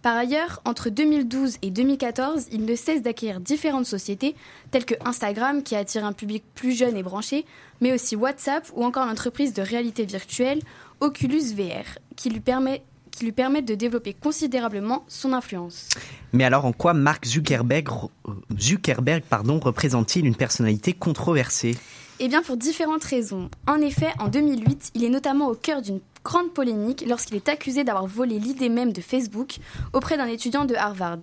[0.04, 4.36] Par ailleurs, entre 2012 et 2014, il ne cesse d'acquérir différentes sociétés,
[4.70, 7.46] telles que Instagram, qui attire un public plus jeune et branché,
[7.82, 10.62] mais aussi WhatsApp ou encore l'entreprise de réalité virtuelle
[11.00, 12.84] Oculus VR, qui lui permet
[13.18, 15.90] qui lui permettent de développer considérablement son influence.
[16.34, 17.90] Mais alors en quoi Mark Zuckerberg,
[18.28, 21.76] euh, Zuckerberg pardon, représente-t-il une personnalité controversée?
[22.20, 23.50] Eh bien pour différentes raisons.
[23.68, 27.84] En effet, en 2008, il est notamment au cœur d'une grande polémique lorsqu'il est accusé
[27.84, 29.58] d'avoir volé l'idée même de Facebook
[29.94, 31.20] auprès d'un étudiant de Harvard.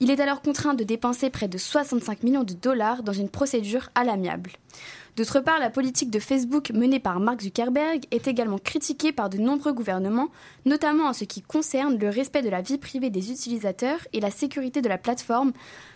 [0.00, 3.90] Il est alors contraint de dépenser près de 65 millions de dollars dans une procédure
[3.94, 4.50] à l'amiable.
[5.16, 9.38] D'autre part, la politique de Facebook menée par Mark Zuckerberg est également critiquée par de
[9.38, 10.28] nombreux gouvernements,
[10.64, 14.32] notamment en ce qui concerne le respect de la vie privée des utilisateurs et la
[14.32, 15.52] sécurité de la plateforme,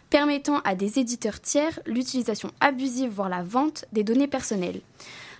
[0.09, 4.81] permettant à des éditeurs tiers l'utilisation abusive, voire la vente des données personnelles.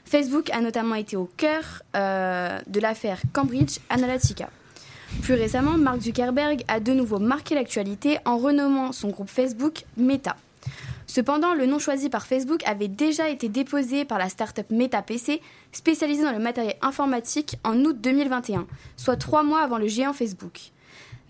[0.05, 4.51] Facebook a notamment été au cœur euh, de l'affaire Cambridge Analytica.
[5.23, 10.37] Plus récemment, Mark Zuckerberg a de nouveau marqué l'actualité en renommant son groupe Facebook Meta.
[11.09, 15.41] Cependant, le nom choisi par Facebook avait déjà été déposé par la start-up MetaPC,
[15.73, 18.67] spécialisée dans le matériel informatique, en août 2021,
[18.97, 20.71] soit trois mois avant le géant Facebook.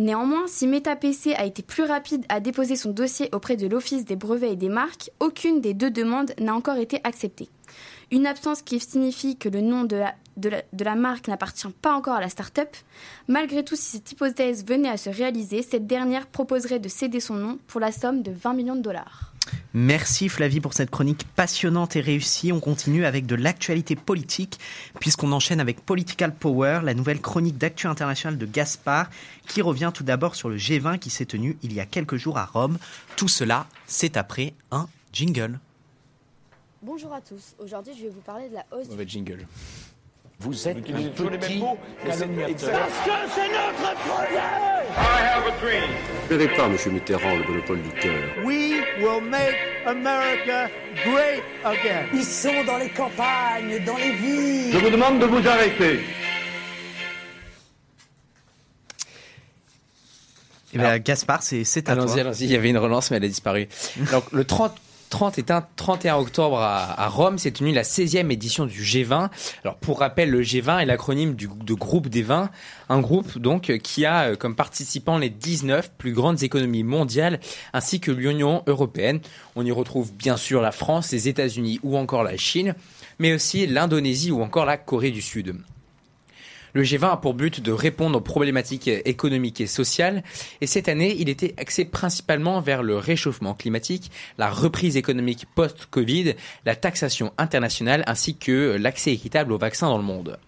[0.00, 4.16] Néanmoins, si MetaPC a été plus rapide à déposer son dossier auprès de l'Office des
[4.16, 7.48] brevets et des marques, aucune des deux demandes n'a encore été acceptée.
[8.10, 12.30] Une absence qui signifie que le nom de la, marque n'appartient pas encore à la
[12.30, 12.74] start-up.
[13.28, 17.34] Malgré tout, si cette hypothèse venait à se réaliser, cette dernière proposerait de céder son
[17.34, 19.34] nom pour la somme de 20 millions de dollars.
[19.74, 22.50] Merci Flavie pour cette chronique passionnante et réussie.
[22.50, 24.58] On continue avec de l'actualité politique,
[25.00, 29.10] puisqu'on enchaîne avec Political Power, la nouvelle chronique d'actu internationale de Gaspard,
[29.46, 32.38] qui revient tout d'abord sur le G20 qui s'est tenu il y a quelques jours
[32.38, 32.78] à Rome.
[33.16, 35.58] Tout cela, c'est après un jingle.
[36.80, 39.44] Bonjour à tous, aujourd'hui je vais vous parler de la hausse Mauvais jingle.
[40.38, 41.76] Vous êtes un utilisez toujours les mêmes mots.
[42.04, 45.90] Parce que c'est notre projet I have a dream.
[46.28, 46.92] Vous n'avez pas, M.
[46.92, 48.22] Mitterrand, le monopole du cœur.
[48.44, 49.56] We will make
[49.86, 50.70] America
[51.04, 52.06] great again.
[52.14, 54.72] Ils sont dans les campagnes, dans les villes.
[54.72, 55.98] Je vous demande de vous arrêter.
[60.74, 61.92] Eh bien, Gaspard, c'est à toi.
[62.04, 62.44] Allons-y, allons-y.
[62.44, 63.66] Il y avait une relance, mais elle a disparu.
[64.10, 64.76] Alors, le 30,
[65.08, 69.28] 30 et un- 31 octobre à, Rome s'est tenue la 16e édition du G20.
[69.64, 72.50] Alors, pour rappel, le G20 est l'acronyme de groupe des 20.
[72.88, 77.40] Un groupe, donc, qui a euh, comme participants les 19 plus grandes économies mondiales
[77.72, 79.20] ainsi que l'Union européenne.
[79.56, 82.74] On y retrouve bien sûr la France, les États-Unis ou encore la Chine,
[83.18, 85.54] mais aussi l'Indonésie ou encore la Corée du Sud.
[86.74, 90.22] Le G20 a pour but de répondre aux problématiques économiques et sociales,
[90.60, 96.34] et cette année, il était axé principalement vers le réchauffement climatique, la reprise économique post-Covid,
[96.64, 100.38] la taxation internationale, ainsi que l'accès équitable aux vaccins dans le monde.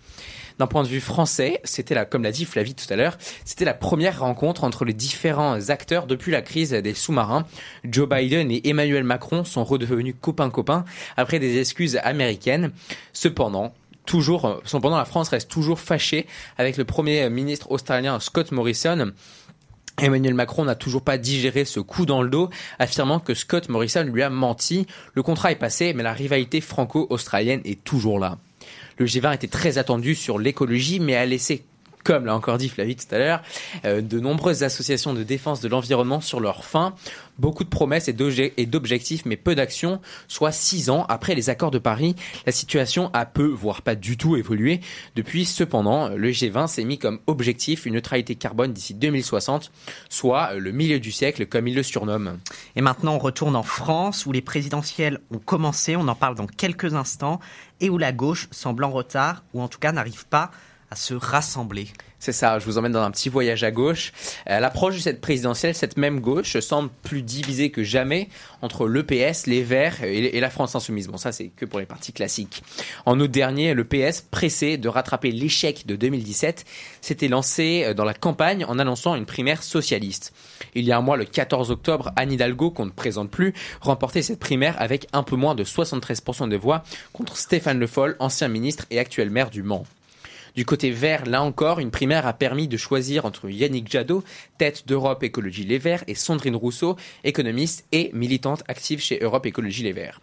[0.60, 3.16] D'un point de vue français, c'était la, comme l'a dit Flavie tout à l'heure,
[3.46, 7.46] c'était la première rencontre entre les différents acteurs depuis la crise des sous-marins.
[7.84, 10.84] Joe Biden et Emmanuel Macron sont redevenus copains-copains
[11.16, 12.72] après des excuses américaines.
[13.14, 13.72] Cependant,
[14.06, 16.26] toujours, cependant, la France reste toujours fâchée
[16.58, 19.12] avec le premier ministre australien Scott Morrison.
[19.98, 22.48] Emmanuel Macron n'a toujours pas digéré ce coup dans le dos,
[22.78, 24.86] affirmant que Scott Morrison lui a menti.
[25.14, 28.38] Le contrat est passé, mais la rivalité franco-australienne est toujours là.
[28.96, 31.64] Le G20 était très attendu sur l'écologie, mais a laissé
[32.04, 33.42] comme l'a encore dit Flavie tout à l'heure,
[33.84, 36.94] euh, de nombreuses associations de défense de l'environnement sur leur fin.
[37.38, 40.00] Beaucoup de promesses et d'obje- et d'objectifs, mais peu d'actions.
[40.28, 42.14] Soit six ans après les accords de Paris,
[42.44, 44.80] la situation a peu, voire pas du tout évolué.
[45.16, 49.72] Depuis, cependant, le G20 s'est mis comme objectif une neutralité carbone d'ici 2060,
[50.10, 52.38] soit le milieu du siècle, comme il le surnomme.
[52.76, 56.46] Et maintenant, on retourne en France où les présidentielles ont commencé, on en parle dans
[56.46, 57.40] quelques instants,
[57.80, 60.50] et où la gauche semble en retard, ou en tout cas n'arrive pas
[60.96, 61.88] se rassembler.
[62.20, 64.12] C'est ça, je vous emmène dans un petit voyage à gauche.
[64.44, 68.28] À l'approche de cette présidentielle, cette même gauche semble plus divisée que jamais
[68.60, 71.08] entre le PS, les Verts et la France Insoumise.
[71.08, 72.62] Bon, ça, c'est que pour les partis classiques.
[73.06, 76.66] En août dernier, le PS, pressé de rattraper l'échec de 2017,
[77.00, 80.34] s'était lancé euh, dans la campagne en annonçant une primaire socialiste.
[80.74, 84.20] Il y a un mois, le 14 octobre, Anne Hidalgo, qu'on ne présente plus, remportait
[84.20, 86.82] cette primaire avec un peu moins de 73% de voix
[87.14, 89.86] contre Stéphane Le Foll, ancien ministre et actuel maire du Mans.
[90.54, 94.24] Du côté vert, là encore, une primaire a permis de choisir entre Yannick Jadot,
[94.58, 99.82] tête d'Europe Écologie Les Verts, et Sandrine Rousseau, économiste et militante active chez Europe Écologie
[99.82, 100.20] Les Verts.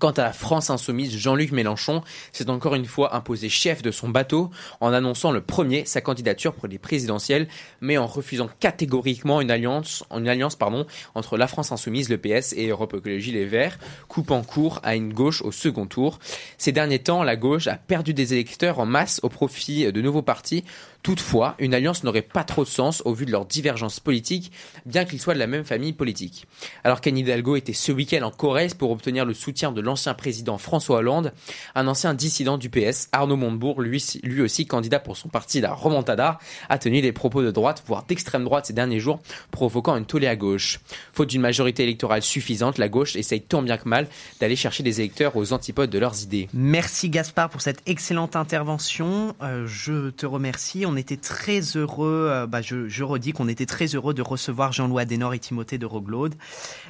[0.00, 2.02] Quant à la France insoumise, Jean-Luc Mélenchon
[2.32, 4.48] s'est encore une fois imposé chef de son bateau
[4.80, 7.48] en annonçant le premier sa candidature pour les présidentielles,
[7.82, 12.54] mais en refusant catégoriquement une alliance, une alliance pardon, entre la France insoumise, le PS
[12.54, 13.78] et Europe Écologie Les Verts,
[14.08, 16.18] coupant court à une gauche au second tour.
[16.56, 20.22] Ces derniers temps, la gauche a perdu des électeurs en masse au profit de nouveaux
[20.22, 20.64] partis.
[21.02, 24.52] Toutefois, une alliance n'aurait pas trop de sens au vu de leurs divergences politiques,
[24.84, 26.46] bien qu'ils soient de la même famille politique.
[26.84, 30.58] Alors qu'Anne Hidalgo était ce week-end en Corrèze pour obtenir le soutien de l'ancien président
[30.58, 31.32] François Hollande,
[31.74, 34.02] un ancien dissident du PS, Arnaud Montebourg, lui,
[34.42, 38.44] aussi candidat pour son parti la Remontada, a tenu des propos de droite, voire d'extrême
[38.44, 39.20] droite ces derniers jours,
[39.50, 40.80] provoquant une tollée à gauche.
[41.14, 44.06] Faute d'une majorité électorale suffisante, la gauche essaye tant bien que mal
[44.40, 46.48] d'aller chercher des électeurs aux antipodes de leurs idées.
[46.52, 49.34] Merci Gaspard pour cette excellente intervention.
[49.42, 50.84] Euh, je te remercie.
[50.90, 55.02] On était très heureux, euh, bah, je, redis qu'on était très heureux de recevoir Jean-Louis
[55.02, 56.34] Adenor et Timothée de Roglaude.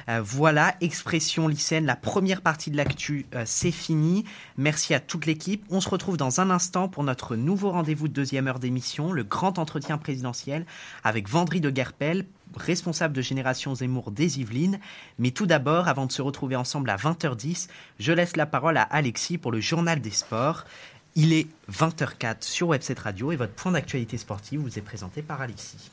[0.09, 4.25] Euh, voilà, expression lycéenne, la première partie de l'actu, euh, c'est fini.
[4.57, 5.63] Merci à toute l'équipe.
[5.69, 9.23] On se retrouve dans un instant pour notre nouveau rendez-vous de deuxième heure d'émission, le
[9.23, 10.65] grand entretien présidentiel
[11.03, 12.25] avec Vendry de Guerpel,
[12.57, 14.79] responsable de Génération Zemmour des Yvelines.
[15.19, 17.67] Mais tout d'abord, avant de se retrouver ensemble à 20h10,
[17.99, 20.65] je laisse la parole à Alexis pour le journal des sports.
[21.15, 25.41] Il est 20h04 sur Webset Radio et votre point d'actualité sportive vous est présenté par
[25.41, 25.91] Alexis.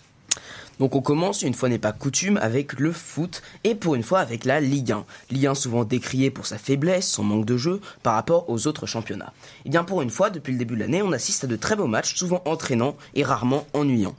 [0.79, 4.21] Donc on commence, une fois n'est pas coutume, avec le foot et pour une fois
[4.21, 5.05] avec la Ligue 1.
[5.31, 8.87] Ligue 1 souvent décriée pour sa faiblesse, son manque de jeu par rapport aux autres
[8.87, 9.33] championnats.
[9.65, 11.75] Et bien pour une fois, depuis le début de l'année, on assiste à de très
[11.75, 14.15] beaux matchs, souvent entraînants et rarement ennuyants.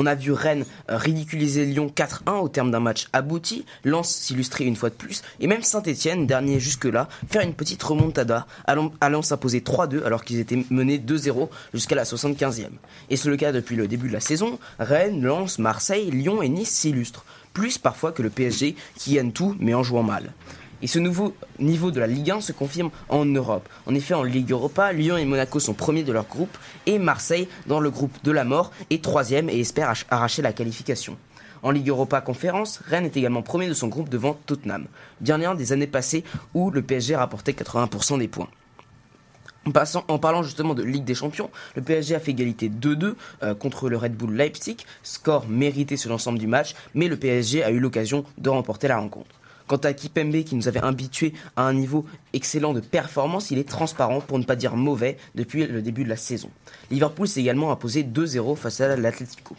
[0.00, 4.76] On a vu Rennes ridiculiser Lyon 4-1 au terme d'un match abouti, Lens s'illustrer une
[4.76, 9.58] fois de plus, et même Saint-Etienne, dernier jusque-là, faire une petite remontada, allant, allant s'imposer
[9.58, 12.68] 3-2 alors qu'ils étaient menés 2-0 jusqu'à la 75e.
[13.10, 16.48] Et c'est le cas depuis le début de la saison, Rennes, Lens, Marseille, Lyon et
[16.48, 20.32] Nice s'illustrent, plus parfois que le PSG qui gagne tout mais en jouant mal.
[20.80, 23.68] Et ce nouveau niveau de la Ligue 1 se confirme en Europe.
[23.86, 26.56] En effet, en Ligue Europa, Lyon et Monaco sont premiers de leur groupe
[26.86, 31.16] et Marseille, dans le groupe de la mort, est troisième et espère arracher la qualification.
[31.62, 34.86] En Ligue Europa Conférence, Rennes est également premier de son groupe devant Tottenham,
[35.20, 36.22] bien des années passées
[36.54, 38.48] où le PSG rapportait 80% des points.
[40.08, 43.90] En, parlant justement de Ligue des Champions, le PSG a fait égalité 2-2 euh, contre
[43.90, 47.78] le Red Bull Leipzig, score mérité sur l'ensemble du match, mais le PSG a eu
[47.78, 49.37] l'occasion de remporter la rencontre.
[49.68, 53.68] Quant à Kipembe, qui nous avait habitués à un niveau excellent de performance, il est
[53.68, 56.48] transparent, pour ne pas dire mauvais, depuis le début de la saison.
[56.90, 59.54] Liverpool s'est également imposé 2-0 face à l'Atlético.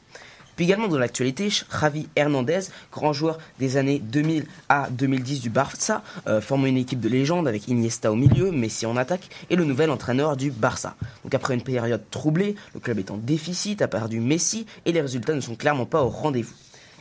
[0.55, 2.61] Puis également dans l'actualité, Javi Hernandez,
[2.91, 7.47] grand joueur des années 2000 à 2010 du Barça, euh, forme une équipe de légende
[7.47, 10.95] avec Iniesta au milieu, Messi en attaque, et le nouvel entraîneur du Barça.
[11.23, 15.01] Donc après une période troublée, le club est en déficit, a perdu Messi, et les
[15.01, 16.55] résultats ne sont clairement pas au rendez-vous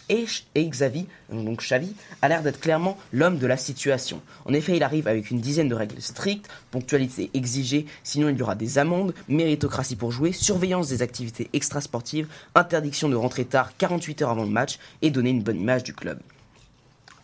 [0.09, 0.27] et,
[0.57, 4.21] Xavi, donc Xavi, a l'air d'être clairement l'homme de la situation.
[4.45, 8.43] En effet, il arrive avec une dizaine de règles strictes, ponctualité exigée, sinon il y
[8.43, 14.23] aura des amendes, méritocratie pour jouer, surveillance des activités extrasportives, interdiction de rentrer tard 48
[14.23, 16.19] heures avant le match et donner une bonne image du club.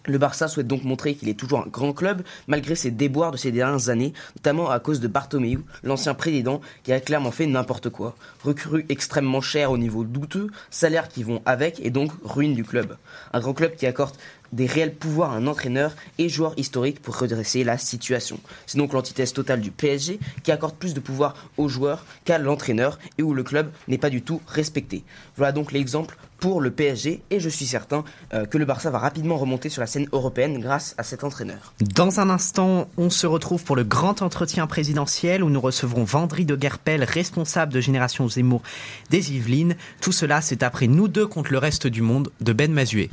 [0.07, 3.39] Le Barça souhaite donc montrer qu'il est toujours un grand club malgré ses déboires de
[3.39, 7.89] ces dernières années, notamment à cause de Bartomeu, l'ancien président qui a clairement fait n'importe
[7.89, 8.15] quoi.
[8.43, 12.97] Recrue extrêmement cher au niveau douteux, salaires qui vont avec et donc ruine du club.
[13.33, 14.15] Un grand club qui accorde
[14.55, 18.39] des réels pouvoirs à un entraîneur et joueur historique pour redresser la situation.
[18.67, 22.99] C'est donc l'antithèse totale du PSG qui accorde plus de pouvoir aux joueurs qu'à l'entraîneur
[23.19, 25.05] et où le club n'est pas du tout respecté.
[25.37, 28.99] Voilà donc l'exemple pour le PSG et je suis certain euh, que le Barça va
[28.99, 31.73] rapidement remonter sur la scène européenne grâce à cet entraîneur.
[31.81, 36.45] Dans un instant, on se retrouve pour le grand entretien présidentiel où nous recevrons Vendry
[36.45, 38.63] de Guerpel, responsable de Génération Zemmour
[39.11, 39.77] des Yvelines.
[40.01, 43.11] Tout cela, c'est après nous deux contre le reste du monde de Ben Mazuet.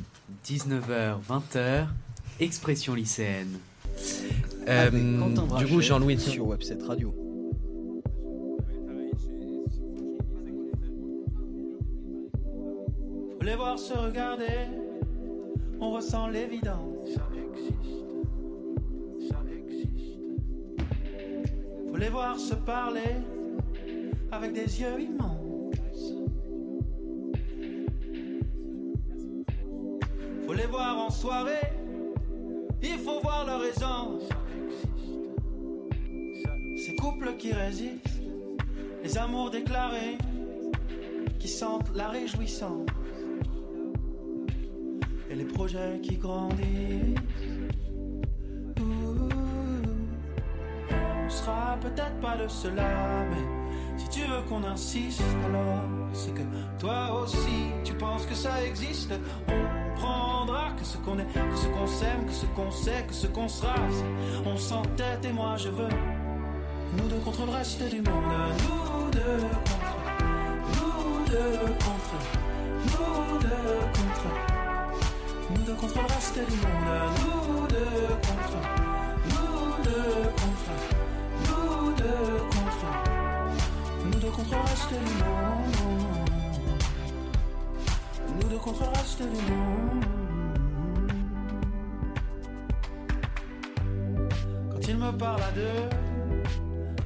[0.52, 1.86] 19h, 20h,
[2.42, 3.58] expression lycéenne.
[4.68, 4.90] Euh,
[5.58, 7.16] du coup, Jean-Louis sur Webset Radio.
[13.38, 14.68] Faut les voir se regarder,
[15.80, 17.08] on ressent l'évidence.
[17.16, 17.80] Ça existe,
[19.30, 20.20] ça existe.
[21.90, 23.16] Faut les voir se parler
[24.34, 25.41] avec des yeux immenses.
[30.46, 31.72] Faut les voir en soirée,
[32.82, 34.24] il faut voir leur aisance.
[36.78, 38.22] Ces couples qui résistent,
[39.04, 40.18] les amours déclarés,
[41.40, 42.88] qui sentent la réjouissance.
[45.30, 47.20] Et les projets qui grandissent.
[51.24, 56.42] On sera peut-être pas de cela, mais si tu veux qu'on insiste, alors c'est que
[56.80, 59.14] toi aussi tu penses que ça existe.
[60.78, 63.48] Que ce qu'on est, que ce qu'on s'aime, que ce qu'on sait, que ce qu'on
[63.48, 63.76] sera.
[64.46, 65.90] On s'entête et moi je veux.
[66.98, 68.24] Nous deux contre le reste du monde.
[68.64, 69.38] Nous deux
[69.70, 70.02] contre.
[70.74, 72.16] Nous deux contre.
[72.86, 74.28] Nous deux contre.
[75.52, 76.90] Nous deux contre le reste du monde.
[77.22, 78.60] Nous deux contre.
[79.30, 80.74] Nous deux contre.
[81.48, 82.90] Nous deux contre.
[84.06, 86.21] Nous deux contre le reste du monde.
[88.54, 90.06] Reste du monde.
[94.70, 95.90] Quand ils me parlent à deux,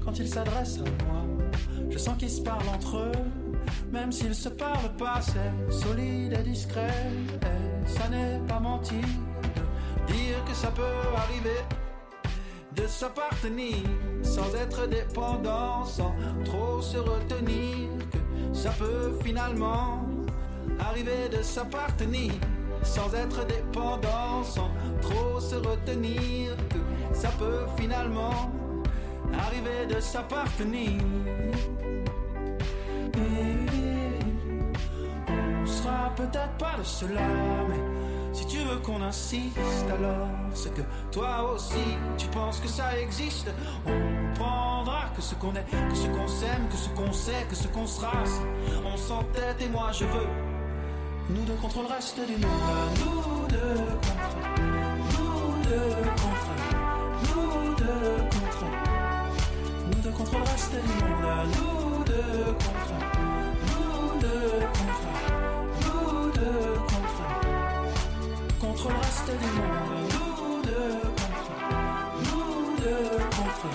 [0.03, 1.21] quand ils s'adressent à moi,
[1.89, 3.11] je sens qu'ils se parlent entre eux.
[3.91, 7.11] Même s'ils se parlent pas, c'est solide et discret.
[7.43, 10.81] Et ça n'est pas mentir de dire que ça peut
[11.15, 11.61] arriver
[12.75, 13.83] de s'appartenir
[14.23, 20.04] sans être dépendant, sans trop se retenir, que ça peut finalement
[20.79, 22.31] arriver de s'appartenir
[22.83, 24.69] sans être dépendant, sans
[25.01, 28.51] trop se retenir, que ça peut finalement
[29.33, 31.01] arriver de s'appartenir.
[35.27, 37.21] On sera peut-être pas de cela,
[37.69, 37.79] mais
[38.33, 40.81] si tu veux qu'on insiste, alors c'est que
[41.11, 43.49] toi aussi tu penses que ça existe.
[43.85, 47.55] On prendra que ce qu'on est, que ce qu'on s'aime, que ce qu'on sait, que
[47.55, 48.11] ce qu'on sera.
[48.85, 50.54] On s'entête et moi je veux.
[51.27, 52.51] Nous deux contre le reste du monde.
[52.99, 53.57] Nous deux
[54.05, 54.37] contre.
[55.11, 56.51] Nous deux contre.
[57.25, 58.65] Nous deux contre.
[59.87, 61.25] Nous deux contre le reste du monde.
[61.55, 62.93] Nous deux contre.
[63.65, 65.09] Nous deux contre.
[65.81, 67.25] Nous deux contre.
[68.59, 69.95] Contre le reste du monde.
[70.13, 71.53] Nous deux contre.
[72.21, 73.69] Nous deux contre.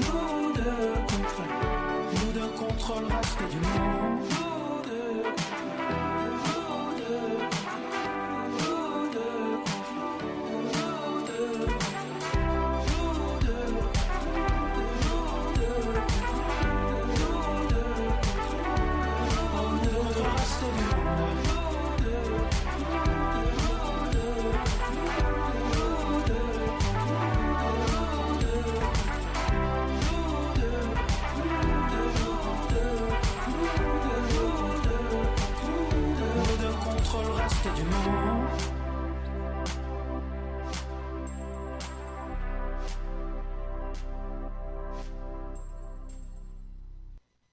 [0.00, 1.42] Nous deux contre.
[2.14, 4.37] Nous deux contre le reste du monde.